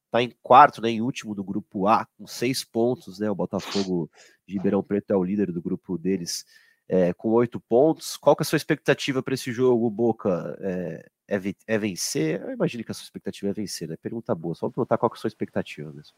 está 0.07 0.21
em 0.21 0.33
quarto, 0.41 0.81
né, 0.81 0.89
em 0.89 1.01
último 1.01 1.35
do 1.35 1.43
grupo 1.43 1.87
A, 1.87 2.05
com 2.17 2.25
seis 2.25 2.63
pontos, 2.63 3.19
né, 3.19 3.29
o 3.29 3.35
Botafogo 3.35 4.09
de 4.47 4.53
Ribeirão 4.55 4.81
Preto 4.81 5.11
é 5.11 5.15
o 5.15 5.23
líder 5.23 5.51
do 5.51 5.61
grupo 5.61 5.97
deles, 5.97 6.45
é, 6.89 7.13
com 7.13 7.29
oito 7.29 7.59
pontos. 7.59 8.17
Qual 8.17 8.35
que 8.35 8.43
é 8.43 8.45
a 8.45 8.47
sua 8.47 8.57
expectativa 8.57 9.21
para 9.21 9.33
esse 9.33 9.51
jogo, 9.51 9.89
Boca? 9.89 10.57
É, 10.61 11.09
é, 11.27 11.55
é, 11.67 11.77
vencer? 11.77 12.41
Eu 12.41 12.51
imagino 12.51 12.83
que 12.83 12.91
a 12.91 12.93
sua 12.93 13.03
expectativa 13.03 13.49
é 13.49 13.53
vencer, 13.53 13.87
né? 13.87 13.97
Pergunta 14.01 14.33
boa, 14.33 14.55
só 14.55 14.69
perguntar 14.69 14.97
qual 14.97 15.09
que 15.09 15.17
é 15.17 15.19
a 15.19 15.21
sua 15.21 15.27
expectativa 15.27 15.91
mesmo. 15.91 16.15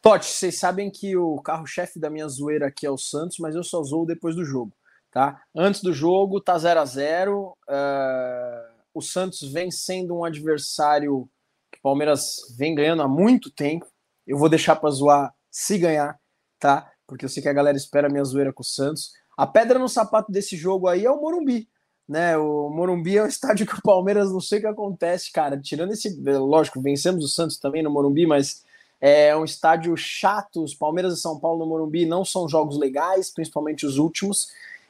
Totti, 0.00 0.26
vocês 0.26 0.58
sabem 0.58 0.90
que 0.90 1.16
o 1.16 1.40
carro-chefe 1.40 1.98
da 1.98 2.10
minha 2.10 2.28
zoeira 2.28 2.66
aqui 2.66 2.86
é 2.86 2.90
o 2.90 2.98
Santos, 2.98 3.38
mas 3.40 3.54
eu 3.54 3.64
só 3.64 3.82
zoo 3.82 4.04
depois 4.04 4.36
do 4.36 4.44
jogo, 4.44 4.72
tá? 5.10 5.42
Antes 5.56 5.80
do 5.82 5.92
jogo, 5.92 6.40
tá 6.40 6.56
0 6.58 6.80
a 6.80 6.84
0 6.84 7.48
uh, 7.48 7.54
é, 7.66 8.70
O 8.92 9.00
Santos 9.00 9.40
vem 9.50 9.70
sendo 9.70 10.18
um 10.18 10.24
adversário 10.24 11.28
que 11.72 11.78
o 11.78 11.82
Palmeiras 11.82 12.20
vem 12.56 12.74
ganhando 12.74 13.02
há 13.02 13.08
muito 13.08 13.50
tempo. 13.50 13.86
Eu 14.26 14.38
vou 14.38 14.48
deixar 14.48 14.76
para 14.76 14.90
zoar 14.90 15.34
se 15.50 15.78
ganhar, 15.78 16.18
tá? 16.58 16.90
Porque 17.06 17.24
eu 17.24 17.28
sei 17.28 17.42
que 17.42 17.48
a 17.48 17.52
galera 17.52 17.76
espera 17.76 18.06
a 18.06 18.10
minha 18.10 18.24
zoeira 18.24 18.52
com 18.52 18.62
o 18.62 18.66
Santos. 18.66 19.10
A 19.36 19.46
pedra 19.46 19.78
no 19.78 19.88
sapato 19.88 20.30
desse 20.30 20.56
jogo 20.56 20.88
aí 20.88 21.04
é 21.04 21.10
o 21.10 21.20
Morumbi, 21.20 21.68
né? 22.08 22.36
O 22.36 22.70
Morumbi 22.70 23.16
é 23.16 23.24
um 23.24 23.26
estádio 23.28 23.66
que 23.66 23.78
o 23.78 23.82
Palmeiras 23.82 24.32
não 24.32 24.40
sei 24.40 24.58
o 24.58 24.62
que 24.62 24.66
acontece, 24.68 25.32
cara. 25.32 25.58
Tirando 25.60 25.92
esse, 25.92 26.20
lógico, 26.20 26.80
vencemos 26.80 27.24
o 27.24 27.28
Santos 27.28 27.58
também 27.58 27.82
no 27.82 27.90
Morumbi, 27.90 28.26
mas 28.26 28.64
é 29.00 29.36
um 29.36 29.44
estádio 29.44 29.96
chato. 29.96 30.62
Os 30.62 30.74
Palmeiras 30.74 31.14
e 31.14 31.20
São 31.20 31.38
Paulo 31.38 31.58
no 31.58 31.66
Morumbi 31.66 32.06
não 32.06 32.24
são 32.24 32.48
jogos 32.48 32.78
legais, 32.78 33.32
principalmente 33.32 33.84
os 33.84 33.98
últimos. 33.98 34.48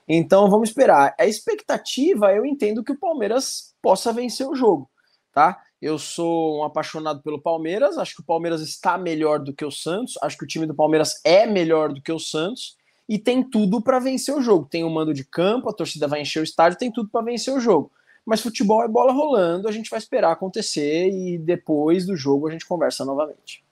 Então 0.08 0.50
vamos 0.50 0.68
esperar. 0.68 1.14
A 1.18 1.26
expectativa, 1.26 2.32
eu 2.32 2.44
entendo 2.44 2.84
que 2.84 2.92
o 2.92 2.98
Palmeiras 2.98 3.74
possa 3.80 4.12
vencer 4.12 4.46
o 4.46 4.54
jogo, 4.54 4.88
tá? 5.32 5.60
Eu 5.80 5.98
sou 5.98 6.60
um 6.60 6.64
apaixonado 6.64 7.22
pelo 7.22 7.40
Palmeiras, 7.40 7.98
acho 7.98 8.14
que 8.14 8.20
o 8.20 8.24
Palmeiras 8.24 8.60
está 8.60 8.96
melhor 8.96 9.38
do 9.38 9.52
que 9.52 9.64
o 9.64 9.70
Santos, 9.70 10.14
acho 10.22 10.38
que 10.38 10.44
o 10.44 10.46
time 10.46 10.66
do 10.66 10.74
Palmeiras 10.74 11.20
é 11.24 11.46
melhor 11.46 11.92
do 11.92 12.00
que 12.00 12.12
o 12.12 12.18
Santos 12.18 12.76
e 13.08 13.18
tem 13.18 13.42
tudo 13.42 13.82
para 13.82 13.98
vencer 13.98 14.34
o 14.34 14.40
jogo. 14.40 14.66
Tem 14.70 14.84
o 14.84 14.90
mando 14.90 15.12
de 15.12 15.24
campo, 15.24 15.68
a 15.68 15.72
torcida 15.72 16.08
vai 16.08 16.20
encher 16.20 16.40
o 16.40 16.44
estádio, 16.44 16.78
tem 16.78 16.90
tudo 16.90 17.08
para 17.08 17.24
vencer 17.24 17.52
o 17.54 17.60
jogo. 17.60 17.90
Mas 18.24 18.40
futebol 18.40 18.82
é 18.82 18.88
bola 18.88 19.12
rolando, 19.12 19.68
a 19.68 19.72
gente 19.72 19.90
vai 19.90 19.98
esperar 19.98 20.32
acontecer 20.32 21.10
e 21.10 21.36
depois 21.36 22.06
do 22.06 22.16
jogo 22.16 22.48
a 22.48 22.50
gente 22.50 22.66
conversa 22.66 23.04
novamente. 23.04 23.62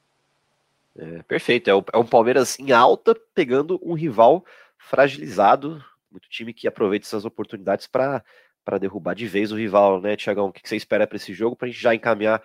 É, 0.95 1.22
perfeito, 1.22 1.70
é 1.70 1.74
o, 1.74 1.83
é 1.93 2.05
Palmeiras 2.05 2.59
em 2.59 2.70
alta, 2.70 3.16
pegando 3.35 3.80
um 3.83 3.95
rival 3.95 4.45
fragilizado, 4.76 5.83
muito 6.11 6.28
time 6.28 6.53
que 6.53 6.68
aproveita 6.68 7.07
essas 7.07 7.24
oportunidades 7.24 7.87
para 7.87 8.22
para 8.64 8.78
derrubar 8.78 9.14
de 9.14 9.26
vez 9.26 9.51
o 9.51 9.57
rival, 9.57 10.01
né, 10.01 10.16
Tiagão? 10.16 10.47
O 10.47 10.53
que 10.53 10.61
você 10.68 10.76
espera 10.76 11.05
para 11.05 11.16
esse 11.16 11.35
jogo, 11.35 11.57
para 11.57 11.66
a 11.66 11.70
gente 11.70 11.83
já 11.83 11.95
encaminhar 11.95 12.41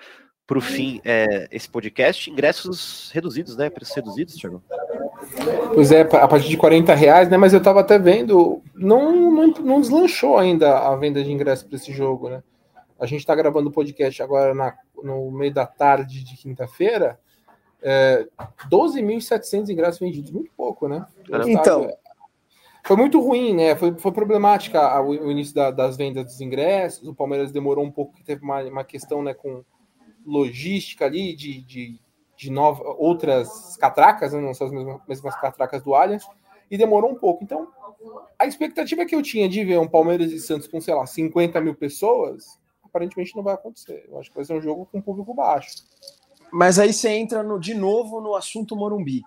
para 0.47 0.57
o 0.57 0.61
fim 0.61 0.99
é, 1.05 1.47
esse 1.51 1.69
podcast? 1.69 2.29
Ingressos 2.29 3.11
reduzidos, 3.11 3.55
né? 3.55 3.69
Preços 3.69 3.95
reduzidos, 3.95 4.35
Tiagão? 4.35 4.63
Pois 5.73 5.91
é, 5.91 6.01
a 6.01 6.27
partir 6.27 6.49
de 6.49 6.57
40 6.57 6.93
reais, 6.95 7.29
né? 7.29 7.37
Mas 7.37 7.53
eu 7.53 7.61
tava 7.61 7.81
até 7.81 7.99
vendo, 7.99 8.61
não, 8.73 9.31
não, 9.31 9.47
não 9.47 9.81
deslanchou 9.81 10.37
ainda 10.37 10.79
a 10.79 10.95
venda 10.95 11.23
de 11.23 11.31
ingressos 11.31 11.65
para 11.65 11.75
esse 11.75 11.91
jogo, 11.91 12.29
né? 12.29 12.43
A 12.99 13.05
gente 13.05 13.19
está 13.19 13.35
gravando 13.35 13.69
o 13.69 13.71
podcast 13.71 14.21
agora 14.23 14.53
na, 14.55 14.73
no 15.03 15.31
meio 15.31 15.53
da 15.53 15.65
tarde 15.65 16.23
de 16.23 16.35
quinta-feira. 16.35 17.19
É, 17.81 18.27
12.700 18.71 19.69
ingressos 19.69 19.99
vendidos, 19.99 20.31
muito 20.31 20.51
pouco, 20.57 20.87
né? 20.87 21.05
Então, 21.45 21.87
foi 22.83 22.95
muito 22.95 23.19
ruim, 23.19 23.53
né? 23.53 23.75
Foi, 23.75 23.93
foi 23.95 24.11
problemática 24.11 24.99
o, 25.01 25.09
o 25.09 25.31
início 25.31 25.53
da, 25.53 25.69
das 25.69 25.95
vendas 25.95 26.23
dos 26.23 26.41
ingressos. 26.41 27.07
O 27.07 27.13
Palmeiras 27.13 27.51
demorou 27.51 27.85
um 27.85 27.91
pouco, 27.91 28.13
teve 28.23 28.43
uma, 28.43 28.63
uma 28.63 28.83
questão 28.83 29.21
né, 29.21 29.33
com 29.33 29.63
logística 30.25 31.05
ali 31.05 31.35
de, 31.35 31.61
de, 31.61 31.99
de 32.37 32.51
nova, 32.51 32.83
outras 32.97 33.75
catracas, 33.77 34.31
né? 34.31 34.39
não 34.39 34.53
são 34.53 34.67
as 34.67 34.73
mesmas, 34.73 35.01
mesmas 35.07 35.35
catracas 35.41 35.81
do 35.81 35.95
Allianz, 35.95 36.25
e 36.69 36.77
demorou 36.77 37.11
um 37.11 37.15
pouco. 37.15 37.43
Então, 37.43 37.67
a 38.37 38.45
expectativa 38.45 39.05
que 39.05 39.15
eu 39.15 39.23
tinha 39.23 39.49
de 39.49 39.63
ver 39.65 39.79
um 39.79 39.87
Palmeiras 39.87 40.31
e 40.31 40.39
Santos 40.39 40.67
com, 40.67 40.79
sei 40.79 40.93
lá, 40.93 41.05
50 41.05 41.59
mil 41.59 41.73
pessoas, 41.73 42.59
aparentemente 42.83 43.35
não 43.35 43.43
vai 43.43 43.55
acontecer. 43.55 44.05
Eu 44.07 44.19
acho 44.19 44.29
que 44.29 44.35
vai 44.35 44.45
ser 44.45 44.53
um 44.53 44.61
jogo 44.61 44.87
com 44.91 45.01
público 45.01 45.33
baixo. 45.33 45.83
Mas 46.51 46.77
aí 46.77 46.93
você 46.93 47.09
entra 47.09 47.41
no, 47.41 47.59
de 47.59 47.73
novo 47.73 48.21
no 48.21 48.35
assunto 48.35 48.75
Morumbi. 48.75 49.23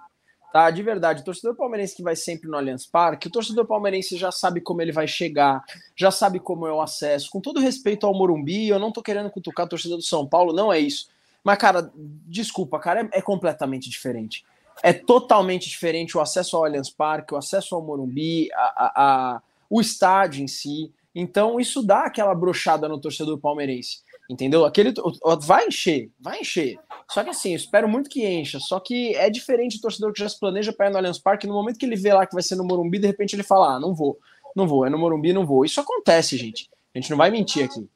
Tá, 0.53 0.69
de 0.69 0.83
verdade, 0.83 1.23
o 1.23 1.25
torcedor 1.25 1.55
palmeirense 1.55 1.95
que 1.95 2.03
vai 2.03 2.17
sempre 2.17 2.49
no 2.49 2.57
Allianz 2.57 2.85
Parque, 2.85 3.29
o 3.29 3.31
torcedor 3.31 3.67
palmeirense 3.67 4.17
já 4.17 4.33
sabe 4.33 4.61
como 4.61 4.83
ele 4.83 4.91
vai 4.91 5.07
chegar, 5.07 5.63
já 5.95 6.11
sabe 6.11 6.41
como 6.41 6.67
é 6.67 6.73
o 6.73 6.81
acesso. 6.81 7.31
Com 7.31 7.41
todo 7.41 7.61
respeito 7.61 8.05
ao 8.05 8.13
Morumbi, 8.13 8.67
eu 8.67 8.79
não 8.79 8.91
tô 8.91 9.01
querendo 9.01 9.31
cutucar 9.31 9.67
o 9.67 9.69
torcedor 9.69 9.99
do 9.99 10.03
São 10.03 10.27
Paulo, 10.27 10.53
não 10.53 10.73
é 10.73 10.81
isso. 10.81 11.09
Mas, 11.45 11.59
cara, 11.59 11.91
desculpa, 11.95 12.79
cara, 12.79 13.03
é, 13.13 13.19
é 13.19 13.23
completamente 13.23 13.89
diferente. 13.89 14.45
É 14.83 14.93
totalmente 14.93 15.69
diferente 15.69 16.17
o 16.17 16.21
acesso 16.21 16.57
ao 16.57 16.65
Allianz 16.65 16.91
Parque, 16.91 17.35
o 17.35 17.37
acesso 17.37 17.75
ao 17.75 17.83
Morumbi, 17.83 18.49
a, 18.53 18.59
a, 18.59 18.93
a 19.37 19.43
o 19.69 19.81
estádio 19.81 20.43
em 20.43 20.49
si. 20.49 20.93
Então, 21.15 21.61
isso 21.61 21.83
dá 21.83 22.05
aquela 22.05 22.35
brochada 22.35 22.89
no 22.89 23.01
torcedor 23.01 23.39
palmeirense. 23.39 23.99
Entendeu? 24.29 24.65
Aquele 24.65 24.95
vai 25.43 25.67
encher, 25.67 26.09
vai 26.21 26.41
encher. 26.41 26.79
Só 27.11 27.25
que 27.25 27.31
assim, 27.31 27.53
espero 27.53 27.89
muito 27.89 28.09
que 28.09 28.25
encha. 28.25 28.61
Só 28.61 28.79
que 28.79 29.15
é 29.17 29.29
diferente 29.29 29.77
o 29.77 29.81
torcedor 29.81 30.13
que 30.13 30.21
já 30.21 30.29
se 30.29 30.39
planeja 30.39 30.73
para 30.73 30.87
ir 30.87 30.91
no 30.91 30.99
Allianz 30.99 31.19
Parque, 31.19 31.49
no 31.49 31.55
momento 31.55 31.79
que 31.79 31.85
ele 31.85 31.97
vê 31.97 32.13
lá 32.13 32.25
que 32.25 32.35
vai 32.35 32.43
ser 32.43 32.55
no 32.55 32.65
Morumbi, 32.65 33.01
de 33.01 33.09
repente 33.09 33.35
ele 33.35 33.43
fala: 33.43 33.75
"Ah, 33.75 33.81
não 33.81 33.93
vou. 33.93 34.19
Não 34.55 34.69
vou, 34.69 34.87
é 34.87 34.91
no 34.91 34.99
Morumbi, 34.99 35.33
não 35.33 35.45
vou". 35.45 35.65
Isso 35.65 35.81
acontece, 35.81 36.37
gente. 36.37 36.71
A 36.95 36.99
gente 36.99 37.11
não 37.11 37.17
vai 37.17 37.29
mentir 37.29 37.65
aqui. 37.65 37.89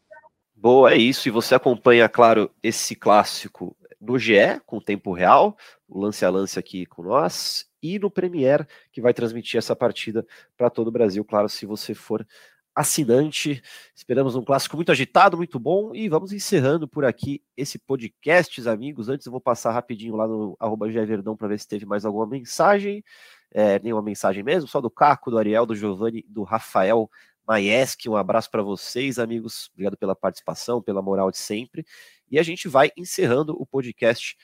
Boa, 0.65 0.95
é 0.95 0.97
isso. 0.97 1.29
E 1.29 1.31
você 1.31 1.55
acompanha, 1.55 2.09
claro, 2.09 2.51
esse 2.63 2.97
clássico 2.97 3.77
no 4.01 4.19
GE, 4.19 4.63
com 4.65 4.81
tempo 4.81 5.13
real, 5.13 5.59
o 5.87 6.01
lance 6.01 6.25
a 6.25 6.31
lance 6.31 6.59
aqui 6.59 6.87
com 6.87 7.03
nós, 7.03 7.67
e 7.83 7.99
no 7.99 8.11
Premier, 8.11 8.67
que 8.91 8.99
vai 9.03 9.13
transmitir 9.13 9.59
essa 9.59 9.77
partida 9.77 10.27
para 10.57 10.71
todo 10.71 10.89
o 10.89 10.91
Brasil, 10.91 11.23
claro, 11.23 11.51
se 11.51 11.67
você 11.67 11.93
for 11.93 12.27
assinante. 12.75 13.63
Esperamos 13.95 14.35
um 14.37 14.43
clássico 14.43 14.75
muito 14.77 14.91
agitado, 14.91 15.37
muito 15.37 15.61
bom. 15.61 15.95
E 15.95 16.09
vamos 16.09 16.33
encerrando 16.33 16.89
por 16.89 17.05
aqui 17.05 17.43
esse 17.59 17.79
podcast, 17.79 18.67
amigos. 18.67 19.11
Antes 19.11 19.27
eu 19.27 19.33
vou 19.33 19.43
passar 19.43 19.71
rapidinho 19.71 20.17
lá 20.17 20.27
no 20.27 20.57
arroba 20.59 20.89
Verdão 20.89 21.37
para 21.37 21.49
ver 21.49 21.61
se 21.61 21.69
teve 21.69 21.85
mais 21.85 22.07
alguma 22.07 22.27
mensagem. 22.27 23.05
É, 23.53 23.79
nenhuma 23.81 24.03
mensagem 24.03 24.43
mesmo, 24.43 24.67
só 24.67 24.81
do 24.81 24.91
Caco, 24.91 25.31
do 25.31 25.37
Ariel, 25.39 25.67
do 25.67 25.77
Giovanni, 25.77 26.25
do 26.27 26.43
Rafael 26.43 27.09
Maieski. 27.47 28.09
Um 28.09 28.17
abraço 28.17 28.51
para 28.51 28.63
vocês, 28.63 29.19
amigos. 29.19 29.71
Obrigado 29.73 29.97
pela 29.97 30.17
participação, 30.17 30.83
pela 30.83 31.03
moral 31.03 31.31
de 31.31 31.39
sempre. 31.39 31.85
E 32.31 32.39
a 32.39 32.43
gente 32.43 32.69
vai 32.69 32.91
encerrando 32.97 33.55
o 33.61 33.67
podcast 33.67 34.37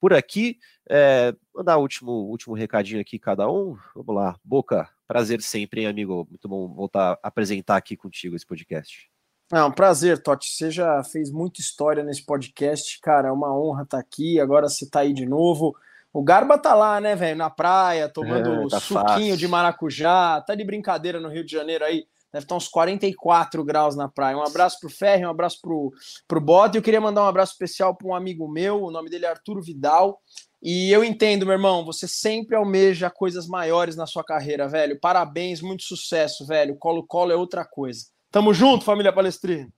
por 0.00 0.12
aqui. 0.12 0.58
É, 0.88 1.34
mandar 1.54 1.76
o 1.76 1.82
último, 1.82 2.12
último 2.12 2.54
recadinho 2.54 3.00
aqui, 3.00 3.18
cada 3.18 3.50
um. 3.50 3.76
Vamos 3.94 4.14
lá, 4.14 4.36
Boca, 4.42 4.88
prazer 5.06 5.40
sempre, 5.42 5.82
hein, 5.82 5.86
amigo? 5.86 6.26
Muito 6.28 6.48
bom 6.48 6.68
voltar 6.68 7.18
a 7.22 7.28
apresentar 7.28 7.76
aqui 7.76 7.96
contigo 7.96 8.36
esse 8.36 8.46
podcast. 8.46 9.10
É 9.52 9.62
um 9.64 9.72
prazer, 9.72 10.22
Totti. 10.22 10.50
Você 10.50 10.70
já 10.70 11.02
fez 11.04 11.30
muita 11.30 11.60
história 11.60 12.04
nesse 12.04 12.24
podcast, 12.24 13.00
cara. 13.00 13.28
É 13.28 13.32
uma 13.32 13.56
honra 13.58 13.82
estar 13.82 13.98
aqui. 13.98 14.38
Agora 14.38 14.68
você 14.68 14.84
está 14.84 15.00
aí 15.00 15.12
de 15.12 15.24
novo. 15.24 15.74
O 16.12 16.22
Garba 16.22 16.58
tá 16.58 16.74
lá, 16.74 17.00
né, 17.00 17.14
velho, 17.16 17.36
na 17.36 17.48
praia, 17.48 18.08
tomando 18.08 18.66
é, 18.66 18.68
tá 18.68 18.80
suquinho 18.80 19.06
fácil. 19.06 19.36
de 19.36 19.48
maracujá. 19.48 20.40
Tá 20.42 20.54
de 20.54 20.64
brincadeira 20.64 21.18
no 21.18 21.28
Rio 21.28 21.44
de 21.44 21.52
Janeiro 21.52 21.84
aí 21.84 22.06
Deve 22.32 22.44
estar 22.44 22.56
uns 22.56 22.68
44 22.68 23.64
graus 23.64 23.96
na 23.96 24.08
praia. 24.08 24.36
Um 24.36 24.42
abraço 24.42 24.78
pro 24.80 24.90
Ferri, 24.90 25.24
um 25.24 25.30
abraço 25.30 25.58
pro, 25.62 25.92
pro 26.26 26.40
Bota. 26.40 26.76
Eu 26.76 26.82
queria 26.82 27.00
mandar 27.00 27.22
um 27.22 27.28
abraço 27.28 27.52
especial 27.52 27.94
para 27.96 28.08
um 28.08 28.14
amigo 28.14 28.46
meu, 28.48 28.82
o 28.82 28.90
nome 28.90 29.08
dele 29.08 29.24
é 29.24 29.30
Arturo 29.30 29.62
Vidal. 29.62 30.20
E 30.62 30.90
eu 30.90 31.04
entendo, 31.04 31.46
meu 31.46 31.54
irmão, 31.54 31.84
você 31.84 32.08
sempre 32.08 32.56
almeja 32.56 33.08
coisas 33.08 33.46
maiores 33.46 33.96
na 33.96 34.06
sua 34.06 34.24
carreira, 34.24 34.68
velho. 34.68 34.98
Parabéns, 35.00 35.62
muito 35.62 35.84
sucesso, 35.84 36.44
velho. 36.46 36.76
Colo-colo 36.76 37.32
é 37.32 37.36
outra 37.36 37.64
coisa. 37.64 38.06
Tamo 38.30 38.52
junto, 38.52 38.84
família 38.84 39.12
Palestrina. 39.12 39.68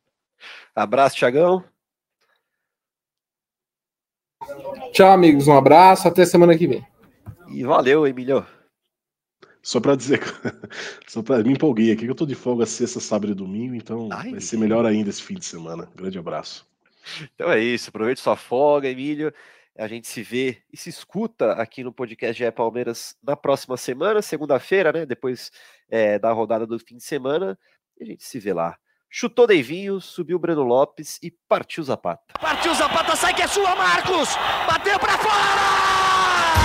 Abraço, 0.75 1.17
Tiagão. 1.17 1.63
Tchau, 4.93 5.11
amigos. 5.13 5.47
Um 5.47 5.57
abraço. 5.57 6.09
Até 6.09 6.25
semana 6.25 6.57
que 6.57 6.67
vem. 6.67 6.87
E 7.49 7.63
valeu, 7.63 8.07
Emílio. 8.07 8.47
Só 9.63 9.81
para 9.81 9.95
dizer, 9.95 10.21
só 11.07 11.23
para 11.23 11.43
me 11.43 11.53
empolguei 11.53 11.93
aqui 11.93 12.05
que 12.05 12.11
eu 12.11 12.15
tô 12.15 12.25
de 12.25 12.35
folga 12.35 12.65
sexta, 12.65 12.99
sábado 12.99 13.33
e 13.33 13.35
domingo, 13.35 13.75
então 13.75 14.09
Ai, 14.11 14.33
vai 14.33 14.41
ser 14.41 14.57
melhor 14.57 14.87
ainda 14.87 15.11
esse 15.11 15.23
fim 15.23 15.35
de 15.35 15.45
semana. 15.45 15.89
Grande 15.95 16.19
abraço. 16.19 16.67
Então 17.35 17.51
é 17.51 17.61
isso, 17.61 17.91
aproveite 17.91 18.21
sua 18.21 18.37
folga, 18.37 18.89
Emílio. 18.89 19.33
A 19.79 19.87
gente 19.87 20.09
se 20.09 20.23
vê 20.23 20.59
e 20.73 20.77
se 20.77 20.91
escuta 20.91 21.53
aqui 21.53 21.83
no 21.83 21.93
podcast 21.93 22.43
GE 22.43 22.51
Palmeiras 22.51 23.17
na 23.23 23.37
próxima 23.37 23.77
semana, 23.77 24.21
segunda-feira, 24.21 24.93
né? 24.93 25.07
Depois 25.07 25.51
é, 25.89 26.19
da 26.19 26.33
rodada 26.33 26.67
do 26.67 26.79
fim 26.79 26.97
de 26.97 27.05
semana. 27.05 27.59
E 27.99 28.05
a 28.05 28.07
gente 28.07 28.25
se 28.25 28.39
vê 28.39 28.53
lá. 28.53 28.77
Chutou 29.09 29.47
Deivinho, 29.47 30.01
subiu 30.01 30.37
o 30.37 30.41
Breno 30.41 30.63
Lopes 30.63 31.19
e 31.23 31.31
partiu 31.49 31.83
Zapata. 31.83 32.35
Partiu 32.41 32.75
Zapata, 32.75 33.17
sai 33.17 33.35
que 33.35 33.43
é 33.43 33.49
sua, 33.49 33.75
Marcos! 33.75 34.29
Bateu 34.67 34.99
para 35.01 35.19
fora! 35.19 36.60